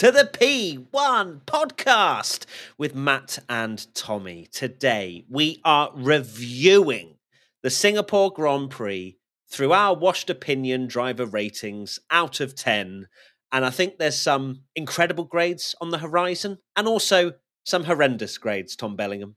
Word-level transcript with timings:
to 0.00 0.10
the 0.10 0.24
P1 0.24 1.42
podcast 1.44 2.46
with 2.78 2.94
Matt 2.94 3.38
and 3.50 3.86
Tommy. 3.94 4.46
Today, 4.50 5.26
we 5.28 5.60
are 5.62 5.92
reviewing 5.94 7.16
the 7.62 7.68
Singapore 7.68 8.32
Grand 8.32 8.70
Prix 8.70 9.18
through 9.50 9.74
our 9.74 9.94
washed 9.94 10.30
opinion 10.30 10.86
driver 10.86 11.26
ratings 11.26 11.98
out 12.10 12.40
of 12.40 12.54
10. 12.54 13.08
And 13.52 13.64
I 13.66 13.68
think 13.68 13.98
there's 13.98 14.16
some 14.16 14.62
incredible 14.74 15.24
grades 15.24 15.74
on 15.82 15.90
the 15.90 15.98
horizon 15.98 16.56
and 16.74 16.88
also 16.88 17.34
some 17.66 17.84
horrendous 17.84 18.38
grades, 18.38 18.76
Tom 18.76 18.96
Bellingham. 18.96 19.36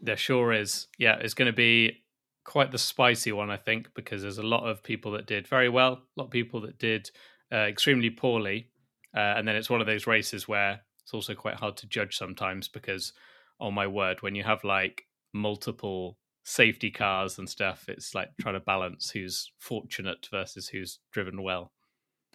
There 0.00 0.16
sure 0.16 0.54
is. 0.54 0.86
Yeah, 0.98 1.16
it's 1.20 1.34
going 1.34 1.52
to 1.52 1.52
be 1.52 2.04
quite 2.46 2.72
the 2.72 2.78
spicy 2.78 3.32
one, 3.32 3.50
I 3.50 3.58
think, 3.58 3.90
because 3.94 4.22
there's 4.22 4.38
a 4.38 4.42
lot 4.42 4.66
of 4.66 4.82
people 4.82 5.12
that 5.12 5.26
did 5.26 5.46
very 5.46 5.68
well, 5.68 5.92
a 5.92 6.00
lot 6.16 6.24
of 6.24 6.30
people 6.30 6.62
that 6.62 6.78
did 6.78 7.10
uh, 7.52 7.56
extremely 7.56 8.08
poorly. 8.08 8.70
Uh, 9.14 9.34
and 9.36 9.46
then 9.46 9.56
it's 9.56 9.70
one 9.70 9.80
of 9.80 9.86
those 9.86 10.06
races 10.06 10.46
where 10.46 10.80
it's 11.02 11.14
also 11.14 11.34
quite 11.34 11.56
hard 11.56 11.76
to 11.78 11.86
judge 11.86 12.16
sometimes 12.16 12.68
because, 12.68 13.12
oh 13.58 13.70
my 13.70 13.86
word, 13.86 14.22
when 14.22 14.34
you 14.34 14.44
have 14.44 14.62
like 14.64 15.06
multiple 15.32 16.16
safety 16.44 16.90
cars 16.90 17.38
and 17.38 17.48
stuff, 17.48 17.88
it's 17.88 18.14
like 18.14 18.30
trying 18.40 18.54
to 18.54 18.60
balance 18.60 19.10
who's 19.10 19.50
fortunate 19.58 20.28
versus 20.30 20.68
who's 20.68 20.98
driven 21.12 21.42
well. 21.42 21.72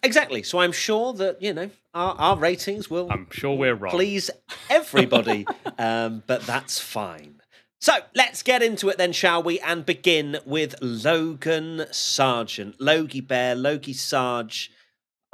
Exactly. 0.02 0.42
So 0.42 0.58
I'm 0.58 0.72
sure 0.72 1.12
that, 1.14 1.40
you 1.42 1.54
know, 1.54 1.70
our, 1.94 2.14
our 2.16 2.36
ratings 2.36 2.90
will. 2.90 3.10
I'm 3.10 3.28
sure 3.30 3.56
we're 3.56 3.74
wrong. 3.74 3.90
Please 3.90 4.30
everybody. 4.68 5.46
um, 5.78 6.22
but 6.26 6.42
that's 6.42 6.78
fine. 6.78 7.40
So 7.80 7.92
let's 8.14 8.42
get 8.42 8.62
into 8.62 8.88
it 8.88 8.98
then, 8.98 9.12
shall 9.12 9.42
we? 9.42 9.58
And 9.60 9.84
begin 9.84 10.38
with 10.44 10.74
Logan 10.80 11.86
Sargeant. 11.90 12.74
Logie 12.78 13.20
Bear, 13.20 13.54
Logie 13.54 13.92
Sarge 13.92 14.70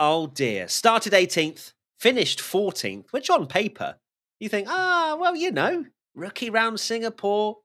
Oh 0.05 0.27
dear. 0.27 0.67
Started 0.67 1.13
18th, 1.13 1.75
finished 2.01 2.41
14th, 2.41 3.13
which 3.13 3.31
on 3.31 3.47
paper, 3.47 3.95
you 4.41 4.49
think, 4.49 4.67
ah, 4.69 5.17
well, 5.17 5.37
you 5.37 5.53
know, 5.53 5.85
rookie 6.17 6.51
round 6.51 6.81
Singapore. 6.81 7.59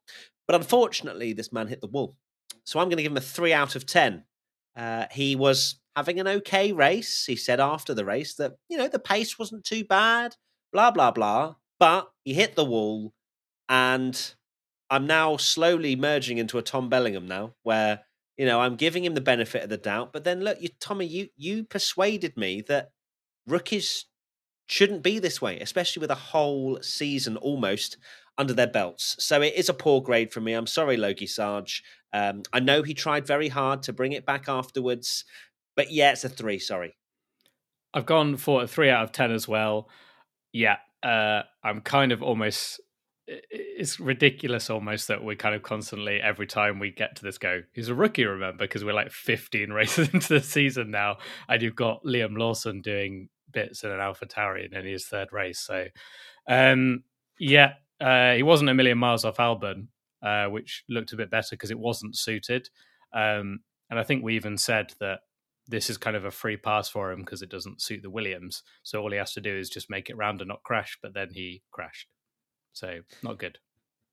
But 0.45 0.55
unfortunately, 0.55 1.33
this 1.33 1.51
man 1.51 1.65
hit 1.65 1.81
the 1.81 1.87
wall. 1.87 2.15
So 2.63 2.79
I'm 2.79 2.89
going 2.89 2.97
to 2.97 3.01
give 3.01 3.11
him 3.11 3.17
a 3.17 3.21
three 3.21 3.53
out 3.53 3.75
of 3.75 3.87
10. 3.87 4.23
Uh, 4.75 5.07
he 5.09 5.35
was 5.35 5.79
having 5.95 6.19
an 6.19 6.27
okay 6.27 6.73
race. 6.73 7.25
He 7.25 7.35
said 7.35 7.59
after 7.59 7.95
the 7.95 8.05
race 8.05 8.35
that, 8.35 8.53
you 8.69 8.77
know, 8.77 8.87
the 8.87 8.99
pace 8.99 9.39
wasn't 9.39 9.63
too 9.63 9.83
bad, 9.83 10.35
blah, 10.71 10.91
blah, 10.91 11.09
blah. 11.09 11.55
But 11.79 12.07
he 12.23 12.35
hit 12.35 12.55
the 12.55 12.65
wall. 12.65 13.13
And 13.67 14.35
I'm 14.91 15.07
now 15.07 15.37
slowly 15.37 15.95
merging 15.95 16.37
into 16.37 16.59
a 16.59 16.61
Tom 16.61 16.87
Bellingham 16.87 17.27
now, 17.27 17.55
where 17.63 18.01
you 18.37 18.45
know, 18.45 18.61
I'm 18.61 18.75
giving 18.75 19.03
him 19.03 19.15
the 19.15 19.21
benefit 19.21 19.63
of 19.63 19.69
the 19.69 19.77
doubt. 19.77 20.13
But 20.13 20.23
then 20.23 20.41
look, 20.41 20.61
you, 20.61 20.69
Tommy, 20.79 21.05
you 21.05 21.29
you 21.35 21.63
persuaded 21.63 22.37
me 22.37 22.61
that 22.67 22.91
rookies 23.47 24.05
shouldn't 24.67 25.03
be 25.03 25.19
this 25.19 25.41
way, 25.41 25.59
especially 25.59 26.01
with 26.01 26.11
a 26.11 26.15
whole 26.15 26.79
season 26.81 27.37
almost 27.37 27.97
under 28.37 28.53
their 28.53 28.67
belts. 28.67 29.15
So 29.19 29.41
it 29.41 29.55
is 29.55 29.69
a 29.69 29.73
poor 29.73 30.01
grade 30.01 30.31
for 30.31 30.41
me. 30.41 30.53
I'm 30.53 30.67
sorry, 30.67 30.97
Logie 30.97 31.25
Sarge. 31.25 31.83
Um, 32.13 32.43
I 32.53 32.59
know 32.59 32.83
he 32.83 32.93
tried 32.93 33.25
very 33.25 33.49
hard 33.49 33.83
to 33.83 33.93
bring 33.93 34.11
it 34.11 34.25
back 34.25 34.47
afterwards, 34.47 35.25
but 35.75 35.91
yeah, 35.91 36.11
it's 36.11 36.23
a 36.23 36.29
three. 36.29 36.59
Sorry. 36.59 36.95
I've 37.93 38.05
gone 38.05 38.37
for 38.37 38.61
a 38.61 38.67
three 38.67 38.89
out 38.89 39.03
of 39.03 39.11
ten 39.11 39.31
as 39.31 39.47
well. 39.47 39.89
Yeah, 40.53 40.77
uh, 41.01 41.43
I'm 41.63 41.81
kind 41.81 42.11
of 42.11 42.21
almost 42.21 42.79
it's 43.27 43.99
ridiculous 43.99 44.69
almost 44.69 45.09
that 45.09 45.23
we 45.23 45.35
kind 45.35 45.53
of 45.53 45.61
constantly 45.61 46.21
every 46.21 46.47
time 46.47 46.79
we 46.79 46.91
get 46.91 47.15
to 47.17 47.23
this 47.23 47.37
go 47.37 47.61
he's 47.73 47.89
a 47.89 47.95
rookie 47.95 48.25
remember? 48.25 48.63
Because 48.63 48.85
we're 48.85 48.93
like 48.93 49.11
15 49.11 49.69
races 49.73 50.09
into 50.13 50.35
the 50.35 50.41
season 50.41 50.91
now 50.91 51.17
and 51.49 51.61
you've 51.61 51.75
got 51.75 52.03
liam 52.03 52.37
lawson 52.37 52.81
doing 52.81 53.29
bits 53.51 53.83
in 53.83 53.91
an 53.91 53.99
alpha 53.99 54.25
tauri 54.25 54.71
in 54.71 54.85
his 54.85 55.05
third 55.05 55.29
race 55.31 55.59
so 55.59 55.85
um 56.47 57.03
yeah 57.39 57.73
uh, 57.99 58.33
he 58.33 58.43
wasn't 58.43 58.69
a 58.69 58.73
million 58.73 58.97
miles 58.97 59.25
off 59.25 59.37
albon 59.37 59.87
uh, 60.21 60.45
which 60.45 60.83
looked 60.87 61.13
a 61.13 61.17
bit 61.17 61.31
better 61.31 61.49
because 61.51 61.71
it 61.71 61.79
wasn't 61.79 62.15
suited 62.15 62.69
um 63.13 63.59
and 63.89 63.99
i 63.99 64.03
think 64.03 64.23
we 64.23 64.35
even 64.35 64.57
said 64.57 64.93
that 64.99 65.19
this 65.69 65.89
is 65.89 65.97
kind 65.97 66.15
of 66.15 66.23
a 66.23 66.31
free 66.31 66.55
pass 66.55 66.87
for 66.87 67.11
him 67.11 67.19
because 67.19 67.41
it 67.41 67.49
doesn't 67.49 67.81
suit 67.81 68.01
the 68.01 68.09
williams 68.09 68.63
so 68.83 69.01
all 69.01 69.11
he 69.11 69.17
has 69.17 69.33
to 69.33 69.41
do 69.41 69.57
is 69.57 69.69
just 69.69 69.89
make 69.89 70.09
it 70.09 70.17
round 70.17 70.41
and 70.41 70.47
not 70.47 70.63
crash 70.63 70.97
but 71.01 71.13
then 71.13 71.29
he 71.31 71.61
crashed 71.71 72.07
so 72.77 72.99
not 73.23 73.37
good. 73.37 73.59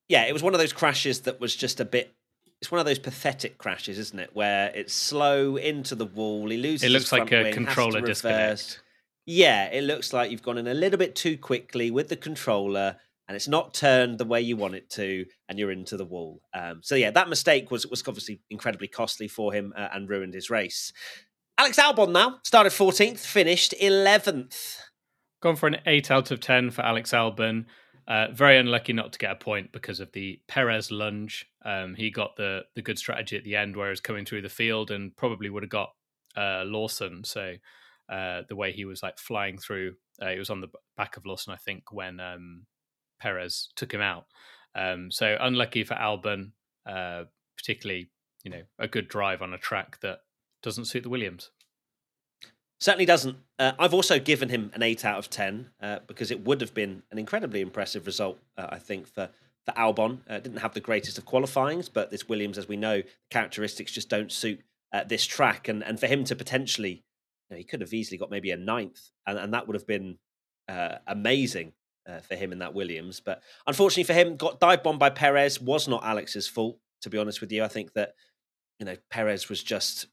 Yeah, 0.08 0.24
it 0.24 0.32
was 0.32 0.42
one 0.42 0.54
of 0.54 0.60
those 0.60 0.72
crashes 0.72 1.22
that 1.22 1.40
was 1.40 1.54
just 1.54 1.80
a 1.80 1.84
bit. 1.84 2.14
It's 2.60 2.70
one 2.70 2.78
of 2.78 2.86
those 2.86 2.98
pathetic 2.98 3.58
crashes, 3.58 3.98
isn't 3.98 4.18
it? 4.18 4.30
Where 4.32 4.70
it's 4.74 4.94
slow 4.94 5.56
into 5.56 5.94
the 5.94 6.06
wall. 6.06 6.48
He 6.48 6.56
loses. 6.56 6.84
It 6.84 6.90
looks 6.90 7.12
like 7.12 7.32
a 7.32 7.44
wing, 7.44 7.52
controller 7.52 8.00
disconnect. 8.00 8.80
Yeah, 9.26 9.70
it 9.70 9.84
looks 9.84 10.12
like 10.12 10.30
you've 10.30 10.42
gone 10.42 10.58
in 10.58 10.66
a 10.66 10.74
little 10.74 10.98
bit 10.98 11.14
too 11.16 11.38
quickly 11.38 11.90
with 11.90 12.08
the 12.08 12.16
controller, 12.16 12.96
and 13.26 13.36
it's 13.36 13.48
not 13.48 13.72
turned 13.72 14.18
the 14.18 14.26
way 14.26 14.40
you 14.40 14.56
want 14.56 14.74
it 14.74 14.90
to, 14.90 15.24
and 15.48 15.58
you're 15.58 15.72
into 15.72 15.96
the 15.96 16.04
wall. 16.04 16.42
Um, 16.52 16.80
so 16.82 16.94
yeah, 16.94 17.10
that 17.10 17.28
mistake 17.28 17.70
was 17.70 17.86
was 17.86 18.02
obviously 18.06 18.40
incredibly 18.50 18.88
costly 18.88 19.28
for 19.28 19.52
him 19.52 19.72
uh, 19.76 19.88
and 19.92 20.08
ruined 20.08 20.34
his 20.34 20.50
race. 20.50 20.92
Alex 21.56 21.78
Albon 21.78 22.10
now 22.10 22.40
started 22.42 22.70
14th, 22.70 23.20
finished 23.20 23.74
11th. 23.80 24.78
Gone 25.40 25.54
for 25.54 25.68
an 25.68 25.76
eight 25.86 26.10
out 26.10 26.30
of 26.30 26.40
ten 26.40 26.70
for 26.70 26.82
Alex 26.82 27.12
Albon. 27.12 27.66
Uh, 28.06 28.28
very 28.32 28.58
unlucky 28.58 28.92
not 28.92 29.12
to 29.12 29.18
get 29.18 29.32
a 29.32 29.36
point 29.36 29.72
because 29.72 29.98
of 29.98 30.12
the 30.12 30.38
Perez 30.46 30.90
lunge. 30.90 31.46
Um, 31.64 31.94
he 31.94 32.10
got 32.10 32.36
the 32.36 32.62
the 32.74 32.82
good 32.82 32.98
strategy 32.98 33.36
at 33.36 33.44
the 33.44 33.56
end, 33.56 33.76
where 33.76 33.86
he 33.86 33.90
was 33.90 34.00
coming 34.00 34.24
through 34.24 34.42
the 34.42 34.48
field 34.48 34.90
and 34.90 35.16
probably 35.16 35.48
would 35.48 35.62
have 35.62 35.70
got 35.70 35.92
uh, 36.36 36.64
Lawson. 36.66 37.24
So 37.24 37.54
uh, 38.08 38.42
the 38.48 38.56
way 38.56 38.72
he 38.72 38.84
was 38.84 39.02
like 39.02 39.18
flying 39.18 39.58
through, 39.58 39.94
uh, 40.20 40.30
he 40.30 40.38
was 40.38 40.50
on 40.50 40.60
the 40.60 40.68
back 40.96 41.16
of 41.16 41.24
Lawson, 41.24 41.52
I 41.52 41.56
think, 41.56 41.92
when 41.92 42.20
um, 42.20 42.66
Perez 43.20 43.70
took 43.74 43.92
him 43.92 44.02
out. 44.02 44.26
Um, 44.74 45.10
so 45.10 45.36
unlucky 45.40 45.84
for 45.84 45.94
Albon, 45.94 46.50
uh, 46.86 47.24
particularly 47.56 48.10
you 48.42 48.50
know 48.50 48.62
a 48.78 48.86
good 48.86 49.08
drive 49.08 49.40
on 49.40 49.54
a 49.54 49.58
track 49.58 49.98
that 50.00 50.18
doesn't 50.62 50.86
suit 50.86 51.04
the 51.04 51.08
Williams. 51.08 51.50
Certainly 52.80 53.06
doesn't. 53.06 53.36
Uh, 53.58 53.72
I've 53.78 53.94
also 53.94 54.18
given 54.18 54.48
him 54.48 54.70
an 54.74 54.82
eight 54.82 55.04
out 55.04 55.18
of 55.18 55.30
ten 55.30 55.70
uh, 55.80 56.00
because 56.06 56.30
it 56.30 56.44
would 56.44 56.60
have 56.60 56.74
been 56.74 57.02
an 57.10 57.18
incredibly 57.18 57.60
impressive 57.60 58.06
result, 58.06 58.38
uh, 58.58 58.66
I 58.70 58.78
think, 58.78 59.06
for 59.06 59.30
for 59.64 59.72
Albon. 59.72 60.18
Uh, 60.28 60.40
didn't 60.40 60.58
have 60.58 60.74
the 60.74 60.80
greatest 60.80 61.16
of 61.16 61.24
qualifyings, 61.24 61.88
but 61.88 62.10
this 62.10 62.28
Williams, 62.28 62.58
as 62.58 62.68
we 62.68 62.76
know, 62.76 63.02
characteristics 63.30 63.92
just 63.92 64.08
don't 64.08 64.30
suit 64.30 64.60
uh, 64.92 65.04
this 65.04 65.24
track, 65.24 65.68
and 65.68 65.82
and 65.84 66.00
for 66.00 66.06
him 66.06 66.24
to 66.24 66.36
potentially, 66.36 67.04
you 67.48 67.54
know, 67.54 67.56
he 67.56 67.64
could 67.64 67.80
have 67.80 67.94
easily 67.94 68.18
got 68.18 68.30
maybe 68.30 68.50
a 68.50 68.56
ninth, 68.56 69.10
and, 69.26 69.38
and 69.38 69.54
that 69.54 69.66
would 69.66 69.76
have 69.76 69.86
been 69.86 70.18
uh, 70.68 70.96
amazing 71.06 71.72
for 72.28 72.34
him 72.34 72.52
in 72.52 72.58
that 72.58 72.74
Williams. 72.74 73.20
But 73.20 73.42
unfortunately 73.66 74.04
for 74.04 74.12
him, 74.12 74.36
got 74.36 74.60
dive 74.60 74.82
bombed 74.82 74.98
by 74.98 75.08
Perez. 75.08 75.58
Was 75.58 75.88
not 75.88 76.04
Alex's 76.04 76.46
fault, 76.46 76.78
to 77.00 77.08
be 77.08 77.16
honest 77.16 77.40
with 77.40 77.50
you. 77.50 77.64
I 77.64 77.68
think 77.68 77.94
that 77.94 78.14
you 78.78 78.84
know 78.84 78.96
Perez 79.08 79.48
was 79.48 79.62
just 79.62 80.08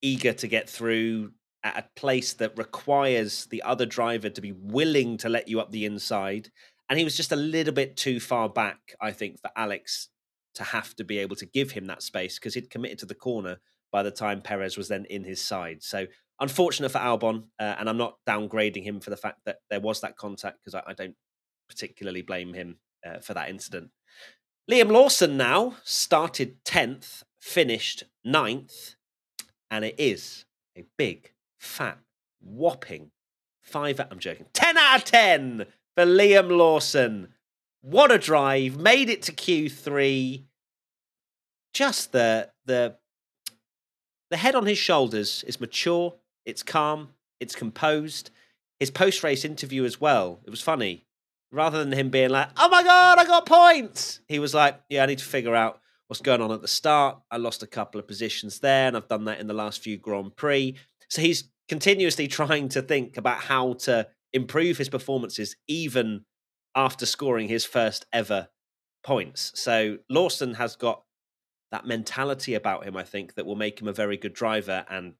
eager 0.00 0.32
to 0.32 0.46
get 0.46 0.70
through 0.70 1.32
at 1.66 1.78
a 1.78 1.88
place 2.00 2.32
that 2.34 2.56
requires 2.56 3.46
the 3.46 3.62
other 3.62 3.86
driver 3.86 4.30
to 4.30 4.40
be 4.40 4.52
willing 4.52 5.16
to 5.18 5.28
let 5.28 5.48
you 5.48 5.58
up 5.58 5.72
the 5.72 5.84
inside. 5.84 6.50
And 6.88 6.96
he 6.96 7.04
was 7.04 7.16
just 7.16 7.32
a 7.32 7.36
little 7.36 7.74
bit 7.74 7.96
too 7.96 8.20
far 8.20 8.48
back, 8.48 8.94
I 9.00 9.10
think, 9.10 9.40
for 9.40 9.50
Alex 9.56 10.08
to 10.54 10.62
have 10.62 10.94
to 10.96 11.04
be 11.04 11.18
able 11.18 11.34
to 11.36 11.44
give 11.46 11.72
him 11.72 11.86
that 11.86 12.02
space 12.02 12.38
because 12.38 12.54
he'd 12.54 12.70
committed 12.70 13.00
to 13.00 13.06
the 13.06 13.14
corner 13.14 13.58
by 13.90 14.04
the 14.04 14.12
time 14.12 14.40
Perez 14.40 14.76
was 14.76 14.88
then 14.88 15.06
in 15.06 15.24
his 15.24 15.42
side. 15.42 15.82
So 15.82 16.06
unfortunate 16.40 16.90
for 16.90 16.98
Albon, 16.98 17.44
uh, 17.58 17.74
and 17.78 17.88
I'm 17.88 17.98
not 17.98 18.18
downgrading 18.28 18.84
him 18.84 19.00
for 19.00 19.10
the 19.10 19.16
fact 19.16 19.40
that 19.46 19.58
there 19.68 19.80
was 19.80 20.00
that 20.02 20.16
contact 20.16 20.58
because 20.62 20.74
I, 20.74 20.90
I, 20.90 20.94
don't 20.94 21.16
particularly 21.68 22.22
blame 22.22 22.54
him 22.54 22.78
uh, 23.04 23.18
for 23.18 23.34
that 23.34 23.50
incident. 23.50 23.90
Liam 24.70 24.90
Lawson 24.90 25.36
now 25.36 25.76
started 25.84 26.64
10th, 26.64 27.24
finished 27.40 28.04
9th, 28.26 28.94
and 29.70 29.84
it 29.84 29.94
is 29.98 30.44
a 30.76 30.84
big 30.96 31.32
fat, 31.58 31.98
whopping 32.40 33.10
five. 33.66 34.00
I'm 34.10 34.18
joking. 34.18 34.46
Ten 34.52 34.78
out 34.78 34.98
of 34.98 35.04
ten 35.04 35.66
for 35.94 36.04
Liam 36.04 36.56
Lawson. 36.56 37.28
What 37.82 38.10
a 38.10 38.18
drive! 38.18 38.76
Made 38.78 39.10
it 39.10 39.22
to 39.22 39.32
Q3. 39.32 40.44
Just 41.74 42.12
the 42.12 42.50
the 42.64 42.96
the 44.30 44.36
head 44.36 44.54
on 44.54 44.66
his 44.66 44.78
shoulders 44.78 45.44
is 45.46 45.60
mature. 45.60 46.14
It's 46.44 46.62
calm. 46.62 47.10
It's 47.38 47.54
composed. 47.54 48.30
His 48.80 48.90
post 48.90 49.22
race 49.22 49.44
interview 49.44 49.84
as 49.84 50.00
well. 50.00 50.40
It 50.44 50.50
was 50.50 50.62
funny. 50.62 51.04
Rather 51.52 51.78
than 51.78 51.92
him 51.92 52.10
being 52.10 52.30
like, 52.30 52.48
"Oh 52.56 52.68
my 52.68 52.82
god, 52.82 53.18
I 53.18 53.24
got 53.24 53.46
points," 53.46 54.20
he 54.26 54.38
was 54.38 54.54
like, 54.54 54.80
"Yeah, 54.88 55.02
I 55.02 55.06
need 55.06 55.18
to 55.18 55.24
figure 55.24 55.54
out 55.54 55.80
what's 56.08 56.22
going 56.22 56.40
on 56.40 56.52
at 56.52 56.60
the 56.60 56.68
start. 56.68 57.18
I 57.30 57.36
lost 57.36 57.62
a 57.62 57.66
couple 57.68 58.00
of 58.00 58.06
positions 58.06 58.60
there, 58.60 58.88
and 58.88 58.96
I've 58.96 59.08
done 59.08 59.24
that 59.24 59.40
in 59.40 59.46
the 59.46 59.54
last 59.54 59.80
few 59.80 59.96
Grand 59.96 60.34
Prix." 60.36 60.76
So 61.08 61.22
he's 61.22 61.50
continuously 61.68 62.28
trying 62.28 62.68
to 62.70 62.82
think 62.82 63.16
about 63.16 63.40
how 63.40 63.74
to 63.74 64.08
improve 64.32 64.78
his 64.78 64.88
performances, 64.88 65.56
even 65.66 66.24
after 66.74 67.06
scoring 67.06 67.48
his 67.48 67.64
first 67.64 68.06
ever 68.12 68.48
points. 69.02 69.52
So 69.54 69.98
Lawson 70.10 70.54
has 70.54 70.76
got 70.76 71.02
that 71.72 71.86
mentality 71.86 72.54
about 72.54 72.84
him, 72.84 72.96
I 72.96 73.02
think, 73.02 73.34
that 73.34 73.46
will 73.46 73.56
make 73.56 73.80
him 73.80 73.88
a 73.88 73.92
very 73.92 74.16
good 74.16 74.34
driver. 74.34 74.84
And 74.88 75.14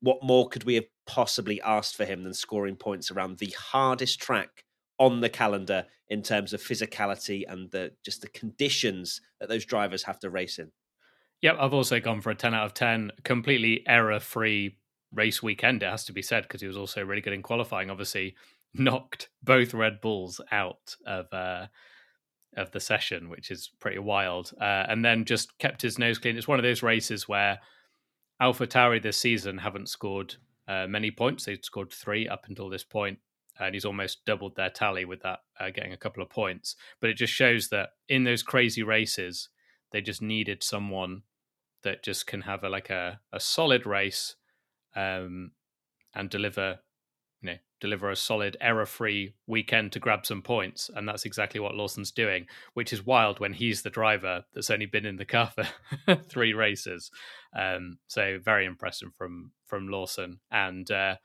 what 0.00 0.22
more 0.22 0.48
could 0.48 0.64
we 0.64 0.74
have 0.74 0.84
possibly 1.06 1.60
asked 1.62 1.96
for 1.96 2.04
him 2.04 2.24
than 2.24 2.34
scoring 2.34 2.76
points 2.76 3.10
around 3.10 3.38
the 3.38 3.54
hardest 3.58 4.20
track 4.20 4.64
on 4.98 5.20
the 5.20 5.28
calendar 5.28 5.86
in 6.08 6.22
terms 6.22 6.52
of 6.52 6.62
physicality 6.62 7.42
and 7.48 7.70
the 7.70 7.92
just 8.04 8.20
the 8.20 8.28
conditions 8.28 9.20
that 9.40 9.48
those 9.48 9.64
drivers 9.64 10.04
have 10.04 10.18
to 10.20 10.30
race 10.30 10.58
in? 10.58 10.70
Yep, 11.44 11.56
I've 11.60 11.74
also 11.74 12.00
gone 12.00 12.22
for 12.22 12.30
a 12.30 12.34
10 12.34 12.54
out 12.54 12.64
of 12.64 12.72
10, 12.72 13.12
completely 13.22 13.84
error 13.86 14.18
free 14.18 14.78
race 15.12 15.42
weekend, 15.42 15.82
it 15.82 15.90
has 15.90 16.06
to 16.06 16.12
be 16.14 16.22
said, 16.22 16.44
because 16.44 16.62
he 16.62 16.66
was 16.66 16.78
also 16.78 17.04
really 17.04 17.20
good 17.20 17.34
in 17.34 17.42
qualifying. 17.42 17.90
Obviously, 17.90 18.34
knocked 18.74 19.28
both 19.42 19.74
Red 19.74 20.00
Bulls 20.00 20.40
out 20.50 20.96
of 21.06 21.30
uh, 21.34 21.66
of 22.56 22.70
the 22.70 22.80
session, 22.80 23.28
which 23.28 23.50
is 23.50 23.70
pretty 23.78 23.98
wild. 23.98 24.52
Uh, 24.58 24.86
and 24.88 25.04
then 25.04 25.26
just 25.26 25.58
kept 25.58 25.82
his 25.82 25.98
nose 25.98 26.16
clean. 26.16 26.38
It's 26.38 26.48
one 26.48 26.58
of 26.58 26.62
those 26.62 26.82
races 26.82 27.28
where 27.28 27.58
Alpha 28.40 28.66
Tauri 28.66 29.02
this 29.02 29.18
season 29.18 29.58
haven't 29.58 29.90
scored 29.90 30.36
uh, 30.66 30.86
many 30.88 31.10
points. 31.10 31.44
They've 31.44 31.58
scored 31.62 31.92
three 31.92 32.26
up 32.26 32.46
until 32.48 32.70
this 32.70 32.84
point, 32.84 33.18
and 33.60 33.74
he's 33.74 33.84
almost 33.84 34.24
doubled 34.24 34.56
their 34.56 34.70
tally 34.70 35.04
with 35.04 35.20
that, 35.20 35.40
uh, 35.60 35.68
getting 35.68 35.92
a 35.92 35.98
couple 35.98 36.22
of 36.22 36.30
points. 36.30 36.74
But 37.02 37.10
it 37.10 37.18
just 37.18 37.34
shows 37.34 37.68
that 37.68 37.90
in 38.08 38.24
those 38.24 38.42
crazy 38.42 38.82
races, 38.82 39.50
they 39.92 40.00
just 40.00 40.22
needed 40.22 40.62
someone 40.62 41.20
that 41.84 42.02
just 42.02 42.26
can 42.26 42.42
have 42.42 42.64
a 42.64 42.68
like 42.68 42.90
a, 42.90 43.20
a 43.32 43.40
solid 43.40 43.86
race 43.86 44.36
um, 44.96 45.52
and 46.14 46.30
deliver 46.30 46.78
you 47.40 47.50
know 47.50 47.56
deliver 47.80 48.10
a 48.10 48.16
solid 48.16 48.56
error 48.60 48.86
free 48.86 49.34
weekend 49.46 49.92
to 49.92 50.00
grab 50.00 50.24
some 50.24 50.42
points 50.42 50.90
and 50.94 51.06
that's 51.06 51.24
exactly 51.24 51.60
what 51.60 51.74
Lawson's 51.74 52.10
doing 52.10 52.46
which 52.72 52.92
is 52.92 53.04
wild 53.04 53.40
when 53.40 53.52
he's 53.52 53.82
the 53.82 53.90
driver 53.90 54.44
that's 54.54 54.70
only 54.70 54.86
been 54.86 55.06
in 55.06 55.16
the 55.16 55.24
car 55.24 55.52
for 55.54 56.14
three 56.28 56.54
races. 56.54 57.10
Um, 57.56 57.98
so 58.08 58.38
very 58.42 58.64
impressive 58.64 59.10
from 59.16 59.52
from 59.66 59.88
Lawson 59.88 60.40
and 60.50 60.90
uh, 60.90 61.16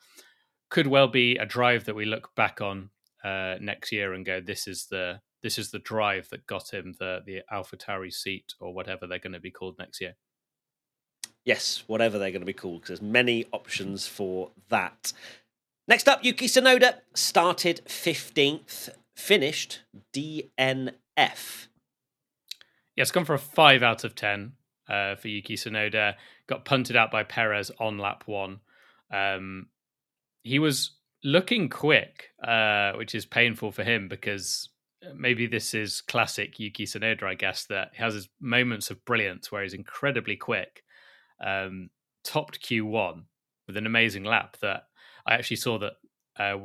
could 0.69 0.88
well 0.88 1.07
be 1.07 1.38
a 1.38 1.45
drive 1.45 1.85
that 1.85 1.95
we 1.95 2.06
look 2.06 2.35
back 2.35 2.61
on 2.61 2.89
uh, 3.23 3.56
next 3.59 3.91
year 3.91 4.13
and 4.13 4.25
go 4.25 4.39
this 4.39 4.67
is 4.67 4.88
the 4.88 5.21
this 5.41 5.57
is 5.57 5.71
the 5.71 5.79
drive 5.79 6.27
that 6.29 6.45
got 6.45 6.73
him 6.73 6.94
the 7.00 7.19
the 7.25 7.41
AlphaTauri 7.51 8.11
seat 8.11 8.53
or 8.59 8.73
whatever 8.73 9.07
they're 9.07 9.19
going 9.19 9.33
to 9.33 9.39
be 9.39 9.51
called 9.51 9.75
next 9.79 10.01
year 10.01 10.15
Yes, 11.45 11.83
whatever 11.88 12.19
they're 12.19 12.31
going 12.31 12.41
to 12.41 12.45
be 12.45 12.53
called, 12.53 12.81
because 12.81 13.00
there's 13.00 13.12
many 13.12 13.45
options 13.51 14.07
for 14.07 14.51
that. 14.69 15.13
Next 15.88 16.07
up, 16.07 16.24
Yuki 16.24 16.45
Tsunoda 16.47 17.00
started 17.15 17.81
15th, 17.88 18.89
finished 19.15 19.81
DNF. 20.13 20.94
Yeah, 21.18 23.01
it's 23.01 23.12
gone 23.12 23.25
for 23.25 23.33
a 23.33 23.39
5 23.39 23.81
out 23.81 24.03
of 24.03 24.13
10 24.13 24.53
uh, 24.88 25.15
for 25.15 25.27
Yuki 25.30 25.56
Tsunoda. 25.56 26.15
Got 26.47 26.65
punted 26.65 26.95
out 26.95 27.12
by 27.12 27.24
Perez 27.24 27.71
on 27.80 27.97
lap 27.97 28.24
one. 28.27 28.59
Um, 29.12 29.68
he 30.44 30.59
was 30.59 30.92
looking 31.24 31.69
quick, 31.69 32.30
uh, 32.44 32.94
which 32.94 33.15
is 33.15 33.25
painful 33.25 33.71
for 33.71 33.83
him 33.83 34.07
because 34.07 34.69
maybe 35.15 35.47
this 35.47 35.74
is 35.74 36.01
classic 36.01 36.59
Yuki 36.59 36.85
Tsunoda, 36.85 37.24
I 37.24 37.33
guess, 37.33 37.65
that 37.65 37.92
he 37.94 38.03
has 38.03 38.13
his 38.13 38.30
moments 38.39 38.92
of 38.92 39.03
brilliance 39.06 39.51
where 39.51 39.63
he's 39.63 39.74
incredibly 39.74 40.35
quick 40.35 40.83
um, 41.41 41.89
topped 42.24 42.62
Q1 42.62 43.24
with 43.68 43.77
an 43.77 43.86
amazing 43.86 44.24
lap 44.24 44.57
that 44.62 44.83
I 45.25 45.36
actually 45.36 45.57
saw 45.57 45.77
that 45.80 45.94
uh, 46.38 46.57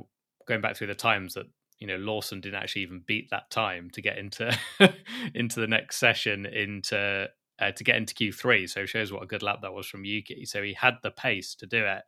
going 0.47 0.61
back 0.61 0.77
through 0.77 0.89
the 0.89 0.95
times 0.95 1.35
that 1.35 1.47
you 1.79 1.87
know 1.87 1.97
Lawson 1.97 2.41
didn't 2.41 2.63
actually 2.63 2.83
even 2.83 3.03
beat 3.07 3.31
that 3.31 3.51
time 3.51 3.91
to 3.91 4.03
get 4.03 4.19
into 4.19 4.57
into 5.35 5.61
the 5.61 5.67
next 5.67 5.97
session 5.97 6.47
into 6.47 7.29
uh, 7.61 7.73
to 7.73 7.85
get 7.85 7.97
into 7.97 8.15
Q3. 8.15 8.69
So 8.69 8.81
it 8.81 8.89
shows 8.89 9.13
what 9.13 9.23
a 9.23 9.27
good 9.27 9.43
lap 9.43 9.61
that 9.63 9.73
was 9.73 9.87
from 9.87 10.05
Yuki. 10.05 10.45
So 10.45 10.63
he 10.63 10.75
had 10.75 10.95
the 11.03 11.11
pace 11.11 11.55
to 11.57 11.67
do 11.67 11.85
it. 11.85 12.03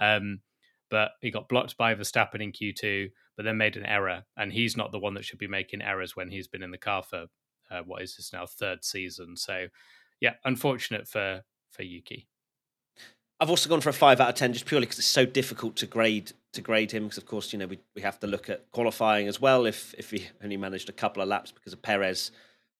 Um, 0.00 0.40
but 0.90 1.12
he 1.22 1.30
got 1.30 1.48
blocked 1.48 1.78
by 1.78 1.94
Verstappen 1.94 2.42
in 2.42 2.52
Q2, 2.52 3.10
but 3.36 3.44
then 3.44 3.56
made 3.56 3.76
an 3.76 3.86
error. 3.86 4.24
And 4.36 4.52
he's 4.52 4.76
not 4.76 4.92
the 4.92 4.98
one 4.98 5.14
that 5.14 5.24
should 5.24 5.38
be 5.38 5.46
making 5.46 5.80
errors 5.80 6.14
when 6.14 6.28
he's 6.28 6.48
been 6.48 6.62
in 6.62 6.70
the 6.70 6.78
car 6.78 7.02
for 7.02 7.26
uh, 7.70 7.80
what 7.86 8.02
is 8.02 8.16
this 8.16 8.32
now 8.32 8.44
third 8.44 8.84
season. 8.84 9.36
So 9.36 9.68
yeah, 10.20 10.34
unfortunate 10.44 11.08
for 11.08 11.42
for 11.72 11.82
Yuki. 11.82 12.26
I've 13.40 13.50
also 13.50 13.68
gone 13.68 13.80
for 13.80 13.90
a 13.90 13.92
five 13.92 14.20
out 14.20 14.28
of 14.28 14.34
ten, 14.36 14.52
just 14.52 14.66
purely 14.66 14.86
because 14.86 15.00
it's 15.00 15.08
so 15.08 15.26
difficult 15.26 15.74
to 15.76 15.86
grade 15.86 16.32
to 16.52 16.60
grade 16.60 16.92
him. 16.92 17.04
Because 17.04 17.18
of 17.18 17.26
course, 17.26 17.52
you 17.52 17.58
know 17.58 17.66
we, 17.66 17.80
we 17.96 18.02
have 18.02 18.20
to 18.20 18.26
look 18.26 18.48
at 18.48 18.70
qualifying 18.70 19.26
as 19.26 19.40
well. 19.40 19.66
If 19.66 19.94
if 19.98 20.10
he 20.10 20.28
only 20.44 20.56
managed 20.56 20.88
a 20.88 20.92
couple 20.92 21.22
of 21.22 21.28
laps 21.28 21.50
because 21.50 21.72
of 21.72 21.82
Perez 21.82 22.30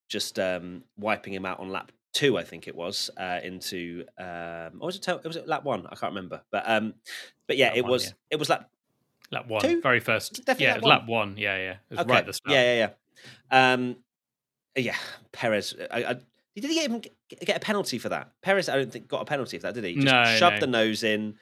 just 0.08 0.38
um, 0.38 0.84
wiping 0.96 1.32
him 1.32 1.46
out 1.46 1.58
on 1.58 1.70
lap 1.70 1.90
two, 2.12 2.38
I 2.38 2.44
think 2.44 2.68
it 2.68 2.76
was 2.76 3.10
uh, 3.16 3.40
into 3.42 4.04
um, 4.18 4.78
or 4.78 4.86
was 4.86 4.96
it 4.96 5.24
was 5.24 5.36
it 5.36 5.48
lap 5.48 5.64
one? 5.64 5.86
I 5.86 5.96
can't 5.96 6.14
remember, 6.14 6.42
but 6.52 6.62
um, 6.66 6.94
but 7.48 7.56
yeah, 7.56 7.68
lap 7.68 7.76
it 7.76 7.82
one, 7.82 7.90
was 7.90 8.04
yeah. 8.04 8.12
it 8.30 8.38
was 8.38 8.48
lap 8.48 8.70
lap 9.32 9.48
one, 9.48 9.62
two? 9.62 9.80
very 9.80 10.00
first, 10.00 10.42
yeah, 10.58 10.74
lap 10.74 10.82
one. 10.82 10.90
lap 10.90 11.06
one, 11.06 11.34
yeah, 11.36 11.56
yeah, 11.56 11.70
it 11.72 11.78
was 11.90 11.98
okay. 12.00 12.10
right 12.10 12.20
at 12.20 12.26
the 12.26 12.32
start, 12.34 12.54
yeah, 12.54 12.74
yeah, 12.74 12.88
yeah. 13.50 13.72
Um, 13.72 13.96
yeah, 14.76 14.96
Perez. 15.32 15.74
I, 15.90 16.04
I, 16.04 16.16
did 16.54 16.70
he 16.70 16.82
even 16.82 17.02
get 17.28 17.56
a 17.56 17.60
penalty 17.60 17.98
for 17.98 18.08
that? 18.10 18.32
Perez, 18.42 18.68
I 18.68 18.76
don't 18.76 18.92
think 18.92 19.08
got 19.08 19.22
a 19.22 19.26
penalty 19.26 19.58
for 19.58 19.62
that, 19.62 19.74
did 19.74 19.84
he? 19.84 19.94
Just 19.94 20.06
no, 20.06 20.24
shoved 20.36 20.56
no. 20.56 20.60
the 20.60 20.66
nose 20.66 21.02
in, 21.02 21.36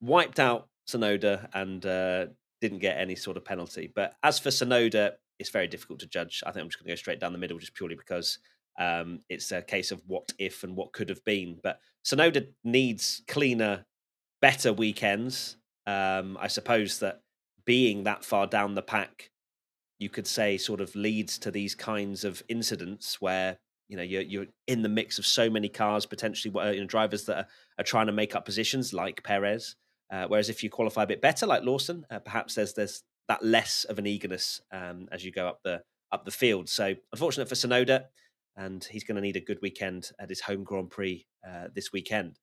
wiped 0.00 0.40
out 0.40 0.68
Tsunoda, 0.88 1.48
and 1.54 1.84
uh, 1.84 2.26
didn't 2.60 2.78
get 2.78 2.98
any 2.98 3.14
sort 3.14 3.36
of 3.36 3.44
penalty. 3.44 3.90
But 3.94 4.14
as 4.22 4.38
for 4.38 4.50
Tsunoda, 4.50 5.12
it's 5.38 5.50
very 5.50 5.68
difficult 5.68 6.00
to 6.00 6.06
judge. 6.06 6.42
I 6.46 6.50
think 6.50 6.62
I'm 6.62 6.68
just 6.68 6.78
going 6.78 6.86
to 6.88 6.92
go 6.92 6.96
straight 6.96 7.20
down 7.20 7.32
the 7.32 7.38
middle, 7.38 7.58
just 7.58 7.74
purely 7.74 7.94
because 7.94 8.38
um, 8.78 9.20
it's 9.28 9.52
a 9.52 9.62
case 9.62 9.90
of 9.90 10.02
what 10.06 10.32
if 10.38 10.64
and 10.64 10.76
what 10.76 10.92
could 10.92 11.08
have 11.08 11.24
been. 11.24 11.58
But 11.62 11.80
Tsunoda 12.04 12.48
needs 12.64 13.22
cleaner, 13.28 13.86
better 14.40 14.72
weekends. 14.72 15.56
Um, 15.86 16.36
I 16.40 16.48
suppose 16.48 16.98
that 17.00 17.22
being 17.64 18.04
that 18.04 18.24
far 18.24 18.46
down 18.46 18.74
the 18.74 18.82
pack, 18.82 19.30
you 19.98 20.08
could 20.08 20.26
say, 20.26 20.58
sort 20.58 20.80
of 20.80 20.94
leads 20.94 21.38
to 21.38 21.50
these 21.50 21.74
kinds 21.74 22.24
of 22.24 22.42
incidents 22.48 23.20
where 23.20 23.58
you 23.88 23.96
know 23.96 24.02
you're 24.02 24.22
you're 24.22 24.46
in 24.66 24.82
the 24.82 24.88
mix 24.88 25.18
of 25.18 25.26
so 25.26 25.48
many 25.48 25.68
cars 25.68 26.06
potentially 26.06 26.52
you 26.74 26.80
know, 26.80 26.86
drivers 26.86 27.24
that 27.24 27.38
are, 27.38 27.46
are 27.78 27.84
trying 27.84 28.06
to 28.06 28.12
make 28.12 28.34
up 28.34 28.44
positions 28.44 28.92
like 28.92 29.22
Perez. 29.22 29.76
Uh, 30.10 30.26
whereas 30.28 30.48
if 30.48 30.62
you 30.62 30.70
qualify 30.70 31.02
a 31.02 31.06
bit 31.06 31.20
better 31.20 31.46
like 31.46 31.64
Lawson, 31.64 32.06
uh, 32.10 32.18
perhaps 32.20 32.54
there's 32.54 32.74
there's 32.74 33.02
that 33.28 33.44
less 33.44 33.84
of 33.84 33.98
an 33.98 34.06
eagerness 34.06 34.60
um, 34.72 35.08
as 35.10 35.24
you 35.24 35.32
go 35.32 35.48
up 35.48 35.60
the 35.64 35.82
up 36.12 36.24
the 36.24 36.30
field. 36.30 36.68
So 36.68 36.94
unfortunate 37.12 37.48
for 37.48 37.54
Tsunoda, 37.54 38.04
and 38.56 38.84
he's 38.84 39.04
going 39.04 39.16
to 39.16 39.20
need 39.20 39.36
a 39.36 39.40
good 39.40 39.58
weekend 39.62 40.10
at 40.18 40.28
his 40.28 40.40
home 40.42 40.64
Grand 40.64 40.90
Prix 40.90 41.26
uh, 41.46 41.68
this 41.74 41.92
weekend. 41.92 42.38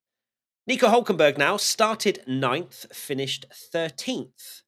Nico 0.67 0.87
Hulkenberg 0.87 1.37
now 1.37 1.57
started 1.57 2.21
ninth, 2.27 2.85
finished 2.93 3.45
thirteenth. 3.53 4.61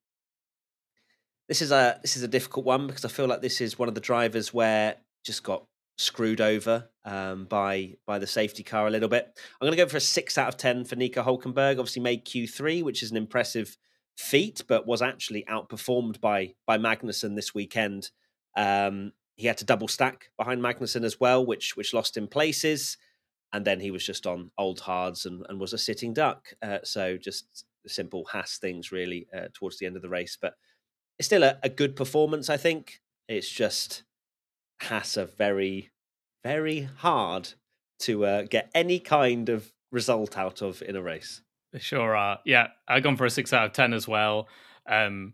This 1.48 1.62
is 1.62 1.72
a 1.72 2.00
this 2.02 2.18
is 2.18 2.24
a 2.24 2.28
difficult 2.28 2.66
one 2.66 2.88
because 2.88 3.06
I 3.06 3.10
feel 3.10 3.28
like 3.28 3.42
this 3.42 3.62
is 3.62 3.78
one 3.78 3.88
of 3.88 3.96
the 3.96 4.02
drivers 4.02 4.54
where 4.54 4.96
just 5.24 5.44
got 5.44 5.66
screwed 5.98 6.42
over 6.42 6.90
um, 7.06 7.46
by 7.46 7.94
by 8.06 8.20
the 8.20 8.28
safety 8.28 8.64
car 8.64 8.88
a 8.88 8.92
little 8.92 9.10
bit. 9.10 9.28
I'm 9.60 9.66
going 9.66 9.78
to 9.78 9.84
go 9.84 9.90
for 9.90 9.98
a 9.98 10.02
six 10.02 10.38
out 10.38 10.48
of 10.48 10.58
ten 10.58 10.86
for 10.86 10.96
Nico 10.96 11.24
Hulkenberg. 11.24 11.80
Obviously 11.80 12.02
made 12.02 12.26
Q3, 12.26 12.84
which 12.84 13.04
is 13.04 13.12
an 13.12 13.18
impressive 13.18 13.78
feat, 14.18 14.64
but 14.68 14.88
was 14.88 15.02
actually 15.02 15.46
outperformed 15.50 16.20
by 16.20 16.54
by 16.66 16.78
Magnussen 16.78 17.36
this 17.36 17.54
weekend. 17.54 18.10
Um, 18.56 19.14
he 19.36 19.48
had 19.48 19.58
to 19.58 19.66
double 19.66 19.88
stack 19.88 20.32
behind 20.38 20.62
Magnussen 20.62 21.04
as 21.04 21.20
well, 21.20 21.46
which 21.46 21.76
which 21.76 21.94
lost 21.94 22.18
him 22.18 22.28
places. 22.28 22.98
And 23.54 23.64
then 23.64 23.80
he 23.80 23.92
was 23.92 24.06
just 24.06 24.28
on 24.28 24.52
old 24.58 24.82
hards 24.82 25.26
and, 25.26 25.46
and 25.48 25.62
was 25.62 25.72
a 25.72 25.78
sitting 25.78 26.14
duck. 26.14 26.48
Uh, 26.62 26.80
so 26.84 27.16
just 27.16 27.66
simple 27.88 28.26
Haas 28.26 28.58
things 28.58 28.92
really 28.92 29.28
uh, 29.34 29.48
towards 29.54 29.78
the 29.78 29.86
end 29.86 29.96
of 29.96 30.02
the 30.02 30.10
race. 30.10 30.38
But 30.40 30.56
it's 31.18 31.28
still 31.28 31.44
a, 31.44 31.58
a 31.64 31.70
good 31.70 31.96
performance, 31.96 32.50
I 32.50 32.58
think. 32.58 33.00
It's 33.30 33.50
just 33.50 34.04
Haas 34.82 35.18
are 35.18 35.26
very, 35.26 35.92
very 36.44 36.90
hard 36.98 37.54
to 38.00 38.26
uh, 38.26 38.42
get 38.44 38.70
any 38.76 39.00
kind 39.00 39.50
of 39.50 39.72
result 39.92 40.38
out 40.38 40.62
of 40.62 40.82
in 40.82 40.96
a 40.96 41.02
race. 41.02 41.42
They 41.72 41.80
sure 41.80 42.16
are. 42.16 42.40
Yeah, 42.46 42.68
I've 42.88 43.04
gone 43.04 43.18
for 43.18 43.26
a 43.26 43.30
six 43.30 43.54
out 43.54 43.66
of 43.66 43.74
ten 43.74 43.94
as 43.94 44.08
well. 44.08 44.48
Um, 44.90 45.34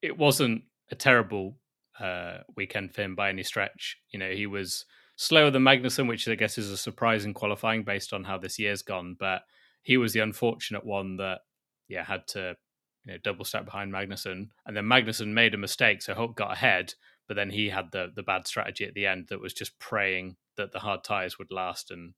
it 0.00 0.16
wasn't 0.16 0.64
a 0.90 0.94
terrible 0.94 1.58
uh, 1.98 2.38
weekend 2.56 2.94
for 2.94 3.02
him 3.02 3.14
by 3.14 3.28
any 3.28 3.42
stretch. 3.42 3.96
You 4.10 4.18
know, 4.18 4.30
he 4.30 4.46
was 4.46 4.84
slower 5.16 5.50
than 5.50 5.62
Magnussen, 5.62 6.08
which 6.08 6.28
I 6.28 6.34
guess 6.34 6.58
is 6.58 6.70
a 6.70 6.76
surprise 6.76 7.24
in 7.24 7.34
qualifying 7.34 7.84
based 7.84 8.12
on 8.12 8.24
how 8.24 8.38
this 8.38 8.58
year's 8.58 8.82
gone. 8.82 9.16
But 9.18 9.42
he 9.82 9.96
was 9.96 10.12
the 10.12 10.20
unfortunate 10.20 10.84
one 10.84 11.16
that, 11.16 11.40
yeah, 11.88 12.04
had 12.04 12.26
to 12.28 12.56
you 13.04 13.12
know, 13.12 13.18
double 13.22 13.44
step 13.44 13.64
behind 13.64 13.92
Magnussen, 13.92 14.48
and 14.66 14.76
then 14.76 14.84
Magnussen 14.84 15.28
made 15.28 15.54
a 15.54 15.58
mistake, 15.58 16.02
so 16.02 16.14
Hulk 16.14 16.36
got 16.36 16.52
ahead, 16.52 16.94
but 17.28 17.34
then 17.34 17.50
he 17.50 17.68
had 17.68 17.92
the 17.92 18.08
the 18.14 18.22
bad 18.22 18.46
strategy 18.46 18.84
at 18.84 18.94
the 18.94 19.06
end 19.06 19.26
that 19.28 19.40
was 19.40 19.52
just 19.52 19.78
praying 19.78 20.36
that 20.56 20.72
the 20.72 20.80
hard 20.80 21.02
tires 21.04 21.38
would 21.38 21.50
last 21.50 21.90
and 21.90 22.14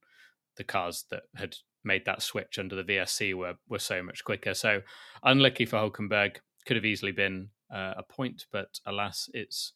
the 0.56 0.64
cars 0.64 1.04
that 1.10 1.24
had 1.36 1.56
made 1.84 2.04
that 2.06 2.22
switch 2.22 2.58
under 2.58 2.74
the 2.74 2.84
VSC 2.84 3.34
were 3.34 3.54
were 3.68 3.78
so 3.78 4.02
much 4.02 4.24
quicker. 4.24 4.54
So 4.54 4.82
unlucky 5.22 5.66
for 5.66 5.76
Hulkenberg, 5.78 6.36
could 6.66 6.76
have 6.76 6.84
easily 6.84 7.12
been 7.12 7.50
uh, 7.72 7.94
a 7.96 8.02
point, 8.02 8.46
but 8.52 8.80
alas, 8.86 9.28
it's 9.34 9.72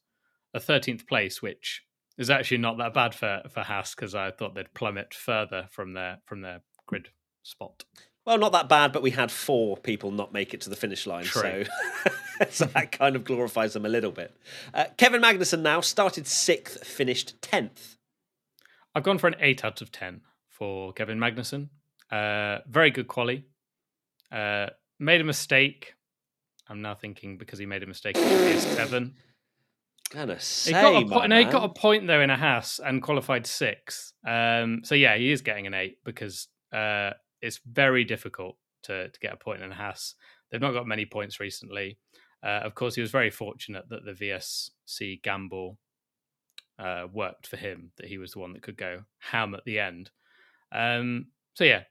a 0.55 0.59
13th 0.59 1.07
place, 1.07 1.43
which 1.43 1.83
is 2.17 2.31
actually 2.31 2.59
not 2.59 2.79
that 2.79 2.95
bad 2.95 3.15
for 3.15 3.43
for 3.51 3.63
Haas 3.63 3.95
because 3.95 4.15
I 4.15 4.31
thought 4.31 4.55
they'd 4.55 4.75
plummet 4.75 5.15
further 5.15 5.69
from 5.71 5.93
their 5.93 6.19
from 6.27 6.41
their 6.41 6.63
grid 6.87 7.09
spot. 7.43 7.85
Well, 8.29 8.37
not 8.37 8.53
that 8.53 8.69
bad, 8.69 8.93
but 8.93 9.01
we 9.01 9.13
had 9.13 9.33
four 9.33 9.79
people 9.79 10.11
not 10.11 10.35
make 10.35 10.53
it 10.53 10.61
to 10.61 10.69
the 10.69 10.77
finish 10.77 11.07
line, 11.07 11.25
True. 11.25 11.65
so 11.65 12.45
so 12.51 12.65
that 12.67 12.93
kind 12.93 13.17
of 13.17 13.25
glorifies 13.25 13.73
them 13.73 13.87
a 13.87 13.89
little 13.89 14.11
bit. 14.11 14.37
Uh, 14.75 14.85
Kevin 14.99 15.23
Magnussen 15.23 15.63
now 15.63 15.81
started 15.81 16.27
sixth, 16.27 16.87
finished 16.87 17.41
tenth. 17.41 17.97
I've 18.95 19.03
gone 19.03 19.17
for 19.17 19.29
an 19.29 19.37
eight 19.41 19.65
out 19.65 19.81
of 19.81 19.91
ten 19.91 20.21
for 20.47 20.93
Kevin 20.93 21.19
Magnussen. 21.19 21.71
Uh, 22.13 22.59
very 22.69 22.91
good 22.91 23.09
quali. 23.09 23.47
Uh, 24.31 24.67
made 24.99 25.23
a 25.23 25.25
mistake. 25.25 25.95
I'm 26.69 26.83
now 26.83 26.95
thinking 26.95 27.39
because 27.39 27.59
he 27.59 27.65
made 27.65 27.83
a 27.83 27.87
mistake, 27.87 28.19
it 28.19 28.29
could 28.29 28.45
be 28.45 28.59
a 28.59 28.61
seven. 28.61 29.15
Gonna 30.11 30.35
He 30.35 30.41
say, 30.41 30.73
got, 30.73 31.03
a 31.03 31.07
my 31.07 31.17
point, 31.17 31.31
no, 31.31 31.39
he 31.39 31.45
got 31.47 31.65
a 31.65 31.69
point 31.71 32.07
though 32.07 32.21
in 32.21 32.29
a 32.29 32.37
house 32.37 32.79
and 32.79 33.03
qualified 33.03 33.47
sixth. 33.47 34.13
Um, 34.27 34.83
so 34.85 34.95
yeah, 34.95 35.17
he 35.17 35.33
is 35.33 35.41
getting 35.41 35.67
an 35.67 35.73
eight 35.73 36.05
because 36.05 36.49
uh, 36.75 37.13
it's 37.43 37.61
very 37.67 38.05
difficult 38.05 38.57
to 38.85 39.09
to 39.09 39.21
get 39.21 39.33
a 39.33 39.37
point 39.37 39.63
in 39.63 39.73
a 39.73 39.75
Haas. 39.75 40.15
They've 40.51 40.61
not 40.61 40.73
got 40.73 40.87
many 40.87 41.05
points 41.05 41.41
recently. 41.41 41.99
Uh, 42.43 42.61
of 42.63 42.75
course, 42.75 42.95
he 42.95 43.01
was 43.01 43.11
very 43.11 43.31
fortunate 43.31 43.89
that 43.91 44.05
the 44.05 44.13
VSC 44.13 45.23
gamble 45.23 45.79
uh, 46.79 47.07
worked 47.13 47.47
for 47.47 47.57
him. 47.57 47.93
That 47.97 48.07
he 48.07 48.19
was 48.19 48.33
the 48.33 48.39
one 48.39 48.53
that 48.53 48.63
could 48.63 48.77
go 48.77 49.03
ham 49.19 49.55
at 49.55 49.65
the 49.65 49.81
end. 49.81 50.11
Um, 50.73 51.27
so 51.55 51.65
yeah, 51.65 51.83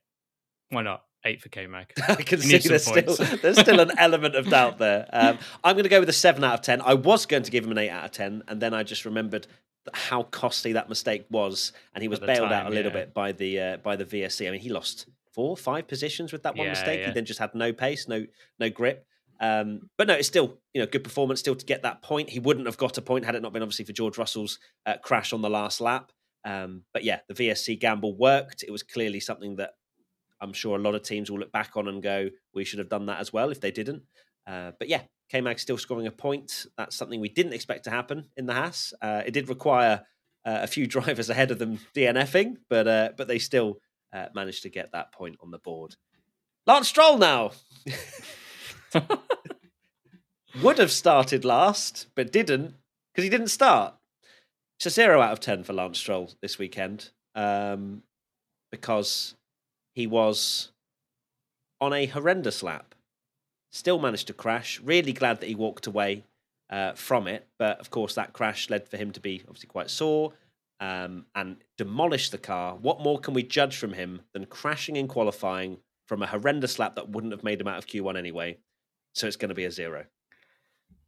why 0.69 0.83
not 0.83 1.03
eight 1.25 1.41
for 1.41 1.49
K 1.49 1.67
Mag? 1.67 1.91
I 2.07 2.15
can 2.15 2.39
see 2.39 2.57
there's 2.57 2.85
still 2.85 3.15
there's 3.41 3.59
still 3.59 3.79
an 3.79 3.91
element 3.97 4.35
of 4.35 4.49
doubt 4.49 4.77
there. 4.77 5.07
Um, 5.11 5.37
I'm 5.63 5.75
going 5.75 5.83
to 5.83 5.89
go 5.89 5.99
with 5.99 6.09
a 6.09 6.13
seven 6.13 6.43
out 6.43 6.55
of 6.55 6.61
ten. 6.61 6.81
I 6.81 6.93
was 6.93 7.25
going 7.25 7.43
to 7.43 7.51
give 7.51 7.65
him 7.65 7.71
an 7.71 7.77
eight 7.77 7.89
out 7.89 8.05
of 8.05 8.11
ten, 8.11 8.43
and 8.47 8.61
then 8.61 8.73
I 8.73 8.83
just 8.83 9.05
remembered 9.05 9.47
how 9.93 10.23
costly 10.23 10.73
that 10.73 10.89
mistake 10.89 11.25
was, 11.29 11.71
and 11.93 12.01
he 12.01 12.07
was 12.07 12.19
bailed 12.19 12.51
out 12.51 12.67
a 12.67 12.69
little 12.69 12.91
yeah. 12.91 12.99
bit 12.99 13.13
by 13.13 13.31
the 13.31 13.59
uh, 13.59 13.77
by 13.77 13.95
the 13.95 14.05
VSC. 14.05 14.47
I 14.47 14.51
mean, 14.51 14.61
he 14.61 14.69
lost 14.69 15.07
four, 15.37 15.55
five 15.55 15.87
positions 15.87 16.33
with 16.33 16.43
that 16.43 16.55
one 16.57 16.65
Yeah, 16.65 16.71
mistake. 16.71 16.99
yeah. 16.99 17.05
He 17.07 17.11
then 17.13 17.25
just 17.25 17.39
had 17.39 17.53
no 17.53 17.71
pace, 17.71 18.07
no 18.07 18.25
no 18.59 18.69
grip. 18.69 19.05
Um, 19.39 19.89
but 19.99 20.07
no, 20.07 20.15
it's 20.15 20.27
still 20.27 20.57
you 20.73 20.81
know 20.81 20.87
good 20.87 21.03
performance 21.03 21.39
still 21.39 21.55
to 21.55 21.65
get 21.65 21.83
that 21.83 22.01
point. 22.01 22.31
He 22.31 22.39
wouldn't 22.39 22.65
have 22.65 22.77
got 22.77 22.97
a 22.97 23.01
point 23.01 23.23
had 23.23 23.35
it 23.35 23.41
not 23.43 23.53
been 23.53 23.61
obviously 23.61 23.85
for 23.85 23.93
George 23.93 24.17
Russell's 24.17 24.57
uh, 24.87 24.97
crash 25.03 25.31
on 25.31 25.41
the 25.43 25.49
last 25.49 25.79
lap. 25.79 26.11
Um, 26.43 26.83
but 26.93 27.03
yeah, 27.03 27.19
the 27.27 27.35
VSC 27.35 27.79
gamble 27.79 28.17
worked. 28.17 28.63
It 28.63 28.71
was 28.71 28.81
clearly 28.83 29.19
something 29.19 29.57
that 29.57 29.71
I'm 30.41 30.53
sure 30.53 30.75
a 30.75 30.81
lot 30.81 30.95
of 30.95 31.03
teams 31.03 31.29
will 31.29 31.39
look 31.39 31.51
back 31.51 31.77
on 31.77 31.87
and 31.87 32.01
go, 32.01 32.29
we 32.53 32.63
should 32.63 32.79
have 32.79 32.89
done 32.89 33.05
that 33.07 33.19
as 33.19 33.31
well 33.33 33.49
if 33.51 33.59
they 33.61 33.71
didn't. 33.71 34.03
Uh, 34.47 34.71
but 34.79 34.87
yeah, 34.87 35.01
K 35.29 35.41
Mag 35.41 35.59
still 35.59 35.77
scoring 35.77 36.07
a 36.07 36.11
point. 36.11 36.65
That's 36.77 36.95
something 36.95 37.19
we 37.19 37.29
didn't 37.29 37.53
expect 37.53 37.83
to 37.83 37.89
happen 37.89 38.25
in 38.37 38.45
the 38.45 38.53
Haas. 38.53 38.93
Uh, 39.01 39.23
it 39.25 39.31
did 39.31 39.49
require 39.49 40.03
uh, 40.45 40.59
a 40.63 40.67
few 40.67 40.87
drivers 40.95 41.29
ahead 41.29 41.51
of 41.51 41.59
them 41.59 41.79
DNFing, 41.95 42.55
but 42.69 42.87
uh, 42.87 43.09
but 43.17 43.27
they 43.27 43.39
still 43.39 43.79
uh, 44.17 44.29
managed 44.33 44.63
to 44.63 44.69
get 44.69 44.91
that 44.91 45.11
point 45.11 45.37
on 45.41 45.51
the 45.51 45.57
board. 45.57 45.95
Lance 46.65 46.87
Stroll 46.89 47.17
now 47.17 47.51
would 50.61 50.77
have 50.77 50.91
started 50.91 51.45
last, 51.45 52.07
but 52.15 52.31
didn't 52.31 52.75
because 53.11 53.23
he 53.23 53.29
didn't 53.29 53.47
start. 53.49 53.93
It's 54.77 54.85
a 54.85 54.89
zero 54.89 55.21
out 55.21 55.33
of 55.33 55.39
ten 55.39 55.63
for 55.63 55.73
Lance 55.73 55.99
Stroll 55.99 56.31
this 56.41 56.57
weekend 56.59 57.11
um, 57.35 58.03
because 58.71 59.35
he 59.95 60.07
was 60.07 60.71
on 61.79 61.93
a 61.93 62.05
horrendous 62.07 62.63
lap. 62.63 62.95
Still 63.71 63.99
managed 63.99 64.27
to 64.27 64.33
crash. 64.33 64.79
Really 64.81 65.13
glad 65.13 65.39
that 65.39 65.47
he 65.47 65.55
walked 65.55 65.87
away 65.87 66.23
uh, 66.69 66.93
from 66.93 67.27
it, 67.27 67.47
but 67.57 67.79
of 67.79 67.89
course 67.89 68.15
that 68.15 68.33
crash 68.33 68.69
led 68.69 68.87
for 68.89 68.97
him 68.97 69.11
to 69.11 69.19
be 69.19 69.41
obviously 69.47 69.67
quite 69.67 69.89
sore 69.89 70.33
um, 70.79 71.25
and 71.35 71.57
demolish 71.77 72.29
the 72.29 72.37
car. 72.37 72.75
What 72.75 73.01
more 73.01 73.19
can 73.19 73.33
we 73.33 73.43
judge 73.43 73.77
from 73.77 73.93
him 73.93 74.21
than 74.33 74.45
crashing 74.45 74.95
in 74.95 75.07
qualifying 75.07 75.77
from 76.05 76.21
a 76.21 76.27
horrendous 76.27 76.79
lap 76.79 76.95
that 76.95 77.09
wouldn't 77.09 77.33
have 77.33 77.43
made 77.43 77.59
him 77.59 77.67
out 77.67 77.77
of 77.77 77.87
Q1 77.87 78.17
anyway? 78.17 78.57
So 79.13 79.27
it's 79.27 79.35
going 79.35 79.49
to 79.49 79.55
be 79.55 79.65
a 79.65 79.71
zero. 79.71 80.05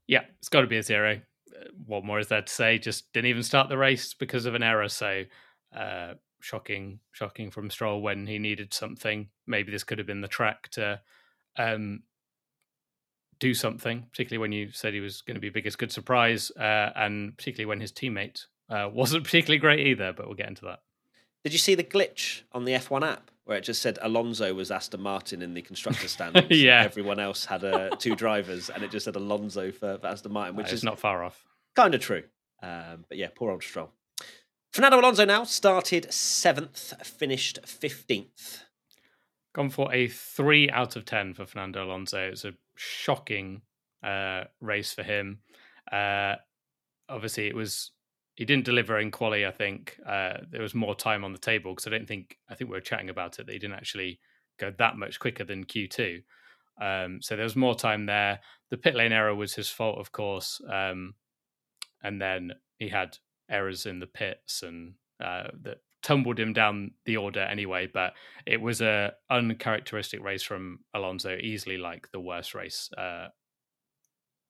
Yeah, 0.07 0.23
it's 0.39 0.49
got 0.49 0.61
to 0.61 0.67
be 0.67 0.77
a 0.77 0.83
zero. 0.83 1.21
Uh, 1.55 1.65
What 1.85 2.03
more 2.03 2.19
is 2.19 2.27
there 2.27 2.41
to 2.41 2.53
say? 2.53 2.79
Just 2.79 3.11
didn't 3.13 3.29
even 3.29 3.43
start 3.43 3.69
the 3.69 3.77
race 3.77 4.13
because 4.13 4.45
of 4.45 4.55
an 4.55 4.63
error. 4.63 4.89
So 4.89 5.23
uh, 5.75 6.13
shocking, 6.41 6.99
shocking 7.11 7.51
from 7.51 7.69
Stroll 7.69 8.01
when 8.01 8.25
he 8.25 8.39
needed 8.39 8.73
something. 8.73 9.29
Maybe 9.45 9.71
this 9.71 9.83
could 9.83 9.99
have 9.99 10.07
been 10.07 10.21
the 10.21 10.27
track 10.27 10.69
to 10.71 10.99
um, 11.57 12.01
do 13.39 13.53
something, 13.53 14.05
particularly 14.11 14.39
when 14.39 14.51
you 14.51 14.71
said 14.71 14.93
he 14.93 14.99
was 14.99 15.21
going 15.21 15.35
to 15.35 15.41
be 15.41 15.49
biggest 15.49 15.77
good 15.77 15.91
surprise, 15.91 16.51
uh, 16.57 16.89
and 16.95 17.38
particularly 17.38 17.67
when 17.67 17.79
his 17.79 17.91
teammate 17.91 18.45
uh, 18.69 18.89
wasn't 18.91 19.23
particularly 19.23 19.59
great 19.59 19.88
either. 19.88 20.13
But 20.13 20.27
we'll 20.27 20.35
get 20.35 20.47
into 20.49 20.65
that. 20.65 20.81
Did 21.43 21.53
you 21.53 21.59
see 21.59 21.75
the 21.75 21.83
glitch 21.83 22.41
on 22.51 22.65
the 22.65 22.73
F1 22.73 23.01
app 23.07 23.31
where 23.45 23.57
it 23.57 23.63
just 23.63 23.81
said 23.81 23.97
Alonso 24.01 24.53
was 24.53 24.71
Aston 24.71 25.01
Martin 25.01 25.41
in 25.41 25.53
the 25.53 25.61
constructor 25.61 26.07
standings? 26.07 26.47
Yeah. 26.49 26.83
Everyone 26.83 27.19
else 27.19 27.45
had 27.45 27.63
uh, 27.63 27.89
two 27.97 28.15
drivers, 28.15 28.69
and 28.69 28.83
it 28.83 28.91
just 28.91 29.05
said 29.05 29.15
Alonso 29.15 29.71
for, 29.71 29.97
for 29.99 30.07
Aston 30.07 30.33
Martin, 30.33 30.55
which 30.55 30.67
is 30.67 30.73
is 30.73 30.83
not 30.83 30.99
far 30.99 31.23
off. 31.23 31.45
kind 31.75 31.95
of 31.95 32.01
true. 32.01 32.23
Um, 32.61 33.05
but 33.07 33.17
yeah, 33.17 33.27
poor 33.33 33.51
old 33.51 33.63
Stroll. 33.63 33.91
Fernando 34.73 34.99
Alonso 34.99 35.25
now 35.25 35.45
started 35.45 36.13
seventh, 36.13 36.93
finished 37.03 37.59
15th. 37.63 38.63
Gone 39.55 39.69
for 39.71 39.91
a 39.91 40.07
three 40.07 40.69
out 40.69 40.95
of 40.95 41.05
ten 41.05 41.33
for 41.33 41.45
Fernando 41.45 41.83
Alonso. 41.83 42.19
It's 42.19 42.45
a 42.45 42.53
shocking 42.75 43.61
uh, 44.03 44.43
race 44.61 44.93
for 44.93 45.01
him. 45.01 45.39
Uh, 45.91 46.35
obviously, 47.07 47.47
it 47.47 47.55
was 47.55 47.91
he 48.39 48.46
didn't 48.46 48.63
deliver 48.63 48.98
in 48.98 49.12
quali. 49.12 49.46
I 49.46 49.51
think 49.51 50.00
uh, 50.08 50.38
there 50.50 50.62
was 50.62 50.74
more 50.74 50.96
time 50.96 51.25
on 51.25 51.34
the 51.34 51.38
table 51.38 51.74
because 51.74 51.88
I 51.88 51.89
don't 51.89 52.08
think 52.08 52.38
I 52.50 52.55
think 52.55 52.69
we 52.69 52.77
were 52.77 52.81
chatting 52.81 53.10
about 53.10 53.38
it 53.38 53.46
that 53.46 53.51
he 53.51 53.60
didn't 53.60 53.75
actually 53.75 54.22
go 54.58 54.72
that 54.77 54.96
much 54.96 55.19
quicker 55.19 55.43
than 55.43 55.65
Q 55.65 55.89
two. 55.89 56.22
Um, 56.81 57.22
so 57.22 57.36
there 57.36 57.43
was 57.43 57.58
more 57.58 57.75
time 57.75 58.05
there. 58.05 58.39
The 58.69 58.77
pit 58.77 58.96
lane 58.96 59.12
error 59.12 59.36
was 59.36 59.55
his 59.55 59.67
fault, 59.67 60.00
of 60.00 60.13
course, 60.13 60.62
um, 60.69 61.15
and 62.01 62.22
then 62.22 62.53
he 62.77 62.88
had 62.88 63.17
errors 63.50 63.86
in 63.86 64.00
the 64.00 64.08
pits 64.08 64.63
and 64.63 64.93
uh, 65.19 65.50
that 65.63 65.79
tumbled 66.01 66.39
him 66.39 66.53
down 66.53 66.91
the 67.03 67.17
order 67.17 67.41
anyway. 67.41 67.89
But 67.93 68.13
it 68.46 68.62
was 68.62 68.79
a 68.79 69.15
uncharacteristic 69.29 70.24
race 70.24 70.43
from 70.43 70.79
Alonso, 70.93 71.36
easily 71.36 71.77
like 71.77 72.10
the 72.13 72.22
worst 72.22 72.55
race 72.55 72.89
uh, 72.98 73.27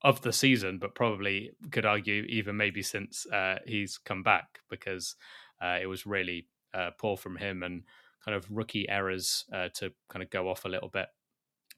of 0.01 0.21
the 0.21 0.33
season, 0.33 0.77
but 0.77 0.95
probably 0.95 1.51
could 1.71 1.85
argue 1.85 2.23
even 2.29 2.55
maybe 2.55 2.81
since 2.81 3.25
uh, 3.27 3.59
he's 3.65 3.97
come 3.97 4.23
back 4.23 4.59
because 4.69 5.15
uh, 5.61 5.77
it 5.81 5.87
was 5.87 6.05
really 6.05 6.47
uh, 6.73 6.91
poor 6.97 7.17
from 7.17 7.35
him 7.37 7.63
and 7.63 7.83
kind 8.23 8.35
of 8.35 8.45
rookie 8.49 8.87
errors 8.87 9.45
uh, 9.53 9.69
to 9.73 9.91
kind 10.09 10.23
of 10.23 10.29
go 10.29 10.49
off 10.49 10.65
a 10.65 10.69
little 10.69 10.89
bit. 10.89 11.07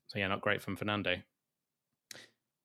So 0.07 0.19
yeah, 0.19 0.27
not 0.27 0.41
great 0.41 0.61
from 0.61 0.75
Fernando. 0.75 1.15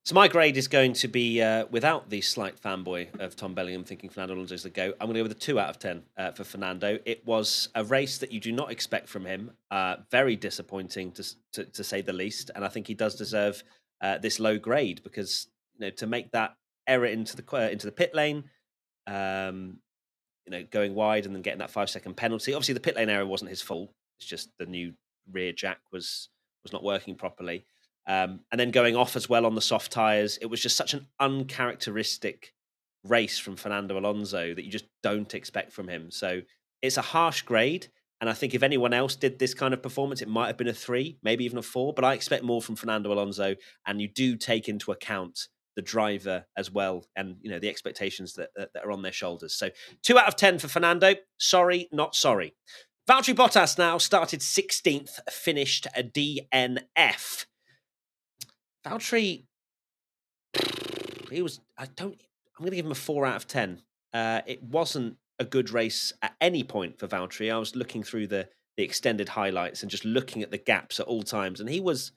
So 0.04 0.14
my 0.14 0.28
grade 0.28 0.56
is 0.56 0.68
going 0.68 0.92
to 0.94 1.08
be 1.08 1.42
uh, 1.42 1.66
without 1.70 2.10
the 2.10 2.20
slight 2.20 2.60
fanboy 2.60 3.18
of 3.18 3.34
Tom 3.34 3.54
Bellingham 3.54 3.82
thinking 3.82 4.08
Fernando 4.08 4.34
Alonso 4.34 4.54
is 4.54 4.62
the 4.62 4.70
go. 4.70 4.92
I'm 5.00 5.08
going 5.08 5.14
to 5.14 5.20
go 5.20 5.24
with 5.24 5.32
a 5.32 5.34
two 5.34 5.58
out 5.58 5.68
of 5.68 5.80
ten 5.80 6.02
uh, 6.16 6.30
for 6.30 6.44
Fernando. 6.44 6.98
It 7.04 7.26
was 7.26 7.70
a 7.74 7.82
race 7.82 8.18
that 8.18 8.30
you 8.30 8.38
do 8.38 8.52
not 8.52 8.70
expect 8.70 9.08
from 9.08 9.24
him. 9.24 9.50
Very 10.12 10.36
disappointing 10.36 11.10
to, 11.12 11.24
to 11.54 11.64
to 11.64 11.82
say 11.82 12.02
the 12.02 12.12
least, 12.12 12.52
and 12.54 12.64
I 12.64 12.68
think 12.68 12.86
he 12.86 12.94
does 12.94 13.16
deserve 13.16 13.64
uh, 14.00 14.18
this 14.18 14.40
low 14.40 14.58
grade 14.58 15.00
because 15.02 15.48
you 15.74 15.86
know 15.86 15.90
to 15.90 16.06
make 16.06 16.30
that 16.32 16.54
error 16.86 17.06
into 17.06 17.36
the 17.36 17.44
uh, 17.52 17.68
into 17.68 17.86
the 17.86 17.92
pit 17.92 18.14
lane, 18.14 18.44
um, 19.06 19.78
you 20.46 20.52
know 20.52 20.64
going 20.70 20.94
wide 20.94 21.26
and 21.26 21.34
then 21.34 21.42
getting 21.42 21.60
that 21.60 21.70
five 21.70 21.90
second 21.90 22.16
penalty. 22.16 22.54
Obviously, 22.54 22.74
the 22.74 22.80
pit 22.80 22.96
lane 22.96 23.10
error 23.10 23.26
wasn't 23.26 23.50
his 23.50 23.62
fault. 23.62 23.90
It's 24.18 24.28
just 24.28 24.50
the 24.58 24.66
new 24.66 24.92
rear 25.32 25.52
jack 25.52 25.78
was 25.92 26.28
was 26.62 26.72
not 26.72 26.82
working 26.82 27.14
properly 27.14 27.64
um, 28.06 28.40
and 28.52 28.60
then 28.60 28.70
going 28.70 28.96
off 28.96 29.16
as 29.16 29.28
well 29.28 29.46
on 29.46 29.54
the 29.54 29.60
soft 29.60 29.90
tires. 29.90 30.38
It 30.38 30.46
was 30.46 30.60
just 30.60 30.76
such 30.76 30.94
an 30.94 31.06
uncharacteristic 31.18 32.52
race 33.04 33.38
from 33.38 33.56
Fernando 33.56 33.98
Alonso 33.98 34.54
that 34.54 34.64
you 34.64 34.70
just 34.70 34.86
don't 35.02 35.34
expect 35.34 35.72
from 35.72 35.88
him. 35.88 36.10
So 36.10 36.42
it's 36.82 36.96
a 36.96 37.02
harsh 37.02 37.42
grade. 37.42 37.88
And 38.20 38.30
I 38.30 38.32
think 38.32 38.54
if 38.54 38.62
anyone 38.62 38.94
else 38.94 39.14
did 39.14 39.38
this 39.38 39.52
kind 39.52 39.74
of 39.74 39.82
performance, 39.82 40.22
it 40.22 40.28
might 40.28 40.46
have 40.46 40.56
been 40.56 40.68
a 40.68 40.72
three, 40.72 41.18
maybe 41.22 41.44
even 41.44 41.58
a 41.58 41.62
four. 41.62 41.92
But 41.92 42.04
I 42.04 42.14
expect 42.14 42.44
more 42.44 42.62
from 42.62 42.76
Fernando 42.76 43.12
Alonso. 43.12 43.56
And 43.86 44.00
you 44.00 44.08
do 44.08 44.36
take 44.36 44.68
into 44.68 44.90
account 44.90 45.48
the 45.76 45.82
driver 45.82 46.46
as 46.56 46.70
well, 46.70 47.06
and 47.14 47.36
you 47.42 47.50
know 47.50 47.58
the 47.58 47.68
expectations 47.68 48.34
that, 48.34 48.48
that 48.56 48.82
are 48.82 48.90
on 48.90 49.02
their 49.02 49.12
shoulders. 49.12 49.54
So 49.54 49.70
two 50.02 50.18
out 50.18 50.26
of 50.26 50.34
ten 50.34 50.58
for 50.58 50.68
Fernando. 50.68 51.14
Sorry, 51.38 51.88
not 51.92 52.16
sorry. 52.16 52.54
Valtteri 53.08 53.36
Bottas 53.36 53.78
now 53.78 53.98
started 53.98 54.40
16th, 54.40 55.20
finished 55.30 55.86
a 55.94 56.02
DNF. 56.02 57.46
Valtteri, 58.84 59.44
he 61.30 61.42
was. 61.42 61.60
I 61.78 61.86
don't. 61.94 62.18
I'm 62.58 62.62
going 62.64 62.70
to 62.70 62.76
give 62.76 62.86
him 62.86 62.92
a 62.92 62.96
four 62.96 63.26
out 63.26 63.36
of 63.36 63.46
ten. 63.46 63.82
Uh, 64.12 64.40
it 64.46 64.62
wasn't 64.62 65.18
a 65.38 65.44
good 65.44 65.70
race 65.70 66.12
at 66.22 66.34
any 66.40 66.62
point 66.62 66.98
for 66.98 67.06
Valtteri. 67.06 67.52
I 67.52 67.58
was 67.58 67.76
looking 67.76 68.02
through 68.02 68.28
the 68.28 68.48
the 68.76 68.82
extended 68.82 69.30
highlights 69.30 69.82
and 69.82 69.90
just 69.90 70.04
looking 70.04 70.42
at 70.42 70.50
the 70.50 70.58
gaps 70.58 71.00
at 71.00 71.06
all 71.06 71.22
times, 71.22 71.60
and 71.60 71.68
he 71.68 71.80
was 71.80 72.12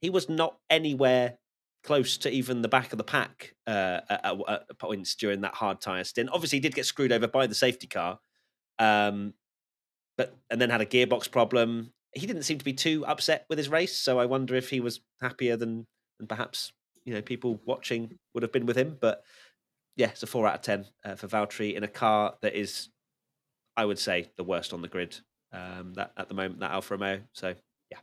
he 0.00 0.10
was 0.10 0.28
not 0.28 0.58
anywhere 0.68 1.38
close 1.84 2.16
to 2.18 2.30
even 2.30 2.62
the 2.62 2.68
back 2.68 2.92
of 2.92 2.98
the 2.98 3.04
pack 3.04 3.54
uh, 3.66 4.00
at, 4.08 4.36
at, 4.48 4.78
points 4.78 5.14
during 5.14 5.40
that 5.40 5.54
hard 5.54 5.80
tire 5.80 6.04
stint. 6.04 6.30
Obviously, 6.32 6.56
he 6.56 6.60
did 6.60 6.74
get 6.74 6.86
screwed 6.86 7.12
over 7.12 7.26
by 7.26 7.46
the 7.46 7.54
safety 7.54 7.86
car, 7.86 8.18
um, 8.78 9.34
but 10.16 10.36
and 10.50 10.60
then 10.60 10.70
had 10.70 10.80
a 10.80 10.86
gearbox 10.86 11.30
problem. 11.30 11.92
He 12.14 12.26
didn't 12.26 12.42
seem 12.42 12.58
to 12.58 12.64
be 12.64 12.74
too 12.74 13.06
upset 13.06 13.46
with 13.48 13.58
his 13.58 13.68
race, 13.68 13.96
so 13.96 14.18
I 14.18 14.26
wonder 14.26 14.54
if 14.54 14.70
he 14.70 14.80
was 14.80 15.00
happier 15.20 15.56
than 15.56 15.86
than 16.18 16.26
perhaps 16.26 16.72
you 17.04 17.14
know 17.14 17.22
people 17.22 17.60
watching 17.64 18.18
would 18.34 18.42
have 18.42 18.52
been 18.52 18.66
with 18.66 18.76
him. 18.76 18.98
But 19.00 19.22
yeah, 19.96 20.08
it's 20.08 20.22
a 20.22 20.26
four 20.26 20.46
out 20.46 20.56
of 20.56 20.62
ten 20.62 20.86
uh, 21.04 21.14
for 21.14 21.28
Valtteri 21.28 21.74
in 21.74 21.84
a 21.84 21.88
car 21.88 22.34
that 22.42 22.54
is, 22.54 22.88
I 23.76 23.84
would 23.84 23.98
say, 23.98 24.30
the 24.36 24.44
worst 24.44 24.72
on 24.72 24.82
the 24.82 24.88
grid. 24.88 25.18
Um, 25.52 25.92
that 25.94 26.12
at 26.16 26.28
the 26.28 26.34
moment, 26.34 26.60
that 26.60 26.70
Alfa 26.70 26.94
Romeo. 26.94 27.20
So 27.32 27.54
yeah, 27.90 27.98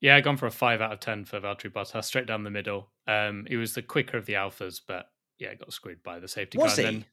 yeah, 0.00 0.16
I 0.16 0.20
gone 0.20 0.36
for 0.36 0.46
a 0.46 0.50
five 0.50 0.80
out 0.80 0.92
of 0.92 1.00
ten 1.00 1.24
for 1.24 1.40
Valtteri 1.40 1.72
Bottas, 1.72 2.04
straight 2.04 2.26
down 2.26 2.44
the 2.44 2.50
middle. 2.50 2.90
Um, 3.06 3.46
he 3.48 3.56
was 3.56 3.74
the 3.74 3.82
quicker 3.82 4.18
of 4.18 4.26
the 4.26 4.34
alphas, 4.34 4.80
but 4.86 5.06
yeah, 5.38 5.48
it 5.48 5.58
got 5.58 5.72
screwed 5.72 6.02
by 6.02 6.18
the 6.18 6.28
safety 6.28 6.58
was 6.58 6.74
car. 6.74 6.84
He? 6.84 6.90
Then, 6.90 7.04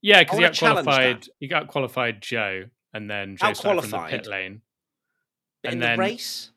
yeah, 0.00 0.22
because 0.22 0.38
he 0.38 0.44
got 0.44 0.58
qualified. 0.58 1.26
He 1.38 1.48
got 1.48 1.68
qualified 1.68 2.22
Zhou, 2.22 2.70
and 2.94 3.10
then 3.10 3.36
Zhou 3.36 3.56
started 3.56 3.82
from 3.82 3.90
the 3.90 4.06
pit 4.08 4.26
lane. 4.26 4.62
In 5.64 5.72
and 5.72 5.82
the 5.82 5.86
then, 5.86 5.98
race, 5.98 6.50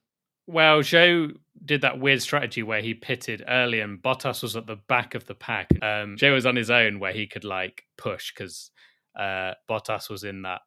well, 0.48 0.80
Zhou 0.80 1.36
did 1.64 1.82
that 1.82 2.00
weird 2.00 2.22
strategy 2.22 2.64
where 2.64 2.82
he 2.82 2.94
pitted 2.94 3.44
early 3.48 3.80
and 3.80 4.02
Bottas 4.02 4.42
was 4.42 4.56
at 4.56 4.68
the 4.68 4.76
back 4.76 5.16
of 5.16 5.26
the 5.26 5.36
pack. 5.36 5.70
Um, 5.82 6.18
Zhou 6.18 6.34
was 6.34 6.46
on 6.46 6.56
his 6.56 6.70
own 6.70 7.00
where 7.00 7.14
he 7.14 7.28
could 7.28 7.44
like 7.44 7.84
push 7.98 8.34
because 8.34 8.72
uh, 9.18 9.54
Bottas 9.70 10.10
was 10.10 10.24
in 10.24 10.42
that 10.44 10.62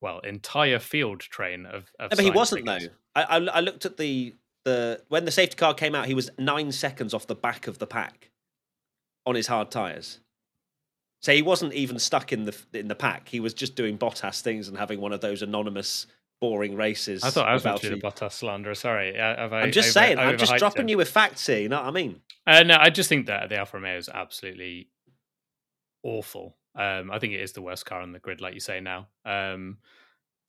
well 0.00 0.20
entire 0.20 0.78
field 0.78 1.20
train 1.20 1.66
of. 1.66 1.90
of 1.98 2.10
no, 2.10 2.16
but 2.16 2.24
he 2.24 2.30
wasn't 2.30 2.66
though. 2.66 2.78
I, 3.14 3.22
I, 3.22 3.36
I 3.36 3.60
looked 3.60 3.84
at 3.84 3.96
the 3.96 4.34
the 4.64 5.02
when 5.08 5.24
the 5.24 5.30
safety 5.30 5.56
car 5.56 5.74
came 5.74 5.94
out, 5.94 6.06
he 6.06 6.14
was 6.14 6.30
nine 6.38 6.72
seconds 6.72 7.14
off 7.14 7.26
the 7.26 7.34
back 7.34 7.66
of 7.66 7.78
the 7.78 7.86
pack 7.86 8.30
on 9.26 9.34
his 9.34 9.46
hard 9.46 9.70
tires. 9.70 10.20
So 11.20 11.34
he 11.34 11.42
wasn't 11.42 11.74
even 11.74 11.98
stuck 11.98 12.32
in 12.32 12.44
the 12.44 12.56
in 12.72 12.88
the 12.88 12.94
pack. 12.94 13.28
He 13.28 13.40
was 13.40 13.54
just 13.54 13.74
doing 13.74 13.98
Bottas 13.98 14.40
things 14.40 14.68
and 14.68 14.76
having 14.76 15.00
one 15.00 15.12
of 15.12 15.20
those 15.20 15.42
anonymous 15.42 16.06
boring 16.40 16.76
races. 16.76 17.24
I 17.24 17.30
thought 17.30 17.48
I 17.48 17.52
was 17.52 17.62
about 17.62 17.80
to 17.82 17.96
Bottas 17.96 18.32
slander. 18.32 18.74
Sorry, 18.74 19.18
I, 19.18 19.44
I'm 19.44 19.72
just 19.72 19.96
over, 19.96 20.06
saying. 20.06 20.18
I'm 20.18 20.38
just 20.38 20.56
dropping 20.56 20.82
him. 20.82 20.88
you 20.88 20.96
with 20.96 21.10
facts 21.10 21.46
here. 21.46 21.58
You 21.58 21.68
know 21.68 21.80
what 21.80 21.88
I 21.88 21.90
mean? 21.90 22.20
Uh, 22.46 22.62
no, 22.62 22.76
I 22.78 22.90
just 22.90 23.08
think 23.08 23.26
that 23.26 23.48
the 23.48 23.58
Alfa 23.58 23.76
Romeo 23.76 23.96
is 23.96 24.08
absolutely 24.08 24.88
awful. 26.02 26.56
Um, 26.74 27.10
I 27.10 27.18
think 27.18 27.32
it 27.32 27.40
is 27.40 27.52
the 27.52 27.62
worst 27.62 27.86
car 27.86 28.00
on 28.00 28.12
the 28.12 28.18
grid, 28.18 28.40
like 28.40 28.54
you 28.54 28.60
say 28.60 28.80
now. 28.80 29.08
Um, 29.24 29.78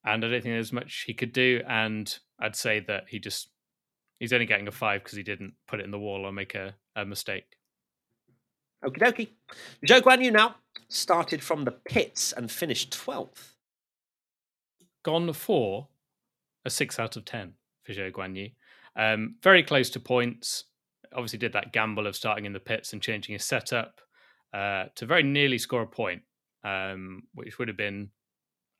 and 0.06 0.24
I 0.24 0.28
don't 0.28 0.42
think 0.42 0.44
there's 0.56 0.74
much 0.74 1.04
he 1.08 1.14
could 1.14 1.34
do. 1.34 1.62
And 1.68 2.18
I'd 2.40 2.56
say 2.56 2.80
that 2.82 3.06
he 3.10 3.20
just 3.20 3.50
he's 4.20 4.34
only 4.34 4.46
getting 4.46 4.68
a 4.68 4.72
five 4.72 5.04
because 5.04 5.18
he 5.18 5.24
didn't 5.24 5.54
put 5.68 5.80
it 5.80 5.86
in 5.86 5.92
the 5.92 6.00
wall 6.00 6.26
or 6.26 6.32
make 6.32 6.56
a, 6.56 6.76
a 6.96 7.06
mistake. 7.06 7.58
Okie 8.84 9.00
dokie. 9.00 9.30
Zhou 9.86 10.02
Guan 10.02 10.24
Yu 10.24 10.32
now 10.32 10.56
started 10.88 11.44
from 11.44 11.66
the 11.66 11.72
pits 11.72 12.32
and 12.32 12.50
finished 12.50 12.92
12th 12.92 13.56
gone 15.04 15.32
for 15.34 15.88
a 16.66 16.70
six 16.70 17.00
out 17.00 17.16
of 17.16 17.26
ten 17.26 17.54
for 17.84 17.94
Zhou 17.94 18.12
Guanyu. 18.12 18.52
Um, 18.96 19.36
very 19.42 19.64
close 19.64 19.90
to 19.92 20.00
points. 20.00 20.66
Obviously, 21.14 21.40
did 21.40 21.54
that 21.54 21.74
gamble 21.74 22.08
of 22.08 22.16
starting 22.16 22.46
in 22.46 22.54
the 22.54 22.60
pits 22.60 22.94
and 22.94 23.02
changing 23.02 23.34
his 23.34 23.46
setup 23.46 24.02
uh, 24.54 24.86
to 24.96 25.06
very 25.06 25.24
nearly 25.24 25.58
score 25.58 25.84
a 25.84 25.88
point, 25.88 26.22
um, 26.64 27.24
which 27.34 27.58
would 27.58 27.68
have 27.68 27.78
been 27.78 28.10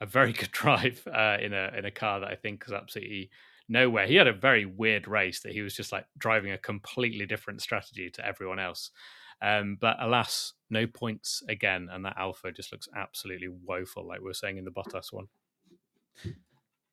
a 0.02 0.06
very 0.06 0.34
good 0.40 0.52
drive 0.52 1.08
uh, 1.08 1.38
in 1.42 1.54
a 1.54 1.72
in 1.78 1.86
a 1.86 1.92
car 1.92 2.20
that 2.20 2.30
I 2.30 2.36
think 2.36 2.64
is 2.68 2.74
absolutely 2.74 3.30
nowhere. 3.68 4.08
He 4.08 4.16
had 4.16 4.28
a 4.28 4.34
very 4.34 4.66
weird 4.66 5.08
race 5.08 5.42
that 5.42 5.54
he 5.54 5.62
was 5.62 5.76
just 5.76 5.92
like 5.92 6.06
driving 6.18 6.52
a 6.52 6.58
completely 6.58 7.26
different 7.26 7.62
strategy 7.62 8.10
to 8.10 8.26
everyone 8.26 8.60
else. 8.60 8.92
Um, 9.42 9.78
but 9.80 9.96
alas, 10.02 10.54
no 10.70 10.86
points 10.86 11.42
again, 11.48 11.88
and 11.90 12.04
that 12.04 12.18
Alfa 12.18 12.52
just 12.52 12.74
looks 12.74 12.90
absolutely 12.96 13.48
woeful, 13.48 14.06
like 14.06 14.20
we 14.20 14.26
were 14.26 14.34
saying 14.34 14.58
in 14.58 14.66
the 14.66 14.72
Bottas 14.72 15.14
one. 15.14 15.28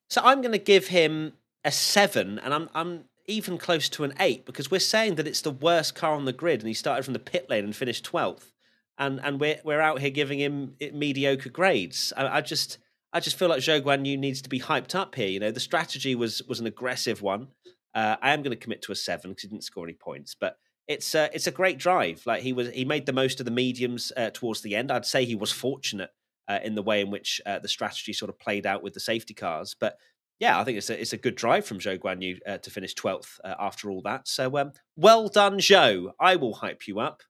So 0.09 0.21
I'm 0.25 0.41
going 0.41 0.53
to 0.53 0.59
give 0.59 0.89
him 0.89 1.35
a 1.65 1.73
seven, 1.73 2.39
and 2.39 2.55
I'm 2.55 2.69
I'm 2.75 3.05
even 3.27 3.59
close 3.59 3.89
to 3.89 4.05
an 4.05 4.15
eight 4.21 4.47
because 4.47 4.71
we're 4.71 4.79
saying 4.79 5.17
that 5.17 5.27
it's 5.27 5.41
the 5.41 5.51
worst 5.51 5.95
car 5.95 6.15
on 6.15 6.25
the 6.25 6.33
grid, 6.33 6.61
and 6.61 6.69
he 6.69 6.75
started 6.75 7.05
from 7.05 7.13
the 7.13 7.19
pit 7.19 7.51
lane 7.51 7.65
and 7.65 7.75
finished 7.75 8.05
twelfth, 8.05 8.53
and 8.99 9.21
and 9.23 9.41
we're 9.41 9.61
we're 9.65 9.81
out 9.81 10.01
here 10.01 10.11
giving 10.11 10.39
him 10.39 10.75
mediocre 10.93 11.49
grades. 11.51 12.13
I, 12.17 12.39
I 12.39 12.41
just 12.41 12.79
I 13.13 13.21
just 13.21 13.39
feel 13.39 13.49
like 13.49 13.61
Zhou 13.61 13.81
Guan 13.81 14.07
Yu 14.07 14.17
needs 14.17 14.43
to 14.43 14.49
be 14.49 14.61
hyped 14.61 14.95
up 14.95 15.15
here. 15.15 15.29
You 15.29 15.41
know, 15.41 15.51
the 15.51 15.61
strategy 15.61 16.15
was 16.15 16.43
was 16.49 16.61
an 16.61 16.67
aggressive 16.67 17.23
one. 17.23 17.49
Uh, 17.95 18.17
I 18.21 18.33
am 18.33 18.43
going 18.43 18.51
to 18.51 18.63
commit 18.63 18.83
to 18.83 18.93
a 18.93 18.97
seven 18.97 19.31
because 19.31 19.43
he 19.43 19.49
didn't 19.49 19.65
score 19.65 19.85
any 19.85 19.95
points, 19.95 20.37
but 20.39 20.59
it's 20.87 21.15
uh, 21.15 21.29
it's 21.33 21.47
a 21.47 21.53
great 21.53 21.79
drive. 21.79 22.23
Like 22.27 22.43
he 22.43 22.53
was, 22.53 22.71
he 22.71 22.85
made 22.85 23.07
the 23.07 23.13
most 23.13 23.41
of 23.41 23.47
the 23.47 23.53
mediums 23.53 24.13
uh, 24.17 24.31
towards 24.33 24.61
the 24.61 24.77
end. 24.77 24.93
I'd 24.93 25.07
say 25.07 25.25
he 25.25 25.35
was 25.35 25.51
fortunate 25.51 26.11
uh, 26.49 26.59
in 26.63 26.75
the 26.75 26.83
way 26.83 27.01
in 27.01 27.11
which 27.11 27.41
uh, 27.47 27.59
the 27.59 27.69
strategy 27.69 28.13
sort 28.13 28.29
of 28.29 28.39
played 28.39 28.67
out 28.67 28.83
with 28.83 28.95
the 28.95 29.01
safety 29.01 29.35
cars. 29.35 29.75
But 29.79 29.97
yeah, 30.39 30.61
I 30.61 30.65
think 30.65 30.79
it's 30.79 30.91
a, 30.91 31.01
it's 31.01 31.13
a 31.13 31.19
good 31.19 31.35
drive 31.35 31.65
from 31.65 31.79
Zhou 31.79 31.99
Guan 31.99 32.23
Yu 32.23 32.39
uh, 32.47 32.59
to 32.59 32.71
finish 32.71 32.95
12th 32.95 33.39
uh, 33.45 33.55
after 33.59 33.91
all 33.91 34.03
that. 34.03 34.29
So 34.29 34.59
um, 34.59 34.73
well 34.97 35.29
done, 35.29 35.59
Zhou. 35.59 36.11
I 36.21 36.37
will 36.37 36.55
hype 36.55 36.87
you 36.87 37.01
up. 37.01 37.23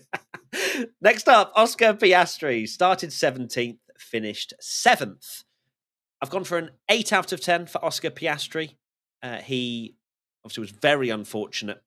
Next 1.00 1.28
up, 1.28 1.52
Oscar 1.56 1.94
Piastri 1.94 2.68
started 2.68 3.10
17th, 3.10 3.78
finished 3.98 4.52
7th. 4.60 5.44
I've 6.20 6.30
gone 6.30 6.44
for 6.44 6.58
an 6.58 6.70
8 6.88 7.12
out 7.12 7.32
of 7.32 7.40
10 7.40 7.66
for 7.66 7.84
Oscar 7.84 8.10
Piastri. 8.10 8.76
Uh, 9.22 9.38
he 9.38 9.96
obviously 10.44 10.62
was 10.62 10.70
very 10.70 11.10
unfortunate 11.10 11.82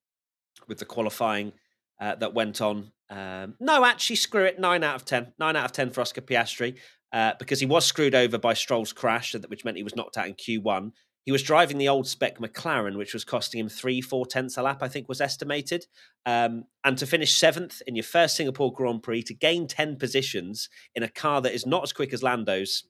with 0.67 0.79
the 0.79 0.85
qualifying 0.85 1.53
uh, 1.99 2.15
that 2.15 2.33
went 2.33 2.61
on 2.61 2.91
um, 3.09 3.55
no, 3.59 3.85
actually, 3.85 4.15
screw 4.15 4.45
it. 4.45 4.59
Nine 4.59 4.83
out 4.83 4.95
of 4.95 5.05
ten. 5.05 5.33
Nine 5.37 5.55
out 5.55 5.65
of 5.65 5.71
ten 5.71 5.91
for 5.91 6.01
Oscar 6.01 6.21
Piastri 6.21 6.77
uh, 7.11 7.33
because 7.37 7.59
he 7.59 7.65
was 7.65 7.85
screwed 7.85 8.15
over 8.15 8.37
by 8.37 8.53
Stroll's 8.53 8.93
crash, 8.93 9.35
which 9.47 9.63
meant 9.63 9.77
he 9.77 9.83
was 9.83 9.95
knocked 9.95 10.17
out 10.17 10.27
in 10.27 10.33
Q1. 10.33 10.91
He 11.23 11.31
was 11.31 11.41
driving 11.41 11.79
the 11.79 11.89
old 11.89 12.07
spec 12.07 12.37
McLaren, 12.37 12.97
which 12.97 13.13
was 13.13 13.23
costing 13.23 13.59
him 13.59 13.69
three, 13.69 13.99
four 13.99 14.27
tenths 14.27 14.57
a 14.57 14.61
lap, 14.61 14.83
I 14.83 14.87
think 14.87 15.09
was 15.09 15.21
estimated. 15.21 15.87
Um, 16.25 16.65
and 16.83 16.97
to 16.99 17.07
finish 17.07 17.33
seventh 17.33 17.81
in 17.87 17.95
your 17.95 18.03
first 18.03 18.35
Singapore 18.35 18.71
Grand 18.71 19.01
Prix, 19.01 19.23
to 19.23 19.33
gain 19.33 19.67
10 19.67 19.95
positions 19.95 20.69
in 20.93 21.01
a 21.01 21.09
car 21.09 21.41
that 21.41 21.55
is 21.55 21.65
not 21.65 21.81
as 21.81 21.93
quick 21.93 22.13
as 22.13 22.21
Lando's, 22.21 22.83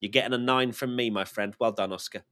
you're 0.00 0.10
getting 0.10 0.32
a 0.32 0.38
nine 0.38 0.72
from 0.72 0.96
me, 0.96 1.08
my 1.08 1.24
friend. 1.24 1.54
Well 1.60 1.70
done, 1.70 1.92
Oscar. 1.92 2.22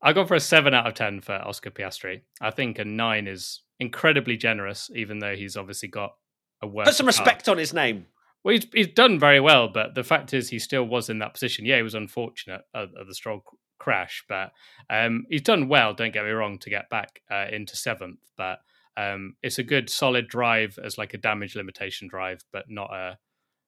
I 0.00 0.12
go 0.12 0.24
for 0.24 0.34
a 0.34 0.40
seven 0.40 0.74
out 0.74 0.88
of 0.88 0.94
10 0.94 1.20
for 1.20 1.34
Oscar 1.34 1.70
Piastri. 1.70 2.22
I 2.40 2.50
think 2.50 2.80
a 2.80 2.84
nine 2.84 3.28
is 3.28 3.61
incredibly 3.82 4.36
generous, 4.36 4.90
even 4.94 5.18
though 5.18 5.34
he's 5.34 5.56
obviously 5.56 5.88
got 5.88 6.14
a 6.62 6.66
worse. 6.66 6.86
Put 6.86 6.94
some 6.94 7.06
respect 7.06 7.48
on 7.48 7.58
his 7.58 7.74
name. 7.74 8.06
Well, 8.42 8.54
he's, 8.54 8.66
he's 8.72 8.88
done 8.88 9.18
very 9.18 9.40
well, 9.40 9.68
but 9.68 9.94
the 9.94 10.04
fact 10.04 10.32
is, 10.32 10.48
he 10.48 10.58
still 10.58 10.84
was 10.84 11.10
in 11.10 11.18
that 11.18 11.34
position. 11.34 11.66
Yeah, 11.66 11.76
he 11.76 11.82
was 11.82 11.94
unfortunate 11.94 12.62
at, 12.74 12.88
at 12.98 13.06
the 13.06 13.14
Stroll 13.14 13.44
crash, 13.78 14.24
but 14.28 14.52
um, 14.88 15.26
he's 15.28 15.42
done 15.42 15.68
well. 15.68 15.92
Don't 15.92 16.12
get 16.12 16.24
me 16.24 16.30
wrong 16.30 16.58
to 16.60 16.70
get 16.70 16.88
back 16.88 17.20
uh, 17.30 17.46
into 17.52 17.76
seventh, 17.76 18.20
but 18.36 18.60
um, 18.96 19.34
it's 19.42 19.58
a 19.58 19.64
good 19.64 19.90
solid 19.90 20.28
drive 20.28 20.78
as 20.82 20.98
like 20.98 21.14
a 21.14 21.18
damage 21.18 21.56
limitation 21.56 22.08
drive, 22.08 22.44
but 22.52 22.64
not 22.68 22.92
a 22.92 23.18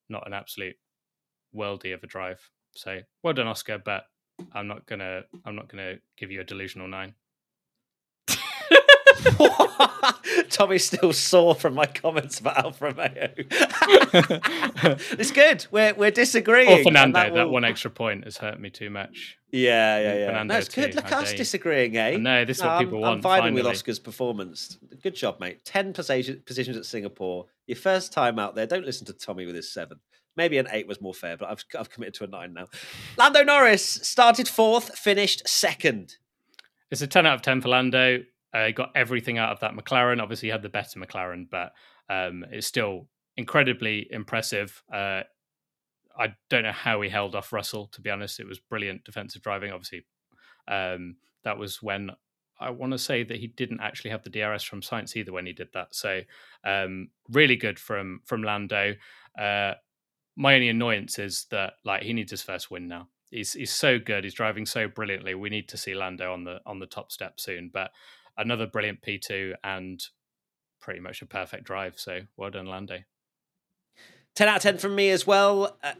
not 0.08 0.26
an 0.26 0.32
absolute 0.32 0.76
worldy 1.56 1.94
of 1.94 2.02
a 2.02 2.06
drive. 2.06 2.50
So 2.76 3.00
well 3.22 3.34
done, 3.34 3.46
Oscar. 3.46 3.78
But 3.78 4.04
I'm 4.52 4.66
not 4.66 4.86
gonna 4.86 5.22
I'm 5.44 5.56
not 5.56 5.68
gonna 5.68 5.96
give 6.16 6.30
you 6.30 6.40
a 6.40 6.44
delusional 6.44 6.88
nine. 6.88 7.14
Tommy's 10.50 10.84
still 10.84 11.12
sore 11.12 11.54
from 11.54 11.74
my 11.74 11.86
comments 11.86 12.40
about 12.40 12.58
Alfa 12.58 12.84
Romeo. 12.86 13.32
it's 15.18 15.30
good. 15.30 15.66
We're 15.70 15.94
we're 15.94 16.10
disagreeing. 16.10 16.80
Or 16.80 16.82
Fernando, 16.82 17.18
that, 17.18 17.30
will... 17.30 17.36
that, 17.38 17.48
one 17.48 17.64
extra 17.64 17.90
point 17.90 18.24
has 18.24 18.36
hurt 18.36 18.60
me 18.60 18.70
too 18.70 18.90
much. 18.90 19.38
Yeah, 19.50 19.98
yeah, 19.98 20.14
yeah. 20.14 20.26
Fernando 20.26 20.54
no, 20.54 20.58
it's 20.58 20.68
good. 20.68 20.92
Too, 20.92 20.96
Look 20.96 21.12
us 21.12 21.32
disagreeing, 21.32 21.96
eh? 21.96 22.16
No, 22.16 22.44
this 22.44 22.58
is 22.58 22.62
what 22.64 22.80
people 22.80 22.96
I'm, 22.98 23.02
want. 23.02 23.26
I'm 23.26 23.30
vibing 23.30 23.42
finally. 23.42 23.62
with 23.62 23.66
Oscar's 23.66 23.98
performance. 23.98 24.78
Good 25.02 25.14
job, 25.14 25.40
mate. 25.40 25.64
Ten 25.64 25.92
positions 25.92 26.76
at 26.76 26.84
Singapore. 26.84 27.46
Your 27.66 27.76
first 27.76 28.12
time 28.12 28.38
out 28.38 28.54
there. 28.54 28.66
Don't 28.66 28.84
listen 28.84 29.06
to 29.06 29.12
Tommy 29.12 29.46
with 29.46 29.54
his 29.54 29.72
seven. 29.72 30.00
Maybe 30.36 30.58
an 30.58 30.66
eight 30.72 30.88
was 30.88 31.00
more 31.00 31.14
fair, 31.14 31.36
but 31.36 31.48
I've 31.48 31.64
I've 31.78 31.90
committed 31.90 32.14
to 32.14 32.24
a 32.24 32.26
nine 32.26 32.52
now. 32.52 32.66
Lando 33.16 33.44
Norris 33.44 33.84
started 33.84 34.48
fourth, 34.48 34.98
finished 34.98 35.48
second. 35.48 36.16
It's 36.90 37.02
a 37.02 37.06
ten 37.06 37.26
out 37.26 37.34
of 37.34 37.42
ten 37.42 37.60
for 37.60 37.68
Lando. 37.68 38.24
Uh, 38.54 38.70
got 38.70 38.92
everything 38.94 39.36
out 39.38 39.50
of 39.50 39.60
that 39.60 39.74
McLaren. 39.74 40.22
Obviously, 40.22 40.48
had 40.48 40.62
the 40.62 40.68
better 40.68 41.00
McLaren, 41.00 41.46
but 41.50 41.72
um, 42.08 42.44
it's 42.50 42.66
still 42.66 43.08
incredibly 43.36 44.06
impressive. 44.10 44.82
Uh, 44.92 45.22
I 46.16 46.34
don't 46.48 46.62
know 46.62 46.72
how 46.72 47.00
he 47.00 47.08
held 47.08 47.34
off 47.34 47.52
Russell. 47.52 47.88
To 47.88 48.00
be 48.00 48.10
honest, 48.10 48.38
it 48.38 48.46
was 48.46 48.58
brilliant 48.58 49.04
defensive 49.04 49.42
driving. 49.42 49.72
Obviously, 49.72 50.06
um, 50.68 51.16
that 51.42 51.58
was 51.58 51.82
when 51.82 52.10
I 52.60 52.70
want 52.70 52.92
to 52.92 52.98
say 52.98 53.24
that 53.24 53.38
he 53.38 53.48
didn't 53.48 53.80
actually 53.80 54.10
have 54.10 54.22
the 54.22 54.30
DRS 54.30 54.62
from 54.62 54.80
Sainz 54.80 55.16
either 55.16 55.32
when 55.32 55.46
he 55.46 55.52
did 55.52 55.68
that. 55.74 55.94
So 55.94 56.20
um, 56.64 57.08
really 57.30 57.56
good 57.56 57.78
from 57.78 58.20
from 58.24 58.42
Lando. 58.42 58.94
Uh, 59.38 59.72
my 60.36 60.54
only 60.54 60.68
annoyance 60.68 61.18
is 61.18 61.46
that 61.50 61.74
like 61.84 62.02
he 62.02 62.12
needs 62.12 62.30
his 62.30 62.42
first 62.42 62.70
win 62.70 62.88
now. 62.88 63.08
He's 63.30 63.52
he's 63.52 63.72
so 63.72 63.98
good. 63.98 64.24
He's 64.24 64.34
driving 64.34 64.66
so 64.66 64.86
brilliantly. 64.86 65.34
We 65.34 65.50
need 65.50 65.68
to 65.70 65.76
see 65.76 65.94
Lando 65.94 66.32
on 66.32 66.44
the 66.44 66.60
on 66.66 66.78
the 66.78 66.86
top 66.86 67.10
step 67.10 67.40
soon. 67.40 67.70
But 67.72 67.90
another 68.36 68.66
brilliant 68.66 69.02
P 69.02 69.18
two 69.18 69.54
and 69.62 70.00
pretty 70.80 71.00
much 71.00 71.22
a 71.22 71.26
perfect 71.26 71.64
drive. 71.64 71.94
So 71.98 72.20
well 72.36 72.50
done, 72.50 72.66
Lando. 72.66 72.98
10 74.36 74.48
out 74.48 74.56
of 74.56 74.62
10 74.62 74.78
from 74.78 74.94
me 74.94 75.10
as 75.10 75.26
well. 75.26 75.76
Uh, 75.82 75.92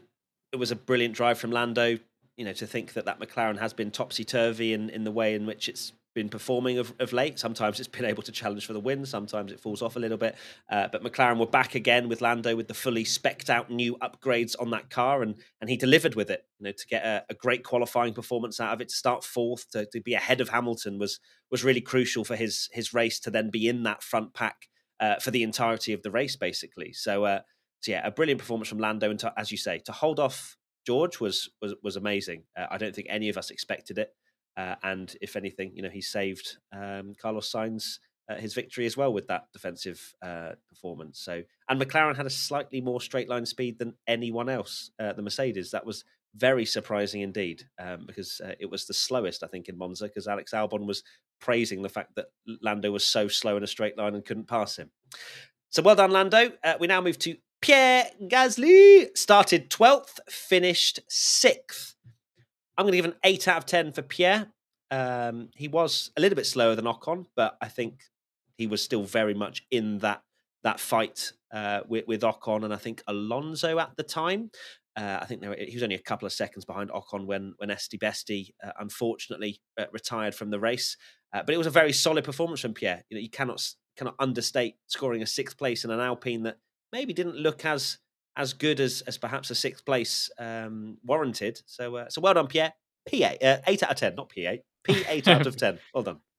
it 0.51 0.57
was 0.57 0.71
a 0.71 0.75
brilliant 0.75 1.15
drive 1.15 1.39
from 1.39 1.51
Lando. 1.51 1.97
You 2.37 2.43
know, 2.43 2.53
to 2.53 2.67
think 2.67 2.93
that 2.93 3.05
that 3.05 3.19
McLaren 3.19 3.59
has 3.59 3.73
been 3.73 3.91
topsy 3.91 4.25
turvy 4.25 4.73
in, 4.73 4.89
in 4.89 5.05
the 5.05 5.11
way 5.11 5.35
in 5.35 5.45
which 5.45 5.69
it's 5.69 5.93
been 6.15 6.29
performing 6.29 6.79
of, 6.79 6.93
of 6.99 7.13
late. 7.13 7.37
Sometimes 7.37 7.79
it's 7.79 7.89
been 7.89 8.05
able 8.05 8.23
to 8.23 8.31
challenge 8.31 8.65
for 8.65 8.73
the 8.73 8.79
win. 8.79 9.05
Sometimes 9.05 9.51
it 9.51 9.59
falls 9.59 9.81
off 9.83 9.97
a 9.97 9.99
little 9.99 10.17
bit. 10.17 10.35
Uh, 10.67 10.87
but 10.91 11.03
McLaren 11.03 11.37
were 11.37 11.45
back 11.45 11.75
again 11.75 12.09
with 12.09 12.21
Lando 12.21 12.55
with 12.55 12.67
the 12.67 12.73
fully 12.73 13.03
specced 13.03 13.49
out 13.49 13.69
new 13.69 13.95
upgrades 13.97 14.55
on 14.59 14.71
that 14.71 14.89
car, 14.89 15.21
and 15.21 15.35
and 15.61 15.69
he 15.69 15.77
delivered 15.77 16.15
with 16.15 16.31
it. 16.31 16.45
You 16.57 16.65
know, 16.65 16.71
to 16.71 16.87
get 16.87 17.05
a, 17.05 17.23
a 17.29 17.35
great 17.35 17.63
qualifying 17.63 18.13
performance 18.13 18.59
out 18.59 18.73
of 18.73 18.81
it, 18.81 18.89
to 18.89 18.95
start 18.95 19.23
fourth, 19.23 19.69
to, 19.71 19.85
to 19.85 20.01
be 20.01 20.15
ahead 20.15 20.41
of 20.41 20.49
Hamilton 20.49 20.97
was 20.97 21.19
was 21.51 21.63
really 21.63 21.81
crucial 21.81 22.23
for 22.23 22.35
his 22.35 22.69
his 22.71 22.93
race 22.93 23.19
to 23.19 23.29
then 23.29 23.51
be 23.51 23.67
in 23.67 23.83
that 23.83 24.01
front 24.01 24.33
pack 24.33 24.67
uh, 24.99 25.17
for 25.19 25.29
the 25.29 25.43
entirety 25.43 25.93
of 25.93 26.01
the 26.01 26.11
race, 26.11 26.35
basically. 26.35 26.93
So. 26.93 27.25
Uh, 27.25 27.39
so 27.81 27.91
yeah, 27.91 28.07
a 28.07 28.09
brilliant 28.09 28.39
performance 28.39 28.67
from 28.67 28.79
Lando, 28.79 29.11
and 29.11 29.19
to, 29.19 29.31
as 29.37 29.51
you 29.51 29.57
say, 29.57 29.77
to 29.85 29.91
hold 29.91 30.19
off 30.19 30.57
George 30.85 31.19
was 31.19 31.49
was 31.61 31.75
was 31.83 31.97
amazing. 31.97 32.43
Uh, 32.57 32.65
I 32.71 32.77
don't 32.77 32.95
think 32.95 33.07
any 33.11 33.29
of 33.29 33.37
us 33.37 33.49
expected 33.49 33.97
it, 33.97 34.13
uh, 34.57 34.75
and 34.83 35.15
if 35.21 35.35
anything, 35.35 35.71
you 35.75 35.81
know, 35.81 35.89
he 35.89 36.01
saved 36.01 36.57
um, 36.73 37.13
Carlos 37.21 37.51
Sainz 37.51 37.99
uh, 38.27 38.35
his 38.35 38.53
victory 38.53 38.85
as 38.87 38.97
well 38.97 39.13
with 39.13 39.27
that 39.27 39.45
defensive 39.53 40.15
uh, 40.23 40.53
performance. 40.69 41.19
So, 41.19 41.43
and 41.69 41.79
McLaren 41.79 42.17
had 42.17 42.25
a 42.25 42.31
slightly 42.31 42.81
more 42.81 42.99
straight 42.99 43.29
line 43.29 43.45
speed 43.45 43.77
than 43.77 43.93
anyone 44.07 44.49
else. 44.49 44.89
Uh, 44.99 45.13
the 45.13 45.21
Mercedes 45.21 45.71
that 45.71 45.85
was 45.85 46.03
very 46.35 46.65
surprising 46.65 47.21
indeed, 47.21 47.63
um, 47.79 48.05
because 48.07 48.41
uh, 48.43 48.53
it 48.59 48.69
was 48.69 48.87
the 48.87 48.93
slowest 48.93 49.43
I 49.43 49.47
think 49.47 49.69
in 49.69 49.77
Monza. 49.77 50.05
Because 50.05 50.27
Alex 50.27 50.53
Albon 50.53 50.87
was 50.87 51.03
praising 51.39 51.81
the 51.81 51.89
fact 51.89 52.15
that 52.15 52.27
Lando 52.61 52.91
was 52.91 53.05
so 53.05 53.27
slow 53.27 53.57
in 53.57 53.63
a 53.63 53.67
straight 53.67 53.97
line 53.97 54.15
and 54.15 54.25
couldn't 54.25 54.47
pass 54.47 54.75
him. 54.75 54.89
So 55.69 55.83
well 55.83 55.95
done, 55.95 56.11
Lando. 56.11 56.51
we 56.79 56.87
now 56.87 57.01
move 57.01 57.19
to 57.19 57.35
Pierre 57.61 58.07
Gasly 58.23 59.15
started 59.17 59.69
12th, 59.69 60.19
finished 60.29 60.99
6th. 61.09 61.94
I'm 62.77 62.83
going 62.83 62.91
to 62.91 62.97
give 62.97 63.05
an 63.05 63.19
8 63.23 63.47
out 63.47 63.57
of 63.57 63.65
10 63.65 63.93
for 63.93 64.01
Pierre. 64.01 64.47
Um, 64.91 65.49
he 65.55 65.67
was 65.67 66.11
a 66.17 66.21
little 66.21 66.35
bit 66.35 66.45
slower 66.45 66.75
than 66.75 66.85
Ocon, 66.85 67.25
but 67.35 67.57
I 67.61 67.67
think 67.67 68.01
he 68.57 68.67
was 68.67 68.81
still 68.81 69.03
very 69.03 69.33
much 69.33 69.63
in 69.71 69.99
that 69.99 70.21
that 70.63 70.79
fight 70.79 71.31
uh, 71.53 71.81
with, 71.87 72.07
with 72.07 72.21
Ocon 72.21 72.65
and 72.65 72.73
I 72.73 72.77
think 72.77 73.03
Alonso 73.07 73.77
at 73.77 73.95
the 73.97 74.03
time. 74.03 74.49
Uh, 74.97 75.19
I 75.21 75.25
think 75.25 75.43
were, 75.43 75.55
he 75.55 75.75
was 75.75 75.83
only 75.83 75.95
a 75.95 75.99
couple 75.99 76.25
of 76.25 76.33
seconds 76.33 76.65
behind 76.65 76.89
Ocon 76.89 77.25
when 77.25 77.53
when 77.57 77.69
Esteban 77.69 78.13
uh, 78.63 78.71
unfortunately 78.79 79.61
uh, 79.79 79.85
retired 79.91 80.33
from 80.33 80.49
the 80.49 80.59
race. 80.59 80.97
Uh, 81.33 81.43
but 81.45 81.53
it 81.53 81.57
was 81.57 81.67
a 81.67 81.71
very 81.71 81.93
solid 81.93 82.23
performance 82.23 82.61
from 82.61 82.73
Pierre. 82.73 83.03
You 83.09 83.17
know, 83.17 83.21
you 83.21 83.29
cannot 83.29 83.61
cannot 83.95 84.15
understate 84.19 84.75
scoring 84.87 85.21
a 85.21 85.27
sixth 85.27 85.57
place 85.57 85.83
in 85.85 85.91
an 85.91 85.99
Alpine 85.99 86.43
that 86.43 86.57
maybe 86.91 87.13
didn't 87.13 87.35
look 87.35 87.63
as 87.65 87.99
as 88.37 88.53
good 88.53 88.79
as 88.79 89.01
as 89.07 89.17
perhaps 89.17 89.49
a 89.49 89.55
sixth 89.55 89.85
place 89.85 90.29
um, 90.39 90.97
warranted. 91.03 91.61
So 91.65 91.95
uh, 91.95 92.09
so 92.09 92.21
well 92.21 92.33
done, 92.33 92.47
Pierre. 92.47 92.73
P 93.07 93.23
eight, 93.23 93.43
uh, 93.43 93.57
eight 93.67 93.83
out 93.83 93.91
of 93.91 93.97
ten, 93.97 94.15
not 94.15 94.29
P 94.29 94.45
eight. 94.45 94.61
P 94.83 95.03
eight 95.07 95.27
out 95.27 95.45
of 95.45 95.55
ten. 95.55 95.79
Well 95.93 96.03
done. 96.03 96.19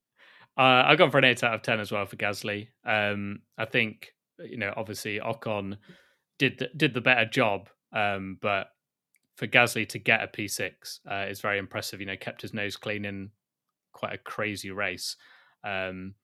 Uh, 0.58 0.84
I've 0.86 0.96
gone 0.96 1.10
for 1.10 1.18
an 1.18 1.24
eight 1.24 1.44
out 1.44 1.52
of 1.52 1.60
ten 1.60 1.80
as 1.80 1.92
well 1.92 2.06
for 2.06 2.16
Gasly. 2.16 2.68
Um, 2.82 3.40
I 3.58 3.66
think 3.66 4.14
you 4.38 4.56
know, 4.56 4.72
obviously 4.74 5.20
Ocon 5.20 5.76
did 6.38 6.58
the, 6.58 6.70
did 6.74 6.94
the 6.94 7.02
better 7.02 7.26
job, 7.26 7.68
um, 7.92 8.38
but 8.40 8.68
for 9.36 9.46
Gasly 9.46 9.86
to 9.90 9.98
get 9.98 10.22
a 10.22 10.26
P 10.26 10.48
six 10.48 11.00
uh, 11.10 11.26
is 11.28 11.42
very 11.42 11.58
impressive. 11.58 12.00
You 12.00 12.06
know, 12.06 12.16
kept 12.16 12.40
his 12.40 12.54
nose 12.54 12.76
clean 12.76 13.04
in 13.04 13.32
quite 13.92 14.14
a 14.14 14.18
crazy 14.18 14.70
race, 14.70 15.16
um, 15.62 16.14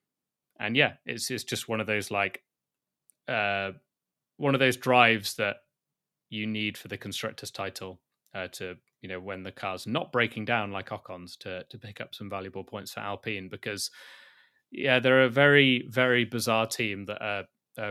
and 0.59 0.77
yeah, 0.77 0.95
it's 1.05 1.31
it's 1.31 1.45
just 1.45 1.69
one 1.69 1.81
of 1.81 1.87
those 1.87 2.11
like 2.11 2.43
uh, 3.29 3.73
one 4.37 4.55
of 4.55 4.61
those 4.61 4.77
drives 4.77 5.35
that 5.35 5.57
you 6.31 6.47
need 6.47 6.79
for 6.79 6.89
the 6.89 6.97
constructors 6.97 7.51
title 7.51 8.01
uh, 8.35 8.49
to 8.49 8.77
you 9.03 9.09
know 9.09 9.21
when 9.21 9.43
the 9.43 9.53
car's 9.53 9.87
not 9.87 10.13
breaking 10.13 10.45
down 10.45 10.73
like 10.73 10.93
Ocon's 10.93 11.37
to 11.37 11.65
to 11.69 11.79
pick 11.79 12.01
up 12.01 12.15
some 12.15 12.31
valuable 12.31 12.65
points 12.65 12.93
for 12.93 13.01
Alpine 13.01 13.49
because 13.49 13.91
yeah 14.71 14.99
they're 14.99 15.25
a 15.25 15.29
very 15.29 15.87
very 15.91 16.25
bizarre 16.25 16.67
team 16.67 17.05
that 17.07 17.23
are 17.23 17.45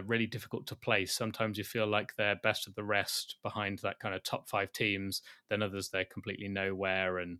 really 0.05 0.27
difficult 0.27 0.67
to 0.67 0.75
place. 0.75 1.13
Sometimes 1.13 1.57
you 1.57 1.63
feel 1.63 1.87
like 1.87 2.15
they're 2.15 2.39
best 2.43 2.67
of 2.67 2.75
the 2.75 2.83
rest 2.83 3.37
behind 3.43 3.79
that 3.79 3.99
kind 3.99 4.13
of 4.13 4.23
top 4.23 4.47
five 4.47 4.71
teams. 4.71 5.21
Then 5.49 5.63
others 5.63 5.89
they're 5.89 6.05
completely 6.05 6.47
nowhere, 6.47 7.19
and 7.19 7.39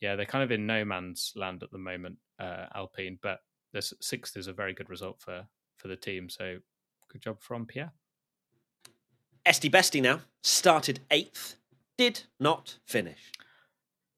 yeah, 0.00 0.16
they're 0.16 0.26
kind 0.26 0.44
of 0.44 0.50
in 0.50 0.66
no 0.66 0.84
man's 0.84 1.32
land 1.36 1.62
at 1.62 1.70
the 1.70 1.78
moment. 1.78 2.16
Uh, 2.38 2.66
Alpine, 2.74 3.18
but 3.22 3.40
this 3.72 3.92
sixth 4.00 4.36
is 4.36 4.46
a 4.46 4.52
very 4.52 4.72
good 4.72 4.90
result 4.90 5.20
for 5.20 5.46
for 5.76 5.88
the 5.88 5.96
team. 5.96 6.28
So 6.28 6.58
good 7.10 7.22
job 7.22 7.40
from 7.40 7.66
Pierre. 7.66 7.92
Esti 9.46 9.68
Besti 9.68 10.00
now 10.00 10.20
started 10.42 11.00
eighth, 11.10 11.56
did 11.98 12.22
not 12.40 12.78
finish. 12.86 13.30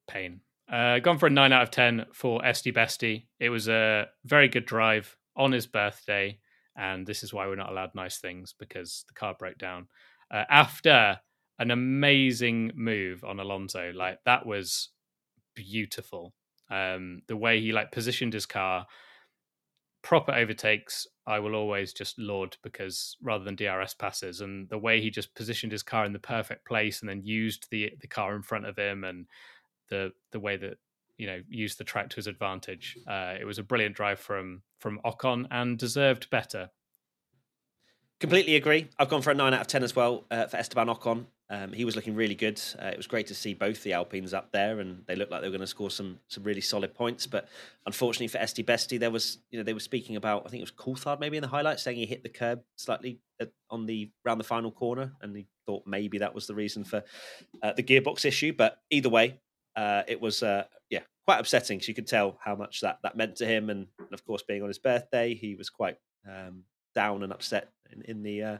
Pain. 0.07 0.41
Uh, 0.71 0.99
gone 0.99 1.17
for 1.17 1.27
a 1.27 1.29
nine 1.29 1.51
out 1.51 1.63
of 1.63 1.71
ten 1.71 2.05
for 2.13 2.45
Esti 2.45 2.71
Besti. 2.71 3.25
It 3.39 3.49
was 3.49 3.67
a 3.67 4.07
very 4.25 4.47
good 4.47 4.65
drive 4.65 5.17
on 5.35 5.51
his 5.51 5.67
birthday, 5.67 6.39
and 6.77 7.05
this 7.05 7.23
is 7.23 7.33
why 7.33 7.47
we're 7.47 7.55
not 7.55 7.69
allowed 7.69 7.93
nice 7.93 8.19
things 8.19 8.53
because 8.57 9.03
the 9.07 9.13
car 9.13 9.35
broke 9.37 9.57
down 9.57 9.87
uh, 10.31 10.43
after 10.49 11.19
an 11.59 11.71
amazing 11.71 12.71
move 12.75 13.23
on 13.23 13.39
Alonso. 13.39 13.91
Like 13.93 14.19
that 14.25 14.45
was 14.45 14.89
beautiful. 15.55 16.33
Um, 16.69 17.21
the 17.27 17.37
way 17.37 17.59
he 17.59 17.71
like 17.71 17.91
positioned 17.91 18.33
his 18.33 18.45
car, 18.45 18.85
proper 20.07 20.31
overtakes 20.31 21.05
I 21.25 21.39
will 21.39 21.53
always 21.53 21.91
just 21.91 22.17
laud 22.17 22.55
because 22.63 23.17
rather 23.21 23.43
than 23.43 23.57
DRS 23.57 23.93
passes 23.93 24.39
and 24.39 24.69
the 24.69 24.77
way 24.77 25.01
he 25.01 25.09
just 25.09 25.35
positioned 25.35 25.73
his 25.73 25.83
car 25.83 26.05
in 26.05 26.13
the 26.13 26.19
perfect 26.19 26.65
place 26.65 27.01
and 27.01 27.09
then 27.09 27.23
used 27.23 27.67
the 27.71 27.91
the 27.99 28.07
car 28.07 28.33
in 28.33 28.41
front 28.41 28.65
of 28.65 28.77
him 28.77 29.03
and 29.03 29.25
the 29.89 30.13
the 30.31 30.39
way 30.39 30.55
that 30.55 30.77
you 31.17 31.27
know 31.27 31.41
used 31.49 31.77
the 31.77 31.83
track 31.83 32.07
to 32.11 32.15
his 32.15 32.27
advantage. 32.27 32.97
Uh, 33.05 33.33
it 33.37 33.43
was 33.43 33.59
a 33.59 33.63
brilliant 33.63 33.97
drive 33.97 34.17
from 34.17 34.61
from 34.79 35.01
Ocon 35.03 35.45
and 35.51 35.77
deserved 35.77 36.29
better. 36.29 36.69
Completely 38.21 38.55
agree. 38.55 38.87
I've 38.97 39.09
gone 39.09 39.21
for 39.21 39.31
a 39.31 39.35
nine 39.35 39.53
out 39.53 39.61
of 39.61 39.67
ten 39.67 39.83
as 39.83 39.93
well 39.93 40.23
uh, 40.31 40.45
for 40.45 40.55
Esteban 40.55 40.87
Ocon. 40.87 41.25
Um, 41.49 41.71
he 41.71 41.85
was 41.85 41.95
looking 41.95 42.15
really 42.15 42.35
good. 42.35 42.61
Uh, 42.77 42.87
it 42.87 42.97
was 42.97 43.07
great 43.07 43.27
to 43.27 43.35
see 43.35 43.53
both 43.53 43.81
the 43.83 43.93
Alpines 43.93 44.33
up 44.33 44.51
there, 44.51 44.79
and 44.79 45.03
they 45.07 45.15
looked 45.15 45.31
like 45.31 45.41
they 45.41 45.47
were 45.47 45.53
going 45.53 45.61
to 45.61 45.67
score 45.67 45.89
some 45.89 46.19
some 46.27 46.43
really 46.43 46.61
solid 46.61 46.93
points. 46.93 47.25
But 47.25 47.47
unfortunately 47.85 48.27
for 48.27 48.39
Esti 48.39 48.63
Besti, 48.63 48.99
there 48.99 49.11
was 49.11 49.37
you 49.49 49.57
know 49.57 49.63
they 49.63 49.73
were 49.73 49.79
speaking 49.79 50.15
about 50.15 50.43
I 50.45 50.49
think 50.49 50.61
it 50.61 50.69
was 50.69 50.71
Coulthard 50.71 51.19
maybe 51.19 51.37
in 51.37 51.41
the 51.41 51.47
highlights 51.47 51.83
saying 51.83 51.97
he 51.97 52.05
hit 52.05 52.23
the 52.23 52.29
curb 52.29 52.61
slightly 52.75 53.19
on 53.69 53.85
the 53.85 54.11
around 54.25 54.39
the 54.39 54.43
final 54.43 54.71
corner, 54.71 55.13
and 55.21 55.35
he 55.35 55.47
thought 55.65 55.83
maybe 55.85 56.17
that 56.17 56.35
was 56.35 56.47
the 56.47 56.55
reason 56.55 56.83
for 56.83 57.03
uh, 57.63 57.73
the 57.73 57.83
gearbox 57.83 58.25
issue. 58.25 58.53
But 58.53 58.79
either 58.89 59.09
way, 59.09 59.39
uh, 59.75 60.03
it 60.07 60.19
was 60.19 60.43
uh, 60.43 60.65
yeah 60.89 61.01
quite 61.25 61.39
upsetting. 61.39 61.79
So 61.79 61.87
you 61.87 61.93
could 61.93 62.07
tell 62.07 62.37
how 62.43 62.55
much 62.55 62.81
that 62.81 62.99
that 63.03 63.15
meant 63.15 63.37
to 63.37 63.45
him, 63.45 63.69
and, 63.69 63.87
and 63.99 64.13
of 64.13 64.25
course 64.25 64.43
being 64.43 64.61
on 64.61 64.67
his 64.67 64.79
birthday, 64.79 65.33
he 65.33 65.55
was 65.55 65.69
quite 65.69 65.97
um, 66.27 66.63
down 66.95 67.23
and 67.23 67.31
upset 67.31 67.69
in, 67.91 68.01
in 68.03 68.23
the, 68.23 68.43
uh, 68.43 68.57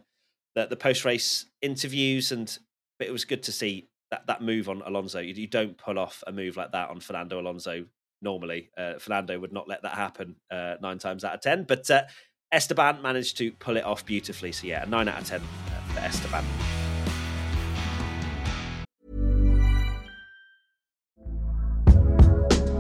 the, 0.56 0.68
the 0.68 0.76
post 0.76 1.06
race 1.06 1.46
interviews, 1.62 2.32
and 2.32 2.60
but 3.00 3.08
it 3.08 3.12
was 3.12 3.26
good 3.26 3.44
to 3.44 3.52
see 3.52 3.88
that 4.12 4.28
that 4.28 4.42
move 4.42 4.70
on 4.70 4.82
Alonso. 4.86 5.20
You, 5.20 5.34
you 5.34 5.48
don't 5.48 5.78
pull 5.78 6.00
off 6.00 6.24
a 6.28 6.32
move 6.32 6.58
like 6.58 6.72
that 6.72 6.90
on 6.90 7.00
Fernando 7.00 7.40
Alonso 7.40 7.86
normally. 8.22 8.70
Uh, 8.78 8.94
Fernando 9.00 9.40
would 9.40 9.54
not 9.54 9.68
let 9.68 9.84
that 9.84 9.96
happen 9.96 10.36
uh, 10.52 10.76
nine 10.82 11.00
times 11.00 11.24
out 11.24 11.36
of 11.36 11.42
ten, 11.42 11.64
but 11.64 11.90
uh, 11.90 12.04
Esteban 12.52 13.02
managed 13.02 13.38
to 13.38 13.52
pull 13.52 13.78
it 13.78 13.84
off 13.84 14.06
beautifully. 14.06 14.52
So 14.52 14.68
yeah, 14.68 14.84
a 14.84 14.86
nine 14.86 15.08
out 15.08 15.22
of 15.22 15.28
ten 15.28 15.42
uh, 15.42 15.94
for 15.94 16.00
Esteban. 16.00 16.46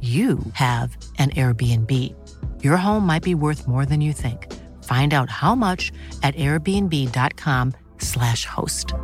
you 0.00 0.38
have 0.52 0.96
an 1.18 1.30
Airbnb. 1.30 2.14
Your 2.62 2.76
home 2.76 3.04
might 3.04 3.24
be 3.24 3.34
worth 3.34 3.66
more 3.66 3.84
than 3.84 4.00
you 4.00 4.12
think. 4.12 4.46
Find 4.84 5.12
out 5.12 5.28
how 5.28 5.56
much 5.56 5.90
at 6.22 6.36
airbnb.com/slash 6.36 8.44
host. 8.44 8.94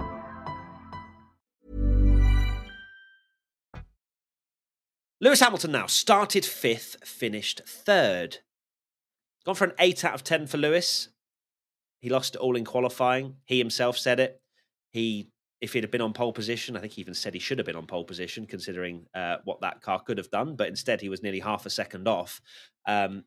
Lewis 5.21 5.41
Hamilton 5.41 5.73
now 5.73 5.87
started 5.87 6.45
fifth, 6.45 6.97
finished 7.03 7.63
third. 7.67 8.39
Gone 9.47 9.55
for 9.55 9.65
an 9.65 9.73
8 9.79 10.05
out 10.05 10.15
of 10.15 10.23
10 10.23 10.47
for 10.47 10.59
Lewis. 10.59 11.09
He 12.01 12.11
lost 12.11 12.35
it 12.35 12.41
all 12.41 12.57
in 12.57 12.67
qualifying. 12.67 13.37
He 13.45 13.57
himself 13.59 13.97
said 13.97 14.21
it. 14.21 14.43
He 14.93 15.31
if 15.65 15.73
he'd 15.73 15.83
have 15.83 15.91
been 15.91 16.03
on 16.03 16.13
pole 16.13 16.33
position, 16.33 16.77
I 16.77 16.81
think 16.81 16.93
he 16.93 17.01
even 17.01 17.15
said 17.15 17.33
he 17.33 17.41
should 17.41 17.57
have 17.57 17.67
been 17.67 17.75
on 17.75 17.87
pole 17.87 18.05
position, 18.05 18.45
considering 18.47 19.07
uh, 19.15 19.37
what 19.45 19.63
that 19.63 19.81
car 19.81 19.99
could 19.99 20.19
have 20.19 20.31
done. 20.31 20.57
But 20.57 20.69
instead, 20.69 21.01
he 21.01 21.09
was 21.09 21.23
nearly 21.23 21.41
half 21.41 21.65
a 21.65 21.71
second 21.71 22.07
off. 22.07 22.43
Um, 22.87 23.25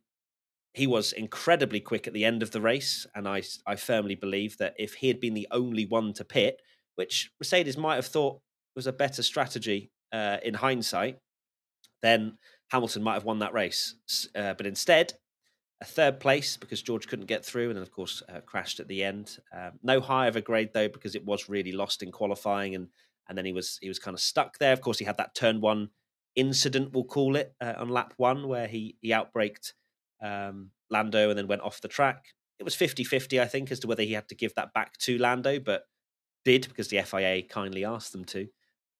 he 0.75 0.85
was 0.85 1.13
incredibly 1.13 1.79
quick 1.79 2.05
at 2.05 2.13
the 2.13 2.23
end 2.23 2.43
of 2.43 2.51
the 2.51 2.61
race, 2.61 3.07
and 3.15 3.27
I, 3.27 3.41
I 3.65 3.75
firmly 3.75 4.13
believe 4.13 4.55
that 4.59 4.75
if 4.77 4.93
he 4.93 5.07
had 5.07 5.19
been 5.19 5.33
the 5.33 5.47
only 5.49 5.87
one 5.87 6.13
to 6.13 6.23
pit, 6.23 6.61
which 6.93 7.31
Mercedes 7.39 7.75
might 7.75 7.95
have 7.95 8.05
thought 8.05 8.39
was 8.75 8.85
a 8.85 8.93
better 8.93 9.23
strategy 9.23 9.89
uh, 10.11 10.37
in 10.43 10.53
hindsight, 10.53 11.17
then 12.03 12.37
Hamilton 12.69 13.01
might 13.01 13.15
have 13.15 13.25
won 13.25 13.39
that 13.39 13.53
race. 13.53 13.95
Uh, 14.35 14.53
but 14.53 14.67
instead, 14.67 15.13
a 15.79 15.85
third 15.85 16.19
place 16.19 16.57
because 16.57 16.81
George 16.81 17.07
couldn't 17.07 17.27
get 17.27 17.45
through, 17.45 17.67
and 17.67 17.75
then 17.75 17.83
of 17.83 17.91
course 17.91 18.23
uh, 18.29 18.41
crashed 18.41 18.79
at 18.79 18.87
the 18.87 19.03
end. 19.03 19.37
Um, 19.53 19.73
no 19.83 19.99
high 20.01 20.27
of 20.27 20.35
a 20.35 20.41
grade 20.41 20.71
though 20.73 20.87
because 20.87 21.15
it 21.15 21.25
was 21.25 21.49
really 21.49 21.71
lost 21.71 22.01
in 22.01 22.11
qualifying, 22.11 22.75
and 22.75 22.87
and 23.29 23.37
then 23.37 23.45
he 23.45 23.53
was 23.53 23.77
he 23.81 23.87
was 23.87 23.99
kind 23.99 24.15
of 24.15 24.21
stuck 24.21 24.57
there. 24.57 24.73
Of 24.73 24.81
course, 24.81 24.99
he 24.99 25.05
had 25.05 25.17
that 25.17 25.35
turn 25.35 25.61
one 25.61 25.89
incident, 26.35 26.93
we'll 26.93 27.03
call 27.03 27.35
it, 27.35 27.53
uh, 27.59 27.73
on 27.77 27.89
lap 27.89 28.13
one 28.17 28.47
where 28.47 28.67
he 28.67 28.95
he 29.01 29.09
outbraked 29.09 29.73
um, 30.21 30.71
Lando 30.89 31.29
and 31.29 31.37
then 31.37 31.47
went 31.47 31.61
off 31.61 31.81
the 31.81 31.87
track. 31.87 32.25
It 32.59 32.63
was 32.63 32.75
50-50, 32.75 33.39
I 33.39 33.45
think, 33.45 33.71
as 33.71 33.79
to 33.81 33.87
whether 33.87 34.01
he 34.01 34.13
had 34.13 34.29
to 34.29 34.35
give 34.35 34.55
that 34.55 34.73
back 34.73 34.97
to 34.99 35.19
Lando, 35.19 35.59
but 35.59 35.83
did 36.43 36.67
because 36.67 36.87
the 36.87 37.01
FIA 37.01 37.43
kindly 37.43 37.85
asked 37.85 38.13
them 38.13 38.25
to. 38.25 38.47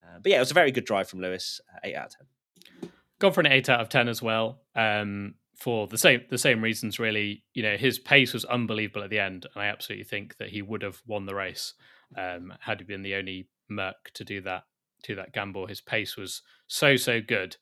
Uh, 0.03 0.19
but 0.21 0.31
yeah, 0.31 0.37
it 0.37 0.41
was 0.41 0.51
a 0.51 0.55
very 0.55 0.71
good 0.71 0.85
drive 0.85 1.09
from 1.09 1.21
Lewis, 1.21 1.59
uh, 1.73 1.79
eight 1.83 1.95
out 1.95 2.07
of 2.07 2.11
ten. 2.11 2.91
Gone 3.19 3.33
for 3.33 3.39
an 3.39 3.47
eight 3.47 3.69
out 3.69 3.79
of 3.79 3.89
ten 3.89 4.07
as 4.09 4.21
well. 4.21 4.61
Um, 4.75 5.35
for 5.57 5.87
the 5.87 5.97
same 5.97 6.21
the 6.29 6.37
same 6.37 6.63
reasons 6.63 6.99
really. 6.99 7.43
You 7.53 7.63
know 7.63 7.77
his 7.77 7.99
pace 7.99 8.33
was 8.33 8.45
unbelievable 8.45 9.03
at 9.03 9.09
the 9.09 9.19
end 9.19 9.47
and 9.53 9.63
i 9.63 9.67
absolutely 9.67 10.05
think 10.05 10.37
that 10.37 10.49
he 10.49 10.61
would 10.61 10.83
have 10.83 11.01
won 11.05 11.25
the 11.25 11.35
race 11.35 11.73
um, 12.17 12.53
had 12.61 12.79
he 12.79 12.85
been 12.85 13.01
the 13.01 13.15
only 13.15 13.49
merc 13.69 14.11
to 14.13 14.23
do 14.23 14.41
that 14.41 14.63
to 15.03 15.15
that 15.15 15.33
gamble. 15.33 15.67
His 15.67 15.81
pace 15.81 16.15
was 16.15 16.41
so 16.67 16.95
so 16.95 17.21
good 17.21 17.57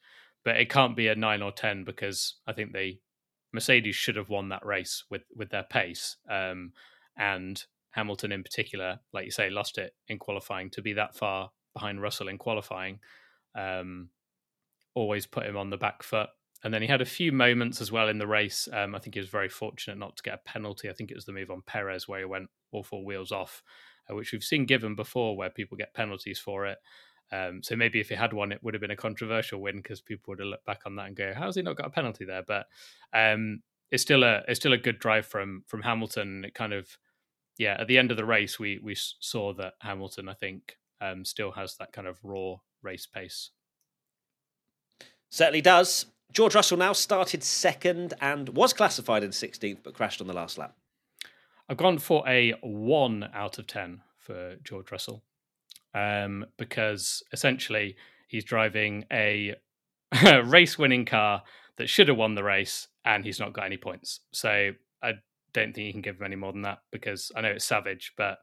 but 0.45 0.57
it 0.57 0.69
can't 0.69 0.95
be 0.95 1.07
a 1.07 1.15
9 1.15 1.41
or 1.41 1.51
10 1.51 1.83
because 1.83 2.35
i 2.47 2.53
think 2.53 2.71
they 2.71 2.99
mercedes 3.51 3.95
should 3.95 4.15
have 4.15 4.29
won 4.29 4.49
that 4.49 4.65
race 4.65 5.03
with 5.09 5.23
with 5.35 5.49
their 5.49 5.63
pace 5.63 6.15
um, 6.29 6.71
and 7.17 7.65
hamilton 7.91 8.31
in 8.31 8.43
particular 8.43 8.99
like 9.11 9.25
you 9.25 9.31
say 9.31 9.49
lost 9.49 9.77
it 9.77 9.93
in 10.07 10.19
qualifying 10.19 10.69
to 10.69 10.81
be 10.81 10.93
that 10.93 11.15
far 11.15 11.51
behind 11.73 12.01
russell 12.01 12.29
in 12.29 12.37
qualifying 12.37 12.99
um, 13.55 14.09
always 14.93 15.25
put 15.25 15.45
him 15.45 15.57
on 15.57 15.69
the 15.69 15.77
back 15.77 16.03
foot 16.03 16.29
and 16.65 16.73
then 16.73 16.81
he 16.81 16.87
had 16.87 17.01
a 17.01 17.05
few 17.05 17.31
moments 17.31 17.79
as 17.79 17.91
well 17.91 18.09
in 18.09 18.17
the 18.17 18.25
race. 18.25 18.67
Um, 18.73 18.95
I 18.95 18.99
think 18.99 19.13
he 19.13 19.19
was 19.19 19.29
very 19.29 19.49
fortunate 19.49 19.99
not 19.99 20.17
to 20.17 20.23
get 20.23 20.33
a 20.33 20.49
penalty. 20.49 20.89
I 20.89 20.93
think 20.93 21.11
it 21.11 21.15
was 21.15 21.25
the 21.25 21.31
move 21.31 21.51
on 21.51 21.61
Perez 21.61 22.07
where 22.07 22.19
he 22.19 22.25
went 22.25 22.49
all 22.71 22.81
four 22.81 23.05
wheels 23.05 23.31
off, 23.31 23.61
uh, 24.09 24.15
which 24.15 24.31
we've 24.31 24.43
seen 24.43 24.65
given 24.65 24.95
before 24.95 25.37
where 25.37 25.51
people 25.51 25.77
get 25.77 25.93
penalties 25.93 26.39
for 26.39 26.65
it. 26.65 26.79
Um, 27.31 27.61
so 27.61 27.75
maybe 27.75 27.99
if 27.99 28.09
he 28.09 28.15
had 28.15 28.33
one, 28.33 28.51
it 28.51 28.63
would 28.63 28.73
have 28.73 28.81
been 28.81 28.89
a 28.89 28.95
controversial 28.95 29.61
win 29.61 29.77
because 29.77 30.01
people 30.01 30.31
would 30.31 30.39
have 30.39 30.47
looked 30.47 30.65
back 30.65 30.81
on 30.87 30.95
that 30.95 31.05
and 31.05 31.15
go, 31.15 31.33
"How's 31.35 31.55
he 31.55 31.61
not 31.61 31.75
got 31.75 31.85
a 31.85 31.91
penalty 31.91 32.25
there?" 32.25 32.43
But 32.43 32.65
um, 33.13 33.61
it's 33.91 34.01
still 34.01 34.23
a 34.23 34.41
it's 34.47 34.59
still 34.59 34.73
a 34.73 34.77
good 34.77 34.97
drive 34.97 35.27
from 35.27 35.63
from 35.67 35.83
Hamilton. 35.83 36.45
It 36.45 36.55
kind 36.55 36.73
of 36.73 36.97
yeah, 37.59 37.77
at 37.79 37.87
the 37.87 37.99
end 37.99 38.09
of 38.09 38.17
the 38.17 38.25
race, 38.25 38.57
we 38.59 38.79
we 38.81 38.95
saw 38.95 39.53
that 39.53 39.73
Hamilton, 39.81 40.27
I 40.29 40.33
think, 40.33 40.77
um, 40.99 41.25
still 41.25 41.51
has 41.51 41.77
that 41.77 41.93
kind 41.93 42.07
of 42.07 42.17
raw 42.23 42.55
race 42.81 43.05
pace. 43.05 43.51
Certainly 45.29 45.61
does. 45.61 46.07
George 46.33 46.55
Russell 46.55 46.77
now 46.77 46.93
started 46.93 47.43
second 47.43 48.13
and 48.19 48.49
was 48.49 48.73
classified 48.73 49.23
in 49.23 49.29
16th, 49.29 49.79
but 49.83 49.93
crashed 49.93 50.21
on 50.21 50.27
the 50.27 50.33
last 50.33 50.57
lap. 50.57 50.75
I've 51.69 51.77
gone 51.77 51.97
for 51.97 52.27
a 52.27 52.53
one 52.61 53.29
out 53.33 53.57
of 53.57 53.67
10 53.67 54.01
for 54.19 54.55
George 54.63 54.91
Russell 54.91 55.23
um, 55.93 56.45
because 56.57 57.23
essentially 57.31 57.95
he's 58.27 58.43
driving 58.43 59.05
a 59.11 59.55
race 60.43 60.77
winning 60.77 61.05
car 61.05 61.43
that 61.77 61.89
should 61.89 62.07
have 62.07 62.17
won 62.17 62.35
the 62.35 62.43
race 62.43 62.87
and 63.03 63.23
he's 63.23 63.39
not 63.39 63.53
got 63.53 63.65
any 63.65 63.77
points. 63.77 64.19
So 64.31 64.71
I 65.01 65.13
don't 65.53 65.73
think 65.73 65.87
you 65.87 65.93
can 65.93 66.01
give 66.01 66.17
him 66.17 66.25
any 66.25 66.35
more 66.35 66.51
than 66.51 66.63
that 66.63 66.79
because 66.91 67.31
I 67.35 67.41
know 67.41 67.49
it's 67.49 67.65
savage, 67.65 68.13
but 68.17 68.39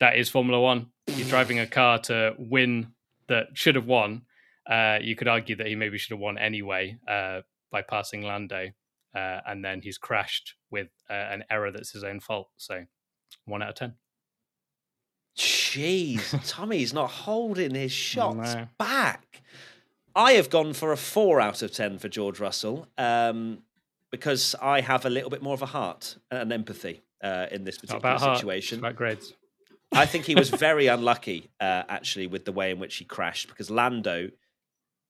that 0.00 0.16
is 0.16 0.28
Formula 0.28 0.60
One. 0.60 0.88
He's 1.06 1.28
driving 1.28 1.58
a 1.58 1.66
car 1.66 1.98
to 2.00 2.34
win 2.38 2.92
that 3.28 3.48
should 3.54 3.74
have 3.74 3.86
won 3.86 4.22
uh, 4.68 4.98
you 5.00 5.16
could 5.16 5.28
argue 5.28 5.56
that 5.56 5.66
he 5.66 5.74
maybe 5.74 5.98
should 5.98 6.10
have 6.10 6.20
won 6.20 6.38
anyway 6.38 6.98
uh, 7.08 7.40
by 7.70 7.82
passing 7.82 8.22
Lando, 8.22 8.68
uh, 9.14 9.40
and 9.46 9.64
then 9.64 9.80
he's 9.80 9.98
crashed 9.98 10.54
with 10.70 10.88
uh, 11.08 11.14
an 11.14 11.44
error 11.50 11.72
that's 11.72 11.90
his 11.90 12.04
own 12.04 12.20
fault. 12.20 12.50
So, 12.56 12.84
one 13.46 13.62
out 13.62 13.70
of 13.70 13.74
ten. 13.76 13.94
Jeez, 15.36 16.46
Tommy's 16.48 16.92
not 16.92 17.10
holding 17.10 17.74
his 17.74 17.92
shots 17.92 18.54
no. 18.54 18.66
back. 18.78 19.42
I 20.14 20.32
have 20.32 20.50
gone 20.50 20.72
for 20.72 20.92
a 20.92 20.96
four 20.96 21.40
out 21.40 21.62
of 21.62 21.72
ten 21.72 21.98
for 21.98 22.08
George 22.08 22.40
Russell 22.40 22.88
um, 22.98 23.62
because 24.10 24.54
I 24.60 24.80
have 24.80 25.06
a 25.06 25.10
little 25.10 25.30
bit 25.30 25.42
more 25.42 25.54
of 25.54 25.62
a 25.62 25.66
heart 25.66 26.18
and 26.30 26.52
empathy 26.52 27.02
uh, 27.22 27.46
in 27.50 27.64
this 27.64 27.78
particular 27.78 28.18
situation. 28.18 28.80
Heart, 28.80 28.92
about 28.92 28.98
grades. 28.98 29.32
I 29.92 30.04
think 30.04 30.26
he 30.26 30.34
was 30.34 30.50
very 30.50 30.86
unlucky, 30.88 31.48
uh, 31.60 31.84
actually, 31.88 32.26
with 32.26 32.44
the 32.44 32.52
way 32.52 32.70
in 32.70 32.78
which 32.78 32.96
he 32.96 33.04
crashed 33.04 33.48
because 33.48 33.70
Lando 33.70 34.30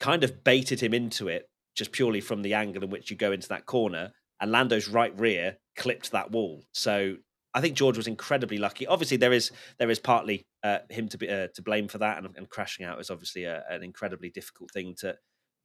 kind 0.01 0.25
of 0.25 0.45
baited 0.45 0.81
him 0.81 0.95
into 0.95 1.29
it 1.29 1.49
just 1.75 1.93
purely 1.93 2.21
from 2.21 2.43
the 2.43 2.55
angle 2.55 2.83
in 2.83 2.91
which 2.91 3.11
you 3.11 3.17
go 3.17 3.33
into 3.33 3.49
that 3.49 3.67
corner. 3.67 4.13
And 4.41 4.53
Lando's 4.53 4.89
right 4.89 5.19
rear 5.19 5.59
clipped 5.77 6.13
that 6.13 6.31
wall. 6.31 6.65
So 6.73 7.17
I 7.55 7.61
think 7.61 7.77
George 7.77 7.97
was 7.97 8.07
incredibly 8.07 8.59
lucky. 8.59 8.87
Obviously, 8.87 9.17
there 9.17 9.33
is 9.33 9.51
there 9.79 9.91
is 9.91 9.99
partly 9.99 10.47
uh, 10.63 10.79
him 10.91 11.09
to 11.09 11.19
be 11.19 11.29
uh, 11.29 11.49
to 11.55 11.63
blame 11.63 11.89
for 11.89 11.99
that, 11.99 12.19
and, 12.19 12.37
and 12.37 12.49
crashing 12.49 12.85
out 12.85 13.01
is 13.01 13.11
obviously 13.11 13.45
a, 13.45 13.65
an 13.71 13.83
incredibly 13.83 14.31
difficult 14.31 14.71
thing 14.71 14.95
to 14.99 15.17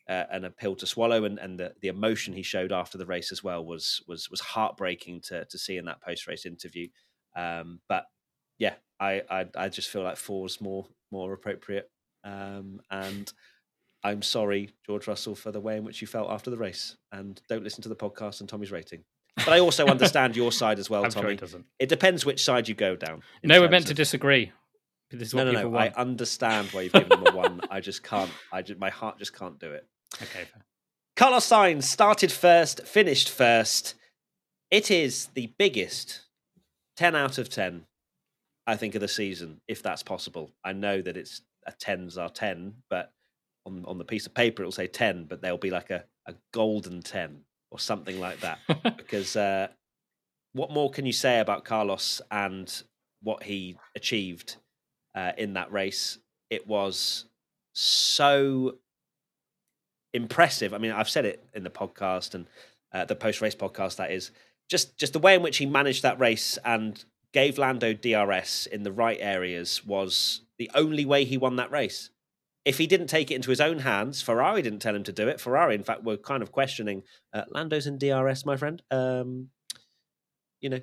uh, 0.09 0.23
and 0.31 0.45
a 0.45 0.49
pill 0.49 0.75
to 0.75 0.87
swallow. 0.87 1.25
And, 1.25 1.37
and 1.39 1.59
the, 1.59 1.73
the 1.81 1.89
emotion 1.89 2.33
he 2.33 2.43
showed 2.43 2.71
after 2.71 2.97
the 2.97 3.05
race 3.05 3.31
as 3.31 3.43
well 3.43 3.63
was 3.65 4.01
was 4.07 4.29
was 4.29 4.39
heartbreaking 4.39 5.21
to 5.27 5.45
to 5.45 5.57
see 5.57 5.77
in 5.77 5.85
that 5.85 6.01
post 6.01 6.25
race 6.25 6.45
interview. 6.45 6.87
Um, 7.35 7.79
but 7.89 8.05
yeah, 8.57 8.75
I, 8.99 9.21
I, 9.29 9.45
I 9.55 9.69
just 9.69 9.89
feel 9.89 10.03
like 10.03 10.17
four's 10.17 10.61
more 10.61 10.87
more 11.11 11.33
appropriate. 11.33 11.89
Um, 12.23 12.79
and 12.89 13.31
I'm 14.03 14.21
sorry, 14.21 14.71
George 14.85 15.07
Russell, 15.07 15.35
for 15.35 15.51
the 15.51 15.61
way 15.61 15.77
in 15.77 15.83
which 15.83 16.01
you 16.01 16.07
felt 16.07 16.29
after 16.29 16.49
the 16.49 16.57
race, 16.57 16.97
and 17.11 17.41
don't 17.47 17.63
listen 17.63 17.81
to 17.83 17.89
the 17.89 17.95
podcast 17.95 18.41
and 18.41 18.49
Tommy's 18.49 18.71
rating. 18.71 19.03
But 19.37 19.49
I 19.49 19.59
also 19.59 19.85
understand 19.87 20.35
your 20.35 20.51
side 20.51 20.79
as 20.79 20.89
well, 20.89 21.05
I'm 21.05 21.11
Tommy. 21.11 21.25
Sure 21.25 21.31
it, 21.31 21.39
doesn't. 21.39 21.65
it 21.79 21.89
depends 21.89 22.25
which 22.25 22.43
side 22.43 22.67
you 22.67 22.75
go 22.75 22.95
down. 22.95 23.21
No, 23.43 23.61
we're 23.61 23.69
meant 23.69 23.85
of... 23.85 23.89
to 23.89 23.93
disagree. 23.93 24.51
no, 25.11 25.43
no, 25.45 25.51
no. 25.51 25.69
Want. 25.69 25.93
I 25.95 25.99
understand 25.99 26.69
why 26.71 26.81
you've 26.81 26.93
given 26.93 27.09
them 27.09 27.27
a 27.27 27.35
one. 27.35 27.61
I 27.69 27.79
just 27.79 28.03
can't. 28.03 28.31
I 28.51 28.61
just, 28.61 28.79
my 28.79 28.89
heart 28.89 29.19
just 29.19 29.33
can't 29.33 29.59
do 29.59 29.71
it. 29.71 29.87
Okay. 30.15 30.45
Fair. 30.45 30.63
Carlos 31.15 31.47
Sainz 31.47 31.83
started 31.83 32.31
first, 32.31 32.85
finished 32.85 33.29
first. 33.29 33.95
It 34.71 34.89
is 34.89 35.27
the 35.35 35.53
biggest 35.57 36.21
ten 36.97 37.15
out 37.15 37.37
of 37.37 37.49
ten, 37.49 37.85
I 38.67 38.75
think, 38.75 38.95
of 38.95 39.01
the 39.01 39.07
season, 39.07 39.61
if 39.67 39.81
that's 39.81 40.03
possible. 40.03 40.51
I 40.63 40.73
know 40.73 41.01
that 41.01 41.15
it's 41.15 41.41
a 41.65 41.71
tens 41.71 42.17
are 42.17 42.29
ten, 42.29 42.73
but 42.89 43.13
on, 43.65 43.83
on 43.85 43.97
the 43.97 44.05
piece 44.05 44.25
of 44.25 44.33
paper 44.33 44.61
it'll 44.61 44.71
say 44.71 44.87
10 44.87 45.25
but 45.25 45.41
there'll 45.41 45.57
be 45.57 45.71
like 45.71 45.89
a, 45.89 46.03
a 46.27 46.33
golden 46.51 47.01
10 47.01 47.41
or 47.71 47.79
something 47.79 48.19
like 48.19 48.39
that 48.41 48.59
because 48.97 49.35
uh, 49.35 49.67
what 50.53 50.71
more 50.71 50.89
can 50.89 51.05
you 51.05 51.13
say 51.13 51.39
about 51.39 51.65
carlos 51.65 52.21
and 52.31 52.83
what 53.21 53.43
he 53.43 53.77
achieved 53.95 54.57
uh, 55.15 55.31
in 55.37 55.53
that 55.53 55.71
race 55.71 56.17
it 56.49 56.67
was 56.67 57.25
so 57.73 58.75
impressive 60.13 60.73
i 60.73 60.77
mean 60.77 60.91
i've 60.91 61.09
said 61.09 61.25
it 61.25 61.43
in 61.53 61.63
the 61.63 61.69
podcast 61.69 62.35
and 62.35 62.45
uh, 62.93 63.05
the 63.05 63.15
post 63.15 63.41
race 63.41 63.55
podcast. 63.55 63.97
That 63.97 64.11
is 64.11 64.31
just 64.69 64.97
just 64.97 65.13
the 65.13 65.19
way 65.19 65.35
in 65.35 65.41
which 65.41 65.57
he 65.57 65.65
managed 65.65 66.03
that 66.03 66.19
race 66.19 66.57
and 66.63 67.03
gave 67.33 67.57
Lando 67.57 67.93
DRS 67.93 68.67
in 68.67 68.83
the 68.83 68.91
right 68.91 69.17
areas 69.19 69.83
was 69.83 70.41
the 70.59 70.69
only 70.75 71.03
way 71.03 71.25
he 71.25 71.37
won 71.37 71.55
that 71.55 71.71
race. 71.71 72.11
If 72.65 72.77
he 72.77 72.87
didn't 72.87 73.07
take 73.07 73.29
it 73.29 73.35
into 73.35 73.49
his 73.49 73.59
own 73.59 73.79
hands, 73.79 74.21
Ferrari 74.21 74.61
didn't 74.61 74.79
tell 74.79 74.95
him 74.95 75.03
to 75.03 75.11
do 75.11 75.27
it. 75.27 75.41
Ferrari, 75.41 75.75
in 75.75 75.83
fact, 75.83 76.03
were 76.03 76.17
kind 76.17 76.41
of 76.41 76.51
questioning 76.51 77.03
uh, 77.33 77.43
Lando's 77.49 77.87
in 77.87 77.97
DRS, 77.97 78.45
my 78.45 78.55
friend. 78.55 78.81
Um, 78.89 79.49
you 80.61 80.69
know, 80.69 80.79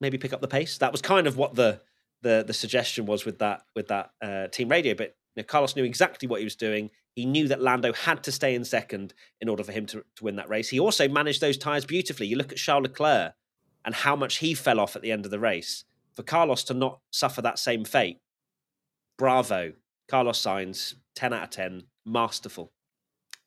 maybe 0.00 0.18
pick 0.18 0.32
up 0.32 0.40
the 0.40 0.48
pace. 0.48 0.78
That 0.78 0.92
was 0.92 1.02
kind 1.02 1.26
of 1.26 1.36
what 1.36 1.54
the 1.54 1.80
the 2.22 2.44
the 2.46 2.54
suggestion 2.54 3.06
was 3.06 3.24
with 3.24 3.38
that 3.40 3.62
with 3.74 3.88
that 3.88 4.10
uh, 4.22 4.46
team 4.48 4.68
radio. 4.68 4.94
But 4.94 5.16
you 5.34 5.42
know, 5.42 5.46
Carlos 5.46 5.74
knew 5.76 5.84
exactly 5.84 6.28
what 6.28 6.40
he 6.40 6.44
was 6.44 6.56
doing. 6.56 6.90
He 7.14 7.26
knew 7.26 7.48
that 7.48 7.62
Lando 7.62 7.92
had 7.92 8.22
to 8.24 8.32
stay 8.32 8.54
in 8.54 8.64
second 8.64 9.14
in 9.40 9.48
order 9.48 9.64
for 9.64 9.72
him 9.72 9.86
to, 9.86 10.04
to 10.16 10.24
win 10.24 10.36
that 10.36 10.48
race. 10.48 10.68
He 10.68 10.78
also 10.78 11.08
managed 11.08 11.40
those 11.40 11.56
tyres 11.56 11.86
beautifully. 11.86 12.26
You 12.26 12.36
look 12.36 12.52
at 12.52 12.58
Charles 12.58 12.82
Leclerc 12.82 13.32
and 13.84 13.94
how 13.94 14.16
much 14.16 14.38
he 14.38 14.52
fell 14.54 14.78
off 14.78 14.96
at 14.96 15.02
the 15.02 15.12
end 15.12 15.24
of 15.24 15.30
the 15.30 15.38
race. 15.38 15.84
For 16.14 16.22
Carlos 16.22 16.64
to 16.64 16.74
not 16.74 17.00
suffer 17.10 17.42
that 17.42 17.58
same 17.58 17.84
fate, 17.84 18.20
bravo. 19.18 19.72
Carlos 20.08 20.40
Sainz, 20.40 20.94
10 21.14 21.32
out 21.32 21.44
of 21.44 21.50
10, 21.50 21.82
masterful. 22.04 22.72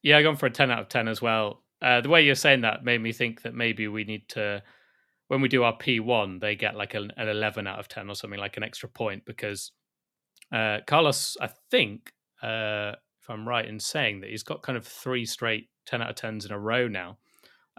Yeah, 0.02 0.18
I've 0.18 0.24
gone 0.24 0.36
for 0.36 0.46
a 0.46 0.52
10 0.52 0.72
out 0.72 0.80
of 0.80 0.90
10 0.90 1.08
as 1.08 1.22
well. 1.22 1.64
Uh, 1.82 2.02
the 2.02 2.10
way 2.10 2.24
you're 2.24 2.36
saying 2.36 2.62
that 2.62 2.84
made 2.84 3.02
me 3.02 3.14
think 3.14 3.42
that 3.44 3.54
maybe 3.54 3.88
we 3.88 4.04
need 4.04 4.28
to, 4.30 4.62
when 5.28 5.42
we 5.42 5.48
do 5.48 5.64
our 5.64 5.78
P1, 5.78 6.42
they 6.42 6.56
get 6.56 6.76
like 6.76 6.94
an, 6.94 7.12
an 7.18 7.30
11 7.30 7.68
out 7.68 7.80
of 7.80 7.88
10 7.88 8.10
or 8.10 8.16
something, 8.16 8.40
like 8.40 8.58
an 8.58 8.64
extra 8.64 8.90
point, 8.90 9.24
because 9.26 9.72
uh, 10.54 10.80
Carlos, 10.88 11.38
I 11.40 11.50
think, 11.72 12.12
uh, 12.42 12.94
if 13.22 13.30
I'm 13.30 13.48
right 13.48 13.66
in 13.66 13.80
saying 13.80 14.22
that 14.22 14.30
he's 14.30 14.44
got 14.44 14.64
kind 14.64 14.78
of 14.78 14.86
three 14.86 15.26
straight 15.26 15.70
10 15.86 16.02
out 16.02 16.10
of 16.10 16.16
10s 16.16 16.46
in 16.46 16.52
a 16.52 16.60
row 16.60 16.88
now, 16.88 17.18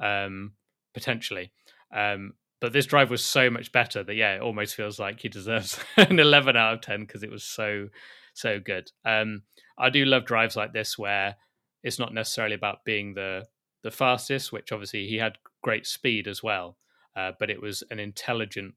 um, 0.00 0.52
potentially. 0.94 1.52
Um, 1.94 2.34
but 2.60 2.72
this 2.72 2.86
drive 2.86 3.10
was 3.10 3.24
so 3.24 3.50
much 3.50 3.72
better 3.72 4.02
that 4.04 4.14
yeah, 4.14 4.34
it 4.34 4.42
almost 4.42 4.74
feels 4.74 4.98
like 4.98 5.20
he 5.20 5.28
deserves 5.28 5.78
an 5.96 6.18
11 6.18 6.56
out 6.56 6.74
of 6.74 6.80
10 6.80 7.00
because 7.00 7.22
it 7.22 7.30
was 7.30 7.42
so 7.42 7.88
so 8.34 8.60
good. 8.60 8.90
Um, 9.04 9.42
I 9.78 9.90
do 9.90 10.04
love 10.04 10.26
drives 10.26 10.56
like 10.56 10.72
this 10.72 10.98
where 10.98 11.36
it's 11.82 11.98
not 11.98 12.14
necessarily 12.14 12.54
about 12.54 12.84
being 12.84 13.14
the 13.14 13.46
the 13.82 13.90
fastest, 13.90 14.52
which 14.52 14.72
obviously 14.72 15.06
he 15.06 15.16
had 15.16 15.38
great 15.62 15.86
speed 15.86 16.28
as 16.28 16.42
well, 16.42 16.76
uh, 17.16 17.32
but 17.38 17.48
it 17.50 17.62
was 17.62 17.82
an 17.90 17.98
intelligent 17.98 18.74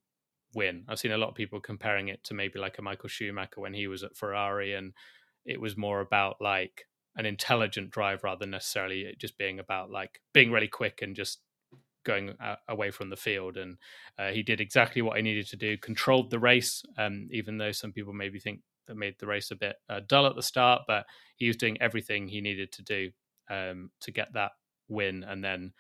win. 0.56 0.86
I've 0.88 1.00
seen 1.00 1.12
a 1.12 1.18
lot 1.18 1.30
of 1.30 1.36
people 1.36 1.60
comparing 1.60 2.08
it 2.08 2.24
to 2.26 2.34
maybe 2.34 2.58
like 2.58 2.78
a 2.78 2.82
Michael 2.82 3.10
Schumacher 3.10 3.60
when 3.60 3.74
he 3.74 3.88
was 3.88 4.04
at 4.04 4.16
Ferrari, 4.16 4.74
and 4.74 4.94
it 5.46 5.60
was 5.60 5.76
more 5.76 6.00
about 6.00 6.38
like 6.39 6.88
an 7.16 7.26
intelligent 7.26 7.92
drive 7.92 8.24
rather 8.24 8.39
than 8.39 8.52
necessarily 8.52 9.13
just 9.20 9.38
being 9.38 9.60
about 9.60 9.92
like 9.92 10.22
being 10.34 10.52
really 10.52 10.68
quick 10.68 11.02
and 11.02 11.16
just 11.16 11.42
going 12.04 12.36
away 12.68 12.92
from 12.92 13.10
the 13.10 13.16
field. 13.16 13.58
And 13.58 13.78
uh, 14.18 14.30
he 14.30 14.44
did 14.44 14.60
exactly 14.62 15.02
what 15.02 15.18
he 15.18 15.24
needed 15.24 15.48
to 15.48 15.56
do, 15.56 15.78
controlled 15.78 16.30
the 16.32 16.39
race, 16.39 16.84
um, 16.98 17.28
even 17.32 17.58
though 17.58 17.72
some 17.72 17.92
people 17.92 18.13
maybe 18.13 18.39
think 18.39 18.62
that 18.88 18.96
made 18.98 19.15
the 19.19 19.28
race 19.28 19.52
a 19.52 19.56
bit 19.56 19.76
uh, 19.89 20.02
dull 20.08 20.28
at 20.28 20.36
the 20.36 20.43
start, 20.43 20.84
but 20.88 21.06
he 21.36 21.48
was 21.48 21.58
doing 21.58 21.82
everything 21.82 22.28
he 22.28 22.41
needed 22.41 22.72
to 22.74 22.84
do 22.84 23.12
um, 23.50 23.91
to 24.02 24.12
get 24.12 24.34
that 24.34 24.52
win. 24.88 25.24
And 25.24 25.43
then 25.43 25.74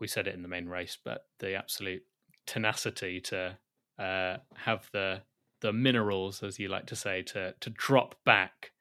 we 0.00 0.06
said 0.06 0.26
it 0.26 0.34
in 0.34 0.42
the 0.42 0.48
main 0.48 0.68
race, 0.68 0.96
but 1.04 1.22
the 1.38 1.54
absolute 1.54 2.02
tenacity 2.46 3.20
to 3.20 3.58
uh, 3.98 4.36
have 4.54 4.88
the 4.92 5.22
the 5.60 5.72
minerals, 5.72 6.44
as 6.44 6.58
you 6.58 6.68
like 6.68 6.86
to 6.86 6.96
say, 6.96 7.22
to 7.22 7.54
to 7.60 7.70
drop 7.70 8.14
back 8.24 8.72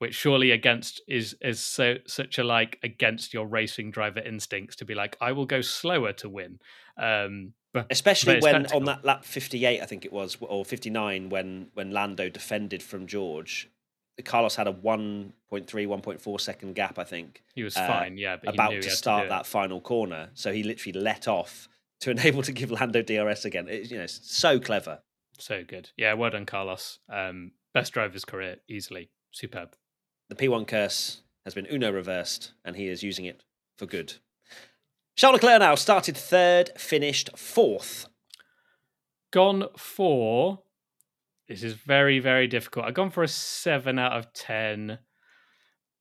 which 0.00 0.14
surely 0.14 0.50
against 0.50 1.02
is 1.06 1.36
is 1.42 1.60
so 1.60 1.96
such 2.06 2.38
a 2.38 2.42
like 2.42 2.78
against 2.82 3.34
your 3.34 3.46
racing 3.46 3.90
driver 3.90 4.20
instincts 4.20 4.74
to 4.76 4.86
be 4.86 4.94
like 4.94 5.14
I 5.20 5.32
will 5.32 5.44
go 5.44 5.60
slower 5.60 6.14
to 6.14 6.28
win. 6.28 6.58
Um, 6.96 7.52
but, 7.74 7.86
especially 7.90 8.40
but 8.40 8.42
when 8.42 8.66
on 8.72 8.84
that 8.84 9.04
lap 9.04 9.24
58 9.26 9.80
I 9.80 9.84
think 9.84 10.06
it 10.06 10.12
was 10.12 10.38
or 10.40 10.64
59 10.64 11.28
when 11.28 11.68
when 11.74 11.90
Lando 11.90 12.30
defended 12.30 12.82
from 12.82 13.06
George 13.06 13.68
Carlos 14.24 14.56
had 14.56 14.66
a 14.66 14.72
1.3 14.72 15.32
1.4 15.50 16.40
second 16.40 16.74
gap 16.74 16.98
I 16.98 17.04
think 17.04 17.42
he 17.54 17.62
was 17.62 17.76
uh, 17.76 17.86
fine 17.86 18.16
yeah 18.16 18.38
but 18.42 18.54
about 18.54 18.70
to 18.70 18.90
start 18.90 19.24
to 19.24 19.28
that 19.28 19.44
final 19.44 19.82
corner. 19.82 20.30
So 20.32 20.50
he 20.50 20.62
literally 20.62 20.98
let 20.98 21.28
off 21.28 21.68
to 22.00 22.10
enable 22.16 22.42
to 22.44 22.52
give 22.52 22.70
Lando 22.70 23.02
DRS 23.02 23.44
again. 23.44 23.68
It, 23.68 23.90
you 23.90 23.98
know 23.98 24.06
so 24.06 24.58
clever. 24.58 25.00
So 25.38 25.62
good. 25.62 25.90
Yeah 25.98 26.14
well 26.14 26.30
done 26.30 26.46
Carlos. 26.46 27.00
Um, 27.12 27.52
best 27.74 27.92
driver's 27.92 28.24
career 28.24 28.56
easily. 28.66 29.10
Superb 29.30 29.76
the 30.30 30.36
P1 30.36 30.66
curse 30.66 31.20
has 31.44 31.54
been 31.54 31.66
Uno 31.70 31.90
reversed, 31.90 32.52
and 32.64 32.76
he 32.76 32.88
is 32.88 33.02
using 33.02 33.26
it 33.26 33.42
for 33.76 33.84
good. 33.84 34.14
Charles 35.16 35.34
Leclerc 35.34 35.60
now 35.60 35.74
started 35.74 36.16
third, 36.16 36.70
finished 36.78 37.36
fourth. 37.36 38.06
Gone 39.32 39.64
for. 39.76 40.60
This 41.48 41.62
is 41.64 41.74
very, 41.74 42.20
very 42.20 42.46
difficult. 42.46 42.86
I've 42.86 42.94
gone 42.94 43.10
for 43.10 43.24
a 43.24 43.28
seven 43.28 43.98
out 43.98 44.12
of 44.12 44.32
10. 44.32 44.98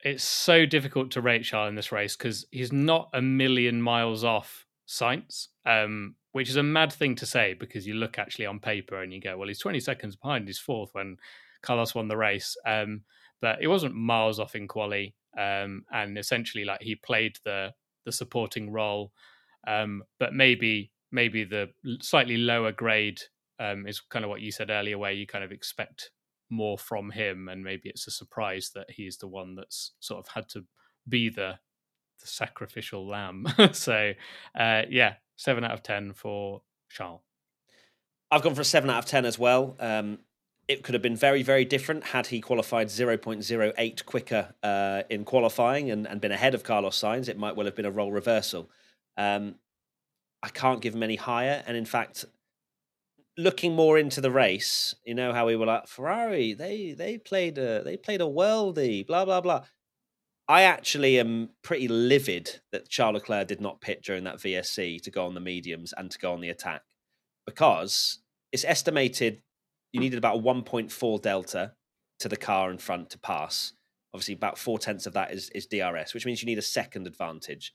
It's 0.01 0.23
so 0.23 0.65
difficult 0.65 1.11
to 1.11 1.21
rate 1.21 1.43
Charles 1.43 1.69
in 1.69 1.75
this 1.75 1.91
race 1.91 2.15
because 2.15 2.45
he's 2.51 2.71
not 2.71 3.09
a 3.13 3.21
million 3.21 3.81
miles 3.81 4.23
off 4.23 4.67
Sainz, 4.87 5.47
um, 5.65 6.15
which 6.33 6.49
is 6.49 6.55
a 6.55 6.63
mad 6.63 6.93
thing 6.93 7.15
to 7.15 7.25
say 7.25 7.55
because 7.55 7.87
you 7.87 7.95
look 7.95 8.19
actually 8.19 8.45
on 8.45 8.59
paper 8.59 9.01
and 9.01 9.11
you 9.11 9.19
go, 9.19 9.37
well, 9.37 9.47
he's 9.47 9.59
20 9.59 9.79
seconds 9.79 10.15
behind, 10.15 10.47
he's 10.47 10.59
fourth 10.59 10.91
when 10.93 11.17
Carlos 11.63 11.95
won 11.95 12.07
the 12.07 12.15
race. 12.15 12.55
Um, 12.65 13.01
but 13.41 13.61
it 13.61 13.67
wasn't 13.67 13.95
miles 13.95 14.39
off 14.39 14.55
in 14.55 14.67
quali. 14.67 15.15
Um, 15.37 15.85
and 15.91 16.17
essentially, 16.17 16.65
like 16.65 16.81
he 16.81 16.95
played 16.95 17.37
the 17.43 17.73
the 18.05 18.11
supporting 18.11 18.71
role, 18.71 19.11
um, 19.67 20.03
but 20.19 20.33
maybe 20.33 20.91
maybe 21.11 21.43
the 21.43 21.69
slightly 22.01 22.37
lower 22.37 22.71
grade 22.71 23.19
um, 23.59 23.85
is 23.87 23.99
kind 23.99 24.25
of 24.25 24.29
what 24.29 24.41
you 24.41 24.51
said 24.51 24.69
earlier, 24.69 24.97
where 24.97 25.11
you 25.11 25.27
kind 25.27 25.43
of 25.43 25.51
expect 25.51 26.11
more 26.49 26.77
from 26.77 27.11
him, 27.11 27.47
and 27.47 27.63
maybe 27.63 27.89
it's 27.89 28.07
a 28.07 28.11
surprise 28.11 28.71
that 28.73 28.89
he's 28.89 29.17
the 29.17 29.27
one 29.27 29.55
that's 29.55 29.91
sort 29.99 30.19
of 30.19 30.33
had 30.33 30.49
to 30.49 30.65
be 31.07 31.29
the 31.29 31.59
the 32.19 32.27
sacrificial 32.27 33.07
lamb. 33.07 33.45
so, 33.71 34.13
uh, 34.57 34.81
yeah, 34.89 35.15
seven 35.35 35.63
out 35.63 35.71
of 35.71 35.83
ten 35.83 36.13
for 36.13 36.61
Charles. 36.89 37.21
I've 38.31 38.41
gone 38.43 38.55
for 38.55 38.61
a 38.61 38.65
seven 38.65 38.89
out 38.89 38.99
of 38.99 39.05
ten 39.05 39.25
as 39.25 39.39
well. 39.39 39.75
Um, 39.79 40.19
it 40.69 40.83
could 40.83 40.93
have 40.93 41.01
been 41.01 41.15
very, 41.15 41.41
very 41.41 41.65
different 41.65 42.03
had 42.05 42.27
he 42.27 42.39
qualified 42.39 42.87
0.08 42.87 44.05
quicker 44.05 44.53
uh, 44.61 45.01
in 45.09 45.25
qualifying 45.25 45.89
and, 45.89 46.07
and 46.07 46.21
been 46.21 46.31
ahead 46.31 46.53
of 46.53 46.63
Carlos 46.63 46.95
Sainz. 47.01 47.27
It 47.27 47.39
might 47.39 47.55
well 47.55 47.65
have 47.65 47.75
been 47.75 47.87
a 47.87 47.91
role 47.91 48.11
reversal. 48.11 48.69
Um, 49.17 49.55
I 50.43 50.49
can't 50.49 50.79
give 50.79 50.93
him 50.93 51.01
any 51.01 51.15
higher. 51.15 51.63
And 51.65 51.75
in 51.75 51.85
fact, 51.85 52.23
looking 53.35 53.75
more 53.75 53.97
into 53.97 54.21
the 54.21 54.29
race, 54.29 54.93
you 55.03 55.15
know 55.15 55.33
how 55.33 55.47
we 55.47 55.55
were 55.55 55.65
like 55.65 55.87
Ferrari. 55.87 56.53
They 56.53 56.93
they 56.93 57.17
played 57.17 57.57
a 57.57 57.83
they 57.83 57.97
played 57.97 58.21
a 58.21 58.25
worldie. 58.25 59.05
Blah 59.05 59.25
blah 59.25 59.41
blah. 59.41 59.63
I 60.47 60.61
actually 60.61 61.19
am 61.19 61.49
pretty 61.63 61.87
livid 61.87 62.59
that 62.71 62.89
Charles 62.89 63.15
Leclerc 63.15 63.47
did 63.47 63.59
not 63.59 63.81
pit 63.81 64.03
during 64.03 64.23
that 64.25 64.37
VSC 64.37 65.01
to 65.01 65.11
go 65.11 65.25
on 65.25 65.33
the 65.33 65.39
mediums 65.39 65.93
and 65.97 66.11
to 66.11 66.19
go 66.19 66.33
on 66.33 66.41
the 66.41 66.49
attack 66.49 66.83
because 67.45 68.19
it's 68.51 68.65
estimated 68.65 69.41
you 69.91 69.99
needed 69.99 70.17
about 70.17 70.37
a 70.37 70.41
1.4 70.41 71.21
delta 71.21 71.73
to 72.19 72.29
the 72.29 72.37
car 72.37 72.71
in 72.71 72.77
front 72.77 73.09
to 73.11 73.19
pass. 73.19 73.73
Obviously, 74.13 74.33
about 74.33 74.57
four 74.57 74.79
tenths 74.79 75.05
of 75.05 75.13
that 75.13 75.31
is, 75.31 75.49
is 75.51 75.67
DRS, 75.67 76.13
which 76.13 76.25
means 76.25 76.41
you 76.41 76.47
need 76.47 76.57
a 76.57 76.63
second 76.63 77.07
advantage. 77.07 77.73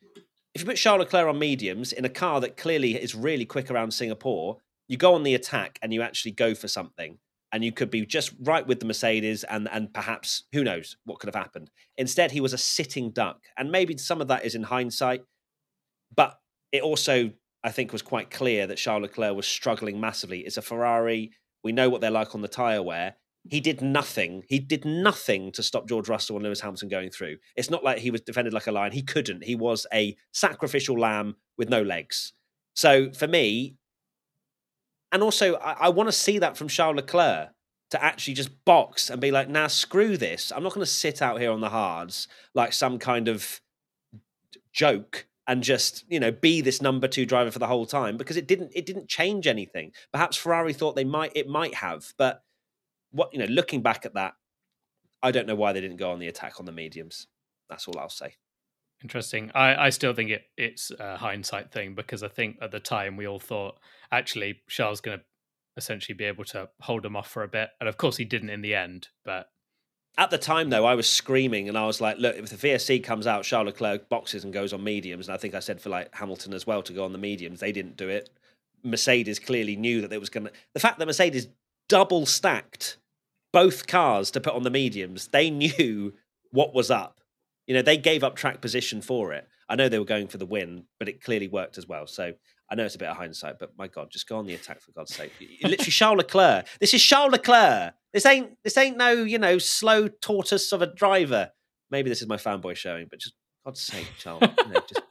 If 0.54 0.60
you 0.60 0.66
put 0.66 0.76
Charles 0.76 1.00
Leclerc 1.00 1.28
on 1.28 1.38
mediums 1.38 1.92
in 1.92 2.04
a 2.04 2.08
car 2.08 2.40
that 2.40 2.56
clearly 2.56 2.94
is 2.94 3.14
really 3.14 3.44
quick 3.44 3.70
around 3.70 3.92
Singapore, 3.92 4.58
you 4.88 4.96
go 4.96 5.14
on 5.14 5.22
the 5.22 5.34
attack 5.34 5.78
and 5.82 5.92
you 5.92 6.02
actually 6.02 6.32
go 6.32 6.54
for 6.54 6.68
something. 6.68 7.18
And 7.52 7.64
you 7.64 7.70
could 7.70 7.90
be 7.90 8.04
just 8.04 8.32
right 8.40 8.66
with 8.66 8.80
the 8.80 8.86
Mercedes, 8.86 9.44
and, 9.44 9.68
and 9.70 9.94
perhaps 9.94 10.42
who 10.52 10.64
knows 10.64 10.96
what 11.04 11.20
could 11.20 11.28
have 11.28 11.40
happened. 11.40 11.70
Instead, 11.96 12.32
he 12.32 12.40
was 12.40 12.52
a 12.52 12.58
sitting 12.58 13.10
duck. 13.10 13.38
And 13.56 13.70
maybe 13.70 13.96
some 13.96 14.20
of 14.20 14.26
that 14.26 14.44
is 14.44 14.56
in 14.56 14.64
hindsight, 14.64 15.22
but 16.16 16.36
it 16.72 16.82
also, 16.82 17.30
I 17.62 17.70
think, 17.70 17.92
was 17.92 18.02
quite 18.02 18.30
clear 18.30 18.66
that 18.66 18.78
Charles 18.78 19.02
Leclerc 19.02 19.36
was 19.36 19.46
struggling 19.46 20.00
massively. 20.00 20.40
It's 20.40 20.56
a 20.56 20.62
Ferrari 20.62 21.30
we 21.64 21.72
know 21.72 21.88
what 21.88 22.00
they're 22.00 22.10
like 22.10 22.34
on 22.34 22.42
the 22.42 22.48
tyre 22.48 22.82
wear. 22.82 23.16
He 23.48 23.60
did 23.60 23.82
nothing. 23.82 24.44
He 24.48 24.58
did 24.58 24.84
nothing 24.84 25.52
to 25.52 25.62
stop 25.62 25.88
George 25.88 26.08
Russell 26.08 26.36
and 26.36 26.44
Lewis 26.44 26.60
Hamilton 26.60 26.88
going 26.88 27.10
through. 27.10 27.38
It's 27.56 27.70
not 27.70 27.82
like 27.82 27.98
he 27.98 28.10
was 28.10 28.20
defended 28.20 28.54
like 28.54 28.66
a 28.66 28.72
lion. 28.72 28.92
He 28.92 29.02
couldn't. 29.02 29.44
He 29.44 29.54
was 29.54 29.86
a 29.92 30.16
sacrificial 30.32 30.98
lamb 30.98 31.36
with 31.58 31.68
no 31.68 31.82
legs. 31.82 32.32
So 32.74 33.12
for 33.12 33.26
me, 33.26 33.76
and 35.12 35.22
also 35.22 35.54
I, 35.56 35.72
I 35.72 35.88
want 35.90 36.08
to 36.08 36.12
see 36.12 36.38
that 36.38 36.56
from 36.56 36.68
Charles 36.68 36.96
Leclerc 36.96 37.50
to 37.90 38.02
actually 38.02 38.34
just 38.34 38.64
box 38.64 39.10
and 39.10 39.20
be 39.20 39.30
like, 39.30 39.48
now 39.48 39.62
nah, 39.62 39.66
screw 39.68 40.16
this. 40.16 40.52
I'm 40.54 40.62
not 40.62 40.72
going 40.72 40.84
to 40.84 40.90
sit 40.90 41.22
out 41.22 41.40
here 41.40 41.52
on 41.52 41.60
the 41.60 41.68
hards 41.68 42.28
like 42.54 42.72
some 42.72 42.98
kind 42.98 43.28
of 43.28 43.60
joke 44.72 45.26
and 45.46 45.62
just 45.62 46.04
you 46.08 46.18
know 46.18 46.30
be 46.30 46.60
this 46.60 46.80
number 46.80 47.06
two 47.08 47.26
driver 47.26 47.50
for 47.50 47.58
the 47.58 47.66
whole 47.66 47.86
time 47.86 48.16
because 48.16 48.36
it 48.36 48.46
didn't 48.46 48.72
it 48.74 48.86
didn't 48.86 49.08
change 49.08 49.46
anything. 49.46 49.92
Perhaps 50.12 50.36
Ferrari 50.36 50.72
thought 50.72 50.96
they 50.96 51.04
might 51.04 51.32
it 51.34 51.48
might 51.48 51.74
have, 51.74 52.12
but 52.16 52.42
what 53.14 53.32
you 53.32 53.38
know, 53.38 53.46
looking 53.46 53.80
back 53.80 54.04
at 54.04 54.14
that, 54.14 54.34
I 55.22 55.30
don't 55.30 55.46
know 55.46 55.54
why 55.54 55.72
they 55.72 55.80
didn't 55.80 55.98
go 55.98 56.10
on 56.10 56.18
the 56.18 56.28
attack 56.28 56.58
on 56.58 56.66
the 56.66 56.72
mediums. 56.72 57.28
That's 57.68 57.86
all 57.86 57.98
I'll 57.98 58.08
say. 58.08 58.34
Interesting. 59.02 59.50
I, 59.54 59.86
I 59.86 59.90
still 59.90 60.14
think 60.14 60.30
it 60.30 60.42
it's 60.56 60.90
a 60.98 61.16
hindsight 61.16 61.70
thing 61.70 61.94
because 61.94 62.22
I 62.22 62.28
think 62.28 62.58
at 62.60 62.70
the 62.70 62.80
time 62.80 63.16
we 63.16 63.26
all 63.26 63.38
thought 63.38 63.78
actually 64.10 64.60
Charles 64.68 65.00
going 65.00 65.18
to 65.18 65.24
essentially 65.76 66.14
be 66.14 66.24
able 66.24 66.44
to 66.44 66.68
hold 66.80 67.04
him 67.04 67.16
off 67.16 67.28
for 67.28 67.42
a 67.42 67.48
bit, 67.48 67.70
and 67.80 67.88
of 67.88 67.96
course 67.96 68.16
he 68.16 68.24
didn't 68.24 68.50
in 68.50 68.62
the 68.62 68.74
end. 68.74 69.08
But 69.24 69.48
at 70.16 70.30
the 70.30 70.38
time, 70.38 70.70
though, 70.70 70.86
I 70.86 70.94
was 70.94 71.08
screaming 71.08 71.68
and 71.68 71.76
I 71.76 71.86
was 71.86 72.00
like, 72.00 72.18
look, 72.18 72.36
if 72.36 72.48
the 72.50 72.68
VSC 72.68 73.02
comes 73.02 73.26
out, 73.26 73.44
Charles 73.44 73.66
Leclerc 73.66 74.08
boxes 74.08 74.44
and 74.44 74.52
goes 74.52 74.72
on 74.72 74.84
mediums, 74.84 75.28
and 75.28 75.34
I 75.34 75.38
think 75.38 75.54
I 75.54 75.60
said 75.60 75.80
for 75.80 75.88
like 75.88 76.14
Hamilton 76.14 76.54
as 76.54 76.66
well 76.66 76.82
to 76.82 76.92
go 76.92 77.04
on 77.04 77.12
the 77.12 77.18
mediums, 77.18 77.60
they 77.60 77.72
didn't 77.72 77.96
do 77.96 78.08
it. 78.08 78.30
Mercedes 78.84 79.38
clearly 79.38 79.76
knew 79.76 80.00
that 80.02 80.12
it 80.12 80.20
was 80.20 80.30
going 80.30 80.46
to. 80.46 80.52
The 80.72 80.80
fact 80.80 80.98
that 80.98 81.06
Mercedes 81.06 81.48
double 81.88 82.26
stacked 82.26 82.98
both 83.52 83.86
cars 83.86 84.30
to 84.32 84.40
put 84.40 84.54
on 84.54 84.62
the 84.62 84.70
mediums, 84.70 85.28
they 85.28 85.50
knew 85.50 86.14
what 86.50 86.74
was 86.74 86.90
up. 86.90 87.20
You 87.66 87.74
know, 87.74 87.82
they 87.82 87.96
gave 87.96 88.22
up 88.22 88.36
track 88.36 88.60
position 88.60 89.00
for 89.00 89.32
it. 89.32 89.48
I 89.68 89.76
know 89.76 89.88
they 89.88 89.98
were 89.98 90.04
going 90.04 90.28
for 90.28 90.38
the 90.38 90.46
win, 90.46 90.84
but 90.98 91.08
it 91.08 91.22
clearly 91.22 91.48
worked 91.48 91.78
as 91.78 91.86
well. 91.86 92.06
So 92.06 92.32
I 92.70 92.74
know 92.74 92.84
it's 92.84 92.94
a 92.94 92.98
bit 92.98 93.08
of 93.08 93.16
hindsight, 93.16 93.58
but 93.58 93.70
my 93.78 93.88
God, 93.88 94.10
just 94.10 94.28
go 94.28 94.38
on 94.38 94.46
the 94.46 94.54
attack 94.54 94.80
for 94.80 94.92
God's 94.92 95.14
sake. 95.14 95.32
Literally, 95.62 95.76
Charles 95.90 96.18
Leclerc. 96.18 96.66
This 96.80 96.94
is 96.94 97.02
Charles 97.02 97.32
Leclerc. 97.32 97.94
This 98.12 98.26
ain't 98.26 98.56
this 98.62 98.76
ain't 98.76 98.96
no 98.96 99.12
you 99.12 99.38
know 99.38 99.58
slow 99.58 100.08
tortoise 100.08 100.72
of 100.72 100.82
a 100.82 100.86
driver. 100.86 101.50
Maybe 101.90 102.08
this 102.08 102.22
is 102.22 102.28
my 102.28 102.36
fanboy 102.36 102.76
showing, 102.76 103.06
but 103.10 103.20
just 103.20 103.34
God's 103.64 103.80
sake, 103.80 104.08
Charles. 104.18 104.42
You 104.42 104.72
know, 104.72 104.80
just, 104.88 105.02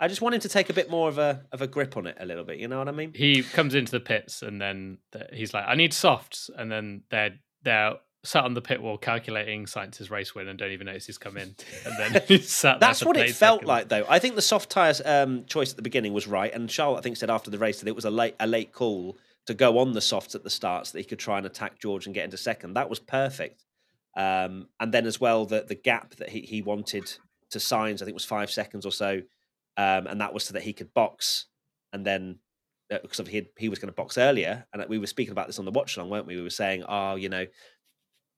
I 0.00 0.08
just 0.08 0.22
want 0.22 0.34
him 0.34 0.40
to 0.42 0.48
take 0.48 0.70
a 0.70 0.72
bit 0.72 0.90
more 0.90 1.08
of 1.08 1.18
a 1.18 1.44
of 1.52 1.62
a 1.62 1.66
grip 1.66 1.96
on 1.96 2.06
it 2.06 2.16
a 2.20 2.26
little 2.26 2.44
bit. 2.44 2.58
You 2.58 2.68
know 2.68 2.78
what 2.78 2.88
I 2.88 2.92
mean? 2.92 3.12
He 3.14 3.42
comes 3.42 3.74
into 3.74 3.92
the 3.92 4.00
pits 4.00 4.42
and 4.42 4.60
then 4.60 4.98
he's 5.32 5.52
like, 5.52 5.64
"I 5.66 5.74
need 5.74 5.92
softs," 5.92 6.50
and 6.56 6.70
then 6.70 7.02
they're 7.10 7.36
they're 7.62 7.94
sat 8.24 8.44
on 8.44 8.54
the 8.54 8.60
pit 8.60 8.82
wall 8.82 8.98
calculating 8.98 9.66
Sainz's 9.66 10.10
race 10.10 10.34
win 10.34 10.48
and 10.48 10.58
don't 10.58 10.72
even 10.72 10.86
notice 10.86 11.06
he's 11.06 11.18
come 11.18 11.36
in. 11.36 11.54
And 11.84 12.14
then 12.28 12.40
sat 12.42 12.80
That's 12.80 13.04
what 13.04 13.16
it 13.16 13.34
felt 13.34 13.60
seconds. 13.60 13.68
like, 13.68 13.88
though. 13.88 14.04
I 14.08 14.18
think 14.18 14.34
the 14.34 14.42
soft 14.42 14.70
tyres 14.70 15.00
um, 15.04 15.44
choice 15.46 15.70
at 15.70 15.76
the 15.76 15.82
beginning 15.82 16.12
was 16.12 16.26
right. 16.26 16.52
And 16.52 16.70
Charlotte, 16.70 16.98
I 16.98 17.00
think, 17.02 17.16
said 17.16 17.30
after 17.30 17.50
the 17.50 17.58
race 17.58 17.80
that 17.80 17.88
it 17.88 17.94
was 17.94 18.04
a 18.04 18.10
late, 18.10 18.34
a 18.40 18.46
late 18.46 18.72
call 18.72 19.16
to 19.46 19.54
go 19.54 19.78
on 19.78 19.92
the 19.92 20.00
softs 20.00 20.34
at 20.34 20.44
the 20.44 20.50
start 20.50 20.86
so 20.86 20.92
that 20.92 20.98
he 20.98 21.04
could 21.04 21.18
try 21.18 21.38
and 21.38 21.46
attack 21.46 21.78
George 21.78 22.06
and 22.06 22.14
get 22.14 22.24
into 22.24 22.36
second. 22.36 22.74
That 22.74 22.90
was 22.90 22.98
perfect. 22.98 23.64
Um, 24.16 24.68
and 24.80 24.92
then 24.92 25.06
as 25.06 25.20
well, 25.20 25.46
the, 25.46 25.64
the 25.66 25.76
gap 25.76 26.16
that 26.16 26.30
he, 26.30 26.40
he 26.40 26.60
wanted 26.60 27.10
to 27.50 27.58
Sainz 27.58 28.02
I 28.02 28.04
think 28.04 28.14
was 28.14 28.24
five 28.24 28.50
seconds 28.50 28.84
or 28.84 28.92
so. 28.92 29.22
Um, 29.76 30.08
and 30.08 30.20
that 30.20 30.34
was 30.34 30.44
so 30.44 30.54
that 30.54 30.64
he 30.64 30.72
could 30.72 30.92
box 30.92 31.46
and 31.92 32.04
then 32.04 32.40
because 32.90 33.20
uh, 33.20 33.24
he, 33.24 33.46
he 33.58 33.68
was 33.68 33.78
going 33.78 33.88
to 33.88 33.94
box 33.94 34.16
earlier, 34.16 34.66
and 34.72 34.84
we 34.88 34.98
were 34.98 35.06
speaking 35.06 35.32
about 35.32 35.46
this 35.46 35.58
on 35.58 35.64
the 35.64 35.70
watch 35.70 35.96
along, 35.96 36.10
weren't 36.10 36.26
we? 36.26 36.36
We 36.36 36.42
were 36.42 36.50
saying, 36.50 36.84
oh, 36.88 37.16
you 37.16 37.28
know, 37.28 37.44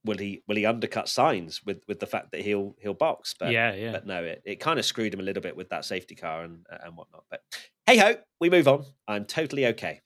will 0.05 0.19
he 0.19 0.43
will 0.47 0.57
he 0.57 0.67
undercut 0.67 1.07
Sainz 1.07 1.65
with 1.65 1.83
with 1.87 2.01
the 2.01 2.07
fact 2.07 2.33
that 2.33 2.41
he'll 2.43 2.75
he'll 2.81 2.95
box? 2.95 3.35
But 3.39 3.53
yeah, 3.53 3.75
yeah. 3.75 3.93
But 3.93 4.07
no, 4.07 4.23
it, 4.25 4.43
it 4.45 4.61
kind 4.61 4.79
of 4.79 4.85
screwed 4.85 5.15
him 5.15 5.21
a 5.21 5.23
little 5.25 5.43
bit 5.43 5.57
with 5.57 5.71
that 5.71 5.85
safety 5.85 6.15
car 6.15 6.43
and 6.43 6.67
and 6.83 6.97
whatnot. 6.97 7.25
But 7.31 7.43
hey 7.87 7.97
ho, 7.99 8.17
we 8.41 8.51
move 8.51 8.69
on. 8.69 8.85
I'm 9.07 9.25
totally 9.25 9.67
okay. 9.67 10.01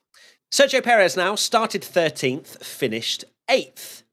Sergio 0.52 0.82
Perez 0.82 1.16
now 1.16 1.34
started 1.34 1.82
13th, 1.82 2.62
finished 2.62 3.24
8th. 3.50 4.04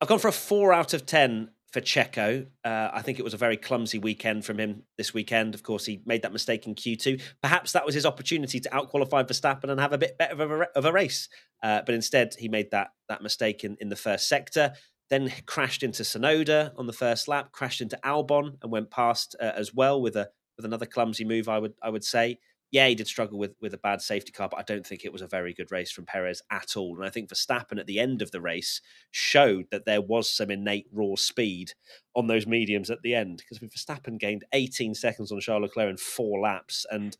I've 0.00 0.06
gone 0.06 0.20
for 0.20 0.28
a 0.28 0.32
4 0.32 0.72
out 0.72 0.94
of 0.94 1.04
10 1.04 1.50
for 1.78 1.84
Checo. 1.84 2.46
Uh, 2.64 2.90
I 2.92 3.02
think 3.02 3.18
it 3.18 3.22
was 3.22 3.34
a 3.34 3.38
very 3.38 3.56
clumsy 3.56 3.98
weekend 3.98 4.44
from 4.44 4.58
him 4.58 4.82
this 4.96 5.14
weekend. 5.14 5.54
Of 5.54 5.62
course, 5.62 5.86
he 5.86 6.02
made 6.06 6.22
that 6.22 6.32
mistake 6.32 6.66
in 6.66 6.74
Q2. 6.74 7.20
Perhaps 7.40 7.72
that 7.72 7.86
was 7.86 7.94
his 7.94 8.04
opportunity 8.04 8.58
to 8.60 8.68
outqualify 8.70 9.26
Verstappen 9.26 9.70
and 9.70 9.80
have 9.80 9.92
a 9.92 9.98
bit 9.98 10.18
better 10.18 10.42
of 10.42 10.50
a, 10.50 10.68
of 10.76 10.84
a 10.84 10.92
race. 10.92 11.28
Uh, 11.62 11.82
but 11.86 11.94
instead, 11.94 12.34
he 12.38 12.48
made 12.48 12.70
that 12.72 12.88
that 13.08 13.22
mistake 13.22 13.62
in, 13.62 13.76
in 13.80 13.88
the 13.88 13.96
first 13.96 14.28
sector. 14.28 14.72
Then 15.08 15.32
crashed 15.46 15.82
into 15.82 16.02
Tsunoda 16.02 16.72
on 16.76 16.86
the 16.86 16.92
first 16.92 17.28
lap, 17.28 17.52
crashed 17.52 17.80
into 17.80 17.98
Albon 18.04 18.56
and 18.62 18.72
went 18.72 18.90
past 18.90 19.36
uh, 19.40 19.52
as 19.54 19.72
well 19.72 20.02
with 20.02 20.16
a 20.16 20.28
with 20.56 20.66
another 20.66 20.86
clumsy 20.86 21.24
move. 21.24 21.48
I 21.48 21.58
would 21.58 21.74
I 21.82 21.90
would 21.90 22.04
say 22.04 22.40
yeah, 22.70 22.86
he 22.86 22.94
did 22.94 23.06
struggle 23.06 23.38
with 23.38 23.54
with 23.60 23.72
a 23.72 23.78
bad 23.78 24.02
safety 24.02 24.30
car, 24.30 24.48
but 24.48 24.58
I 24.58 24.62
don't 24.62 24.86
think 24.86 25.04
it 25.04 25.12
was 25.12 25.22
a 25.22 25.26
very 25.26 25.54
good 25.54 25.72
race 25.72 25.90
from 25.90 26.04
Perez 26.04 26.42
at 26.50 26.76
all. 26.76 26.96
And 26.96 27.06
I 27.06 27.10
think 27.10 27.30
Verstappen 27.30 27.78
at 27.78 27.86
the 27.86 27.98
end 27.98 28.20
of 28.20 28.30
the 28.30 28.40
race 28.40 28.82
showed 29.10 29.66
that 29.70 29.86
there 29.86 30.02
was 30.02 30.30
some 30.30 30.50
innate 30.50 30.86
raw 30.92 31.14
speed 31.16 31.72
on 32.14 32.26
those 32.26 32.46
mediums 32.46 32.90
at 32.90 33.00
the 33.02 33.14
end. 33.14 33.38
Because 33.38 33.58
Verstappen 33.58 34.18
gained 34.18 34.44
18 34.52 34.94
seconds 34.94 35.32
on 35.32 35.40
Charles 35.40 35.62
Leclerc 35.62 35.90
in 35.90 35.96
four 35.96 36.40
laps, 36.40 36.84
and 36.90 37.16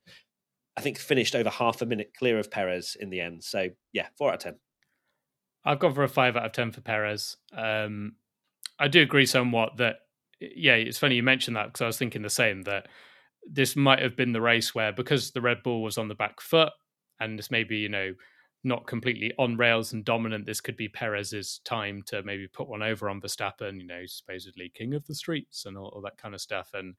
I 0.76 0.82
think 0.82 0.98
finished 0.98 1.34
over 1.34 1.50
half 1.50 1.80
a 1.80 1.86
minute 1.86 2.12
clear 2.16 2.38
of 2.38 2.50
Perez 2.50 2.96
in 2.98 3.08
the 3.08 3.20
end. 3.20 3.42
So 3.42 3.68
yeah, 3.92 4.08
four 4.18 4.28
out 4.28 4.34
of 4.34 4.40
ten. 4.40 4.56
I've 5.64 5.78
gone 5.78 5.94
for 5.94 6.04
a 6.04 6.08
five 6.08 6.36
out 6.36 6.44
of 6.44 6.52
ten 6.52 6.72
for 6.72 6.82
Perez. 6.82 7.36
Um, 7.56 8.16
I 8.78 8.88
do 8.88 9.02
agree 9.02 9.26
somewhat 9.26 9.78
that 9.78 9.96
yeah, 10.40 10.74
it's 10.74 10.98
funny 10.98 11.16
you 11.16 11.22
mentioned 11.22 11.56
that 11.56 11.66
because 11.66 11.80
I 11.80 11.86
was 11.86 11.98
thinking 11.98 12.22
the 12.22 12.30
same 12.30 12.62
that 12.62 12.86
this 13.46 13.76
might 13.76 14.00
have 14.00 14.16
been 14.16 14.32
the 14.32 14.40
race 14.40 14.74
where 14.74 14.92
because 14.92 15.30
the 15.30 15.40
Red 15.40 15.62
Bull 15.62 15.82
was 15.82 15.98
on 15.98 16.08
the 16.08 16.14
back 16.14 16.40
foot 16.40 16.72
and 17.20 17.38
this 17.38 17.50
maybe, 17.50 17.78
you 17.78 17.88
know, 17.88 18.14
not 18.64 18.86
completely 18.86 19.32
on 19.38 19.56
rails 19.56 19.92
and 19.92 20.04
dominant, 20.04 20.46
this 20.46 20.60
could 20.60 20.76
be 20.76 20.88
Perez's 20.88 21.60
time 21.64 22.02
to 22.06 22.22
maybe 22.22 22.48
put 22.48 22.68
one 22.68 22.82
over 22.82 23.08
on 23.08 23.20
Verstappen, 23.20 23.80
you 23.80 23.86
know, 23.86 24.02
supposedly 24.06 24.70
king 24.74 24.94
of 24.94 25.06
the 25.06 25.14
streets 25.14 25.64
and 25.64 25.76
all, 25.76 25.88
all 25.94 26.02
that 26.02 26.18
kind 26.18 26.34
of 26.34 26.40
stuff. 26.40 26.70
And 26.74 26.94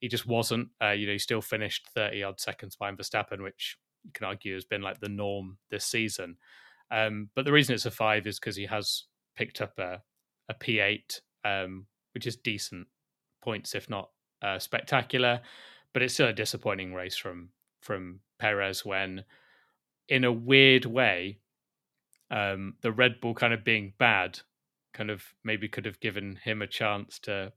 he 0.00 0.08
just 0.08 0.26
wasn't. 0.26 0.68
Uh, 0.82 0.90
you 0.90 1.06
know, 1.06 1.12
he 1.12 1.18
still 1.18 1.40
finished 1.40 1.88
30 1.94 2.22
odd 2.22 2.40
seconds 2.40 2.76
behind 2.76 2.98
Verstappen, 2.98 3.42
which 3.42 3.78
you 4.04 4.10
can 4.12 4.26
argue 4.26 4.54
has 4.54 4.64
been 4.64 4.82
like 4.82 5.00
the 5.00 5.08
norm 5.08 5.58
this 5.70 5.84
season. 5.84 6.36
Um, 6.90 7.30
but 7.34 7.44
the 7.44 7.52
reason 7.52 7.74
it's 7.74 7.86
a 7.86 7.90
five 7.90 8.26
is 8.26 8.38
because 8.38 8.56
he 8.56 8.66
has 8.66 9.04
picked 9.36 9.60
up 9.60 9.78
a, 9.78 10.02
a 10.48 10.54
P8, 10.54 11.20
um, 11.44 11.86
which 12.14 12.26
is 12.26 12.36
decent 12.36 12.86
points, 13.42 13.74
if 13.74 13.88
not 13.88 14.10
uh, 14.42 14.58
spectacular 14.58 15.40
but 15.96 16.02
it's 16.02 16.12
still 16.12 16.28
a 16.28 16.32
disappointing 16.34 16.92
race 16.92 17.16
from 17.16 17.48
from 17.80 18.20
Perez 18.38 18.84
when, 18.84 19.24
in 20.10 20.24
a 20.24 20.30
weird 20.30 20.84
way, 20.84 21.38
um, 22.30 22.74
the 22.82 22.92
Red 22.92 23.18
Bull 23.18 23.32
kind 23.32 23.54
of 23.54 23.64
being 23.64 23.94
bad, 23.96 24.40
kind 24.92 25.10
of 25.10 25.24
maybe 25.42 25.68
could 25.68 25.86
have 25.86 25.98
given 25.98 26.36
him 26.44 26.60
a 26.60 26.66
chance 26.66 27.18
to, 27.20 27.50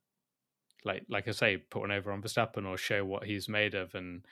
like 0.86 1.04
like 1.10 1.28
I 1.28 1.32
say, 1.32 1.58
put 1.58 1.82
one 1.82 1.92
over 1.92 2.14
on 2.14 2.22
Verstappen 2.22 2.66
or 2.66 2.78
show 2.78 3.04
what 3.04 3.26
he's 3.26 3.50
made 3.50 3.76
of, 3.76 3.94
and 3.94 4.26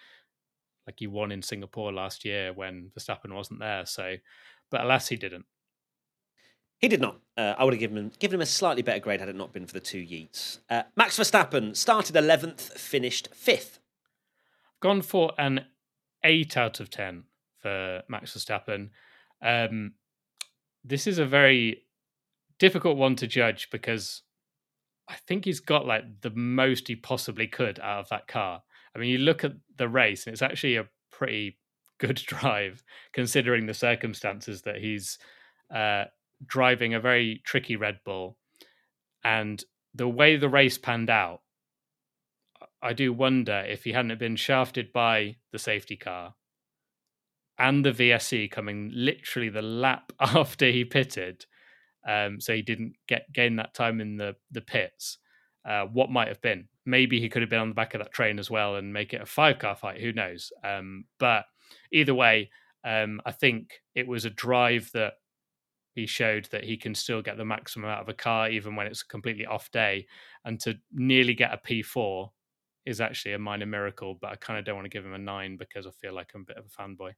like 0.88 0.99
he 0.99 1.08
won 1.08 1.34
in 1.34 1.41
Singapore 1.41 1.91
last 1.91 2.24
year 2.24 2.53
when 2.53 2.91
Verstappen 2.97 3.36
wasn't 3.36 3.60
there. 3.60 3.86
So, 3.86 4.16
but 4.72 4.86
alas, 4.86 5.10
he 5.10 5.18
didn't. 5.18 5.47
He 6.78 6.88
did 6.88 7.01
not. 7.01 7.20
Uh, 7.36 7.55
I 7.58 7.66
would 7.66 7.74
have 7.74 7.82
given 7.82 7.97
him 7.97 8.12
given 8.20 8.36
him 8.36 8.41
a 8.41 8.45
slightly 8.45 8.84
better 8.84 9.01
grade 9.01 9.20
had 9.20 9.28
it 9.28 9.36
not 9.36 9.51
been 9.51 9.68
for 9.68 9.74
the 9.74 9.82
two 9.82 9.99
Yeats. 9.99 10.62
Uh, 10.70 10.84
Max 10.95 11.20
Verstappen 11.20 11.76
started 11.76 12.16
eleventh, 12.16 12.80
finished 12.80 13.28
fifth 13.36 13.80
gone 14.80 15.01
for 15.01 15.32
an 15.38 15.65
eight 16.23 16.57
out 16.57 16.80
of 16.80 16.89
ten 16.89 17.23
for 17.59 18.01
Max 18.07 18.34
Verstappen. 18.34 18.89
Um, 19.41 19.93
this 20.84 21.07
is 21.07 21.19
a 21.19 21.25
very 21.25 21.84
difficult 22.59 22.97
one 22.97 23.15
to 23.15 23.28
judge 23.28 23.69
because 23.71 24.23
I 25.07 25.15
think 25.15 25.45
he's 25.45 25.59
got 25.59 25.86
like 25.86 26.21
the 26.21 26.32
most 26.32 26.88
he 26.88 26.95
possibly 26.95 27.47
could 27.47 27.80
out 27.80 27.99
of 27.99 28.09
that 28.09 28.28
car. 28.28 28.63
I 28.95 28.99
mean, 28.99 29.09
you 29.09 29.19
look 29.19 29.43
at 29.43 29.53
the 29.78 29.88
race, 29.88 30.25
and 30.25 30.34
it's 30.34 30.41
actually 30.41 30.75
a 30.75 30.88
pretty 31.11 31.57
good 31.99 32.15
drive 32.25 32.84
considering 33.13 33.65
the 33.65 33.73
circumstances 33.73 34.63
that 34.63 34.78
he's 34.78 35.17
uh, 35.73 36.05
driving 36.45 36.93
a 36.93 36.99
very 36.99 37.41
tricky 37.45 37.75
Red 37.75 37.99
Bull. 38.05 38.38
And 39.23 39.63
the 39.93 40.07
way 40.07 40.38
the 40.38 40.49
race 40.49 40.78
panned 40.78 41.09
out, 41.09 41.41
I 42.82 42.93
do 42.93 43.11
wonder 43.11 43.65
if 43.67 43.84
he 43.84 43.93
hadn't 43.93 44.19
been 44.19 44.36
shafted 44.36 44.93
by 44.93 45.38
the 45.51 45.59
safety 45.59 45.97
car 45.97 46.36
and 47.57 47.84
the 47.84 47.91
VSC 47.91 48.51
coming 48.51 48.91
literally 48.93 49.49
the 49.49 49.61
lap 49.61 50.11
after 50.19 50.69
he 50.69 50.86
pitted, 50.86 51.45
um, 52.07 52.39
so 52.39 52.53
he 52.53 52.61
didn't 52.61 52.93
get 53.07 53.32
gain 53.34 53.55
that 53.57 53.73
time 53.73 53.99
in 53.99 54.17
the 54.17 54.36
the 54.51 54.61
pits. 54.61 55.17
Uh, 55.67 55.86
what 55.86 56.09
might 56.09 56.30
have 56.30 56.41
been? 56.41 56.67
Maybe 56.86 57.19
he 57.19 57.28
could 57.28 57.41
have 57.41 57.49
been 57.49 57.59
on 57.59 57.69
the 57.69 57.75
back 57.75 57.93
of 57.93 57.99
that 57.99 58.13
train 58.13 58.39
as 58.39 58.49
well 58.49 58.78
and 58.78 58.93
make 58.93 59.13
it 59.13 59.21
a 59.21 59.25
five 59.25 59.59
car 59.59 59.75
fight. 59.75 59.99
Who 59.99 60.13
knows? 60.13 60.51
Um, 60.63 61.05
but 61.19 61.43
either 61.91 62.15
way, 62.15 62.49
um, 62.86 63.19
I 63.25 63.34
think 63.34 63.82
it 63.93 64.07
was 64.07 64.23
a 64.23 64.30
drive 64.30 64.89
that 64.93 65.15
he 65.93 66.05
showed 66.05 66.47
that 66.51 66.63
he 66.63 66.78
can 66.78 66.95
still 66.95 67.21
get 67.21 67.36
the 67.36 67.43
maximum 67.43 67.89
out 67.89 68.01
of 68.01 68.07
a 68.07 68.13
car 68.13 68.49
even 68.49 68.75
when 68.75 68.88
it's 68.88 69.01
a 69.01 69.07
completely 69.07 69.45
off 69.45 69.69
day, 69.71 70.05
and 70.45 70.59
to 70.61 70.75
nearly 70.93 71.34
get 71.34 71.53
a 71.53 71.57
P 71.57 71.82
four 71.82 72.32
is 72.88 73.02
actually 73.02 73.34
a 73.34 73.40
minor 73.40 73.66
miracle, 73.66 74.18
but 74.20 74.32
I 74.32 74.36
kind 74.36 74.58
of 74.58 74.66
don't 74.66 74.76
want 74.76 74.86
to 74.86 74.90
give 74.90 75.06
him 75.06 75.14
a 75.14 75.20
nine 75.20 75.58
because 75.58 75.86
I 75.86 75.92
feel 75.92 76.14
like 76.14 76.32
I'm 76.34 76.42
a 76.42 76.46
bit 76.46 76.58
of 76.58 76.66
a 76.66 76.82
fanboy. 76.82 77.12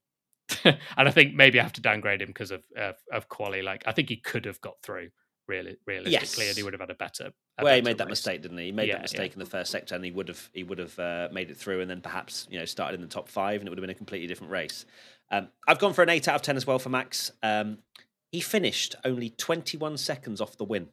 and 0.98 1.08
I 1.08 1.12
think 1.12 1.36
maybe 1.36 1.60
I 1.60 1.64
have 1.64 1.74
to 1.74 1.82
downgrade 1.82 2.22
him 2.22 2.30
because 2.30 2.52
of 2.52 2.64
uh, 2.78 2.94
of 3.14 3.30
quality. 3.30 3.62
Like 3.62 3.84
I 3.86 3.92
think 3.92 4.10
he 4.10 4.18
could 4.18 4.46
have 4.46 4.60
got 4.62 4.82
through 4.82 5.10
really 5.48 5.78
realistically, 5.86 6.46
yes. 6.46 6.50
and 6.50 6.58
he 6.58 6.64
would 6.64 6.74
have 6.74 6.82
had 6.82 6.90
a 6.90 6.96
better. 6.96 7.32
A 7.58 7.64
well, 7.64 7.76
he 7.76 7.82
made 7.82 8.00
that 8.00 8.06
race. 8.06 8.12
mistake, 8.12 8.42
didn't 8.42 8.58
he? 8.58 8.66
He 8.66 8.72
made 8.72 8.88
yeah, 8.88 8.96
that 8.96 9.04
mistake 9.04 9.32
yeah. 9.32 9.36
in 9.36 9.40
the 9.40 9.46
first 9.46 9.72
sector, 9.72 9.96
and 9.96 10.04
he 10.04 10.12
would 10.12 10.28
have 10.28 10.50
he 10.54 10.64
would 10.64 10.80
have 10.80 10.98
uh, 10.98 11.28
made 11.32 11.52
it 11.52 11.58
through, 11.58 11.82
and 11.82 11.90
then 11.90 12.02
perhaps 12.02 12.48
you 12.50 12.58
know 12.58 12.66
started 12.66 12.96
in 12.96 13.02
the 13.02 13.08
top 13.08 13.30
five, 13.30 13.62
and 13.62 13.68
it 13.68 13.70
would 13.70 13.78
have 13.78 13.84
been 13.84 13.92
a 13.92 13.96
completely 13.96 14.28
different 14.28 14.52
race. 14.52 14.86
Um, 15.32 15.50
I've 15.68 15.80
gone 15.80 15.94
for 15.94 16.02
an 16.02 16.10
eight 16.10 16.28
out 16.28 16.36
of 16.36 16.42
ten 16.42 16.58
as 16.58 16.66
well 16.66 16.80
for 16.80 16.90
Max. 16.90 17.32
Um, 17.44 17.80
he 18.32 18.42
finished 18.42 18.96
only 19.04 19.32
21 19.32 19.98
seconds 19.98 20.40
off 20.40 20.58
the 20.58 20.64
win, 20.64 20.90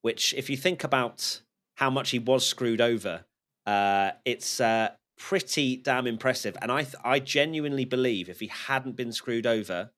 which, 0.00 0.32
if 0.34 0.48
you 0.48 0.56
think 0.56 0.84
about 0.84 1.42
how 1.74 1.90
much 1.90 2.10
he 2.10 2.18
was 2.18 2.46
screwed 2.46 2.80
over 2.80 3.24
Uh, 3.66 4.12
it's 4.24 4.60
uh, 4.60 4.90
pretty 5.18 5.76
damn 5.76 6.06
impressive, 6.06 6.56
and 6.60 6.72
I 6.72 6.82
th- 6.82 6.96
I 7.04 7.18
genuinely 7.18 7.84
believe 7.84 8.28
if 8.28 8.40
he 8.40 8.48
hadn't 8.48 8.96
been 8.96 9.12
screwed 9.12 9.46
over, 9.46 9.90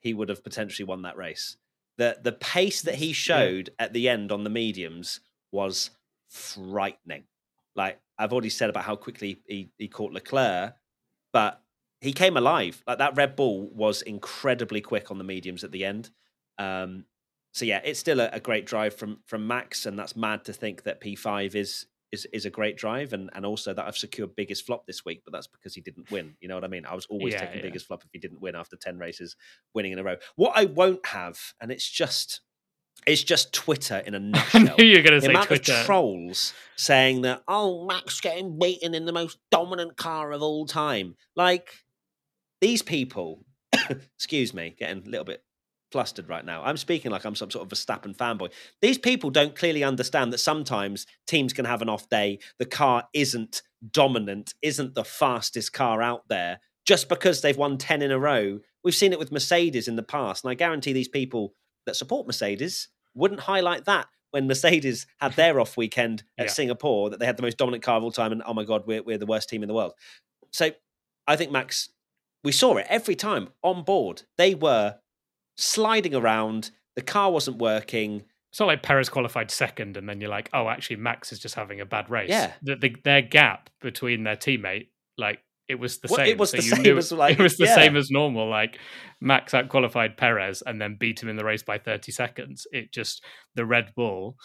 he 0.00 0.14
would 0.14 0.28
have 0.28 0.44
potentially 0.44 0.86
won 0.86 1.02
that 1.02 1.16
race. 1.16 1.56
The 1.98 2.18
the 2.22 2.32
pace 2.32 2.82
that 2.82 2.96
he 2.96 3.12
showed 3.12 3.70
at 3.78 3.92
the 3.92 4.08
end 4.08 4.30
on 4.30 4.44
the 4.44 4.50
mediums 4.50 5.20
was 5.50 5.90
frightening. 6.30 7.24
Like 7.74 8.00
I've 8.18 8.32
already 8.32 8.50
said 8.50 8.70
about 8.70 8.84
how 8.84 8.96
quickly 8.96 9.40
he, 9.46 9.70
he 9.78 9.88
caught 9.88 10.12
Leclerc, 10.12 10.74
but 11.32 11.60
he 12.00 12.12
came 12.12 12.36
alive. 12.36 12.82
Like 12.86 12.98
that 12.98 13.16
Red 13.16 13.34
Bull 13.34 13.68
was 13.70 14.02
incredibly 14.02 14.80
quick 14.80 15.10
on 15.10 15.18
the 15.18 15.24
mediums 15.24 15.64
at 15.64 15.72
the 15.72 15.84
end. 15.84 16.10
Um, 16.58 17.06
so 17.52 17.64
yeah, 17.64 17.80
it's 17.84 17.98
still 17.98 18.20
a, 18.20 18.28
a, 18.32 18.40
great 18.40 18.66
drive 18.66 18.94
from 18.94 19.18
from 19.26 19.46
Max, 19.46 19.86
and 19.86 19.98
that's 19.98 20.16
mad 20.16 20.44
to 20.44 20.52
think 20.52 20.82
that 20.84 21.00
P5 21.00 21.54
is 21.54 21.86
is 22.14 22.26
is 22.32 22.46
a 22.46 22.50
great 22.50 22.78
drive, 22.78 23.12
and 23.12 23.28
and 23.34 23.44
also 23.44 23.74
that 23.74 23.84
I've 23.84 23.98
secured 23.98 24.34
biggest 24.34 24.64
flop 24.64 24.86
this 24.86 25.04
week, 25.04 25.22
but 25.24 25.32
that's 25.32 25.46
because 25.46 25.74
he 25.74 25.82
didn't 25.82 26.10
win. 26.10 26.34
You 26.40 26.48
know 26.48 26.54
what 26.54 26.64
I 26.64 26.68
mean? 26.68 26.86
I 26.86 26.94
was 26.94 27.06
always 27.06 27.34
yeah, 27.34 27.40
taking 27.40 27.56
yeah. 27.56 27.62
biggest 27.62 27.86
flop 27.86 28.02
if 28.04 28.10
he 28.12 28.18
didn't 28.18 28.40
win 28.40 28.56
after 28.56 28.76
ten 28.76 28.98
races, 28.98 29.36
winning 29.74 29.92
in 29.92 29.98
a 29.98 30.02
row. 30.02 30.16
What 30.36 30.52
I 30.54 30.64
won't 30.64 31.04
have, 31.06 31.38
and 31.60 31.70
it's 31.70 31.88
just 31.88 32.40
it's 33.06 33.22
just 33.22 33.52
Twitter 33.52 33.98
in 33.98 34.14
a 34.14 34.18
nutshell. 34.20 34.76
you're 34.78 35.02
going 35.02 35.14
to 35.14 35.20
say 35.20 35.28
amount 35.28 35.48
Twitter. 35.48 35.72
of 35.72 35.84
trolls 35.84 36.54
saying 36.76 37.22
that, 37.22 37.42
oh, 37.46 37.86
Max 37.86 38.20
getting 38.20 38.58
beaten 38.58 38.94
in 38.94 39.04
the 39.04 39.12
most 39.12 39.38
dominant 39.50 39.96
car 39.96 40.32
of 40.32 40.42
all 40.42 40.66
time. 40.66 41.16
Like 41.36 41.70
these 42.60 42.82
people, 42.82 43.44
excuse 44.16 44.54
me, 44.54 44.74
getting 44.78 45.06
a 45.06 45.08
little 45.08 45.24
bit 45.24 45.43
flustered 45.94 46.28
right 46.28 46.44
now. 46.44 46.60
I'm 46.64 46.76
speaking 46.76 47.12
like 47.12 47.24
I'm 47.24 47.36
some 47.36 47.52
sort 47.52 47.64
of 47.64 47.78
Verstappen 47.78 48.16
fanboy. 48.16 48.50
These 48.82 48.98
people 48.98 49.30
don't 49.30 49.54
clearly 49.54 49.84
understand 49.84 50.32
that 50.32 50.38
sometimes 50.38 51.06
teams 51.28 51.52
can 51.52 51.66
have 51.66 51.82
an 51.82 51.88
off 51.88 52.08
day. 52.08 52.40
The 52.58 52.66
car 52.66 53.04
isn't 53.14 53.62
dominant, 53.92 54.54
isn't 54.60 54.96
the 54.96 55.04
fastest 55.04 55.72
car 55.72 56.02
out 56.02 56.24
there 56.28 56.58
just 56.84 57.08
because 57.08 57.42
they've 57.42 57.56
won 57.56 57.78
10 57.78 58.02
in 58.02 58.10
a 58.10 58.18
row. 58.18 58.58
We've 58.82 58.92
seen 58.92 59.12
it 59.12 59.20
with 59.20 59.30
Mercedes 59.30 59.86
in 59.86 59.94
the 59.94 60.02
past. 60.02 60.42
And 60.42 60.50
I 60.50 60.54
guarantee 60.54 60.92
these 60.92 61.06
people 61.06 61.54
that 61.86 61.94
support 61.94 62.26
Mercedes 62.26 62.88
wouldn't 63.14 63.42
highlight 63.42 63.84
that 63.84 64.08
when 64.32 64.48
Mercedes 64.48 65.06
had 65.18 65.32
their 65.36 65.60
off 65.60 65.76
weekend 65.76 66.24
at 66.36 66.46
yeah. 66.46 66.52
Singapore, 66.52 67.08
that 67.10 67.20
they 67.20 67.26
had 67.26 67.36
the 67.36 67.42
most 67.42 67.56
dominant 67.56 67.84
car 67.84 67.98
of 67.98 68.02
all 68.02 68.10
time, 68.10 68.32
and 68.32 68.42
oh 68.44 68.52
my 68.52 68.64
god, 68.64 68.82
we're 68.84 69.04
we're 69.04 69.16
the 69.16 69.26
worst 69.26 69.48
team 69.48 69.62
in 69.62 69.68
the 69.68 69.74
world. 69.74 69.92
So 70.52 70.72
I 71.28 71.36
think 71.36 71.52
Max, 71.52 71.90
we 72.42 72.50
saw 72.50 72.78
it 72.78 72.86
every 72.88 73.14
time 73.14 73.50
on 73.62 73.84
board. 73.84 74.22
They 74.36 74.56
were 74.56 74.96
sliding 75.56 76.14
around. 76.14 76.70
The 76.96 77.02
car 77.02 77.30
wasn't 77.30 77.58
working. 77.58 78.24
It's 78.50 78.60
not 78.60 78.66
like 78.66 78.82
Perez 78.82 79.08
qualified 79.08 79.50
second, 79.50 79.96
and 79.96 80.08
then 80.08 80.20
you're 80.20 80.30
like, 80.30 80.48
oh, 80.52 80.68
actually, 80.68 80.96
Max 80.96 81.32
is 81.32 81.40
just 81.40 81.56
having 81.56 81.80
a 81.80 81.86
bad 81.86 82.08
race. 82.08 82.30
Yeah, 82.30 82.52
the, 82.62 82.76
the, 82.76 82.96
their 83.02 83.22
gap 83.22 83.68
between 83.80 84.22
their 84.22 84.36
teammate, 84.36 84.88
like 85.18 85.40
it 85.68 85.76
was 85.76 85.98
the 85.98 86.08
well, 86.10 86.18
same. 86.18 86.28
It 86.28 86.38
was 86.38 86.50
so 86.50 86.56
the 86.58 86.62
same 86.84 86.98
as 86.98 87.12
like 87.12 87.38
it 87.38 87.42
was 87.42 87.56
the 87.56 87.64
yeah. 87.64 87.74
same 87.74 87.96
as 87.96 88.10
normal. 88.10 88.48
Like 88.48 88.78
Max 89.20 89.54
out 89.54 89.68
qualified 89.68 90.16
Perez 90.16 90.62
and 90.64 90.80
then 90.80 90.96
beat 90.98 91.22
him 91.22 91.28
in 91.28 91.36
the 91.36 91.44
race 91.44 91.62
by 91.62 91.78
30 91.78 92.12
seconds. 92.12 92.66
It 92.70 92.92
just 92.92 93.24
the 93.54 93.64
Red 93.64 93.92
Bull, 93.96 94.36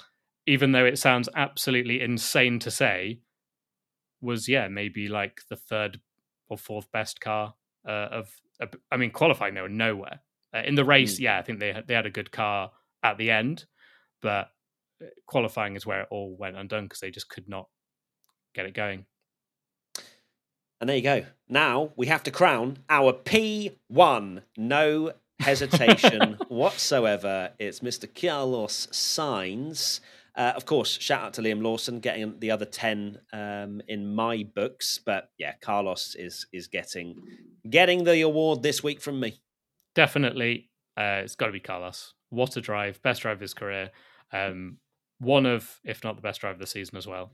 even 0.47 0.71
though 0.71 0.85
it 0.85 0.97
sounds 0.97 1.29
absolutely 1.35 2.01
insane 2.01 2.59
to 2.59 2.71
say, 2.71 3.19
was 4.21 4.47
yeah 4.47 4.67
maybe 4.67 5.07
like 5.07 5.41
the 5.49 5.55
third 5.55 5.99
or 6.49 6.57
fourth 6.57 6.91
best 6.91 7.21
car 7.21 7.53
uh, 7.87 8.07
of. 8.11 8.29
I 8.91 8.97
mean, 8.97 9.11
qualifying 9.11 9.53
they 9.53 9.61
were 9.61 9.69
nowhere 9.69 10.19
uh, 10.53 10.61
in 10.65 10.75
the 10.75 10.85
race. 10.85 11.17
Mm. 11.17 11.21
Yeah, 11.21 11.37
I 11.37 11.41
think 11.41 11.59
they 11.59 11.73
had, 11.73 11.87
they 11.87 11.93
had 11.93 12.05
a 12.05 12.11
good 12.11 12.31
car 12.31 12.71
at 13.03 13.17
the 13.17 13.31
end, 13.31 13.65
but 14.21 14.49
uh, 15.01 15.07
qualifying 15.25 15.75
is 15.75 15.85
where 15.85 16.01
it 16.01 16.07
all 16.11 16.35
went 16.37 16.57
undone 16.57 16.85
because 16.85 16.99
they 16.99 17.11
just 17.11 17.29
could 17.29 17.47
not 17.47 17.67
get 18.53 18.65
it 18.65 18.73
going. 18.73 19.05
And 20.81 20.89
there 20.89 20.95
you 20.95 21.03
go. 21.03 21.25
Now 21.49 21.91
we 21.95 22.07
have 22.07 22.23
to 22.23 22.31
crown 22.31 22.77
our 22.89 23.11
P1. 23.11 24.43
No 24.57 25.11
hesitation 25.39 26.37
whatsoever. 26.47 27.51
It's 27.59 27.81
Mr. 27.81 28.07
Carlos 28.13 28.87
Sainz. 28.87 29.99
Uh, 30.35 30.53
of 30.55 30.65
course, 30.65 30.97
shout 31.01 31.21
out 31.21 31.33
to 31.33 31.41
Liam 31.41 31.61
Lawson 31.61 31.99
getting 31.99 32.39
the 32.39 32.51
other 32.51 32.63
10 32.63 33.19
um, 33.33 33.81
in 33.89 34.15
my 34.15 34.47
books. 34.55 34.99
But 35.05 35.31
yeah, 35.37 35.53
Carlos 35.59 36.15
is 36.15 36.47
is 36.53 36.67
getting 36.67 37.21
getting 37.69 38.05
the 38.05 38.21
award 38.21 38.63
this 38.63 38.81
week 38.81 39.01
from 39.01 39.19
me. 39.19 39.41
Definitely. 39.95 40.69
Uh, 40.97 41.21
it's 41.23 41.35
got 41.35 41.47
to 41.47 41.51
be 41.51 41.59
Carlos. 41.59 42.13
What 42.29 42.55
a 42.57 42.61
drive. 42.61 43.01
Best 43.01 43.21
drive 43.21 43.37
of 43.37 43.41
his 43.41 43.53
career. 43.53 43.91
Um, 44.31 44.77
one 45.19 45.45
of, 45.45 45.79
if 45.83 46.03
not 46.03 46.15
the 46.15 46.21
best 46.21 46.41
drive 46.41 46.53
of 46.53 46.59
the 46.59 46.67
season 46.67 46.97
as 46.97 47.07
well. 47.07 47.31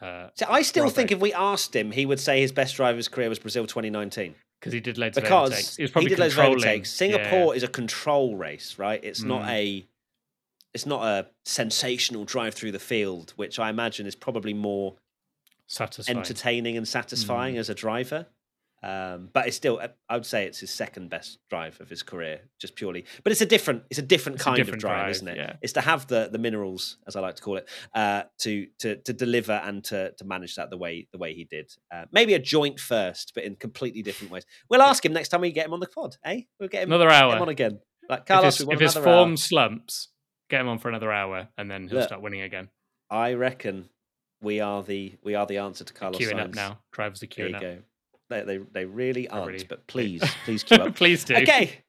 Uh, 0.00 0.28
so 0.34 0.46
I 0.48 0.62
still 0.62 0.90
think 0.90 1.10
if 1.10 1.18
we 1.18 1.32
asked 1.32 1.74
him, 1.74 1.90
he 1.90 2.06
would 2.06 2.20
say 2.20 2.40
his 2.40 2.52
best 2.52 2.76
drive 2.76 2.92
of 2.92 2.98
his 2.98 3.08
career 3.08 3.28
was 3.28 3.38
Brazil 3.38 3.66
2019 3.66 4.34
because 4.60 4.72
he 4.72 4.80
did 4.80 4.98
loads 4.98 5.16
because 5.16 5.30
of 5.30 5.52
overtakes. 5.52 5.76
He, 5.76 5.86
he 5.86 6.08
did 6.08 6.18
loads 6.18 6.34
of 6.34 6.44
overtakes. 6.44 6.90
Singapore 6.90 7.52
yeah. 7.52 7.56
is 7.56 7.62
a 7.62 7.68
control 7.68 8.36
race, 8.36 8.78
right? 8.78 9.02
It's 9.02 9.22
mm. 9.22 9.28
not 9.28 9.48
a 9.48 9.86
it's 10.74 10.86
not 10.86 11.02
a 11.04 11.26
sensational 11.44 12.24
drive 12.24 12.54
through 12.54 12.72
the 12.72 12.78
field, 12.78 13.32
which 13.36 13.58
I 13.58 13.70
imagine 13.70 14.06
is 14.06 14.14
probably 14.14 14.54
more 14.54 14.96
satisfying. 15.66 16.18
entertaining 16.18 16.76
and 16.76 16.86
satisfying 16.86 17.56
mm. 17.56 17.58
as 17.58 17.68
a 17.68 17.74
driver. 17.74 18.26
Um, 18.82 19.30
but 19.32 19.48
it's 19.48 19.56
still, 19.56 19.80
I 20.08 20.14
would 20.14 20.26
say 20.26 20.46
it's 20.46 20.60
his 20.60 20.70
second 20.70 21.10
best 21.10 21.38
drive 21.50 21.80
of 21.80 21.88
his 21.88 22.02
career, 22.02 22.42
just 22.60 22.76
purely. 22.76 23.04
But 23.24 23.32
it's 23.32 23.40
a 23.40 23.46
different, 23.46 23.82
it's 23.90 23.98
a 23.98 24.02
different 24.02 24.36
it's 24.36 24.44
kind 24.44 24.56
a 24.56 24.60
different 24.60 24.76
of 24.76 24.80
drive, 24.80 24.98
drive, 24.98 25.10
isn't 25.10 25.28
it? 25.28 25.36
Yeah. 25.36 25.56
It's 25.62 25.72
to 25.72 25.80
have 25.80 26.06
the 26.06 26.28
the 26.30 26.38
minerals, 26.38 26.98
as 27.06 27.16
I 27.16 27.20
like 27.20 27.34
to 27.36 27.42
call 27.42 27.56
it, 27.56 27.68
uh, 27.94 28.22
to 28.40 28.66
to 28.78 28.96
to 28.96 29.12
deliver 29.12 29.52
and 29.52 29.82
to 29.84 30.12
to 30.12 30.24
manage 30.24 30.54
that 30.56 30.70
the 30.70 30.76
way 30.76 31.08
the 31.12 31.18
way 31.18 31.34
he 31.34 31.44
did. 31.44 31.72
Uh, 31.92 32.04
maybe 32.12 32.34
a 32.34 32.38
joint 32.38 32.78
first, 32.78 33.32
but 33.34 33.44
in 33.44 33.56
completely 33.56 34.02
different 34.02 34.32
ways. 34.32 34.46
We'll 34.70 34.82
ask 34.82 35.04
him 35.04 35.12
next 35.12 35.30
time 35.30 35.40
we 35.40 35.50
get 35.50 35.66
him 35.66 35.72
on 35.72 35.80
the 35.80 35.88
pod. 35.88 36.16
Eh? 36.24 36.42
We'll 36.60 36.68
get 36.68 36.84
him 36.84 36.92
another 36.92 37.10
hour 37.10 37.34
him 37.34 37.42
on 37.42 37.48
again. 37.48 37.80
Like 38.08 38.26
Carlos, 38.26 38.60
if 38.60 38.68
his, 38.68 38.74
if 38.74 38.80
his 38.80 38.94
form 38.94 39.30
hour. 39.30 39.36
slumps, 39.36 40.08
get 40.48 40.60
him 40.60 40.68
on 40.68 40.78
for 40.78 40.88
another 40.88 41.12
hour, 41.12 41.48
and 41.58 41.70
then 41.70 41.88
he'll 41.88 41.98
Look, 41.98 42.08
start 42.08 42.22
winning 42.22 42.42
again. 42.42 42.68
I 43.10 43.34
reckon 43.34 43.88
we 44.40 44.60
are 44.60 44.82
the 44.82 45.16
we 45.22 45.34
are 45.34 45.46
the 45.46 45.58
answer 45.58 45.84
to 45.84 45.92
Carlos. 45.92 46.20
Queuing 46.20 46.40
up 46.40 46.54
now. 46.54 46.78
Drivers 46.92 47.22
are 47.22 47.26
queuing 47.26 47.36
there 47.36 47.48
you 47.48 47.56
up. 47.56 47.62
Go. 47.62 47.78
They, 48.28 48.42
they, 48.42 48.58
they 48.58 48.84
really 48.84 49.28
aren't, 49.28 49.52
really. 49.52 49.64
but 49.64 49.86
please, 49.86 50.22
please 50.44 50.62
queue 50.62 50.76
up. 50.78 50.94
please 50.96 51.24
do. 51.24 51.36
Okay. 51.36 51.82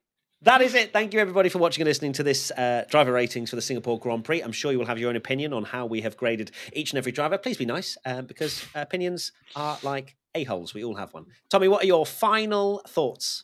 That 0.43 0.61
is 0.61 0.73
it. 0.73 0.93
Thank 0.93 1.13
you, 1.13 1.19
everybody, 1.19 1.49
for 1.49 1.57
watching 1.57 1.81
and 1.81 1.87
listening 1.87 2.13
to 2.13 2.23
this 2.23 2.49
uh, 2.51 2.85
driver 2.89 3.11
ratings 3.11 3.49
for 3.49 3.57
the 3.57 3.61
Singapore 3.61 3.99
Grand 3.99 4.23
Prix. 4.23 4.41
I'm 4.41 4.53
sure 4.53 4.71
you 4.71 4.79
will 4.79 4.85
have 4.85 4.97
your 4.97 5.09
own 5.09 5.17
opinion 5.17 5.51
on 5.51 5.65
how 5.65 5.85
we 5.85 5.99
have 6.01 6.15
graded 6.15 6.51
each 6.71 6.91
and 6.91 6.97
every 6.97 7.11
driver. 7.11 7.37
Please 7.37 7.57
be 7.57 7.65
nice, 7.65 7.97
um, 8.05 8.25
because 8.25 8.65
opinions 8.73 9.33
are 9.57 9.77
like 9.83 10.15
a-holes. 10.35 10.73
We 10.73 10.85
all 10.85 10.95
have 10.95 11.13
one. 11.13 11.25
Tommy, 11.49 11.67
what 11.67 11.83
are 11.83 11.87
your 11.87 12.05
final 12.05 12.81
thoughts? 12.87 13.43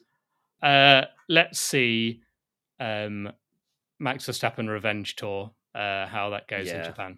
Uh, 0.63 1.03
let's 1.27 1.59
see 1.59 2.21
um, 2.79 3.29
Max 3.99 4.25
Verstappen 4.25 4.69
Revenge 4.69 5.17
Tour, 5.17 5.51
uh, 5.73 6.07
how 6.07 6.29
that 6.29 6.47
goes 6.47 6.67
yeah. 6.67 6.79
in 6.79 6.85
Japan. 6.85 7.17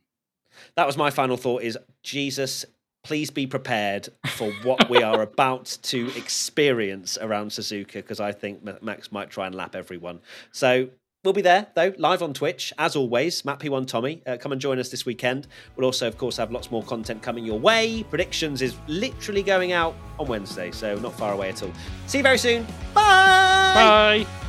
That 0.76 0.88
was 0.88 0.98
my 0.98 1.12
final 1.12 1.38
thought 1.38 1.62
is, 1.62 1.78
Jesus, 2.02 2.66
please 3.08 3.30
be 3.30 3.48
prepared 3.48 4.10
for 4.32 4.52
what 4.64 4.90
we 4.90 5.02
are 5.02 5.22
about 5.22 5.78
to 5.82 6.12
experience 6.18 7.18
around 7.22 7.52
Suzuka 7.52 7.94
because 7.94 8.20
I 8.20 8.34
think 8.34 8.84
Max 8.84 9.14
might 9.14 9.30
try 9.30 9.46
and 9.48 9.56
lap 9.56 9.78
everyone. 9.78 10.20
So 10.52 10.90
we'll 11.24 11.34
be 11.34 11.42
there 11.42 11.68
though, 11.74 11.94
live 11.98 12.22
on 12.22 12.34
Twitch 12.34 12.74
as 12.78 12.98
always. 12.98 13.46
Matt 13.46 13.60
P1 13.60 13.88
Tommy, 13.88 14.22
uh, 14.28 14.36
come 14.36 14.52
and 14.52 14.60
join 14.60 14.78
us 14.78 14.90
this 14.90 15.06
weekend. 15.06 15.48
We'll 15.78 15.86
also, 15.86 16.06
of 16.06 16.18
course, 16.18 16.36
have 16.36 16.52
lots 16.52 16.70
more 16.70 16.84
content 16.84 17.24
coming 17.24 17.46
your 17.46 17.58
way. 17.60 18.04
Predictions 18.10 18.62
is 18.62 18.76
literally 18.88 19.42
going 19.42 19.72
out 19.72 19.96
on 20.20 20.28
Wednesday, 20.28 20.72
so 20.72 20.98
not 20.98 21.18
far 21.18 21.32
away 21.32 21.48
at 21.48 21.64
all. 21.64 21.72
See 22.08 22.18
you 22.18 22.24
very 22.24 22.38
soon. 22.38 22.66
Bye. 22.94 24.26
Bye. 24.26 24.47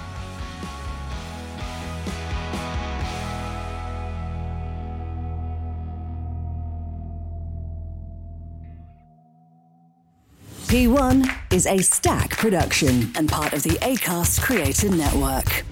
P1 10.69 11.27
is 11.51 11.67
a 11.67 11.79
Stak 11.79 12.29
production 12.37 13.11
and 13.17 13.27
part 13.27 13.55
of 13.55 13.63
the 13.63 13.79
Acast 13.81 14.43
Creator 14.43 14.91
Network. 14.91 15.65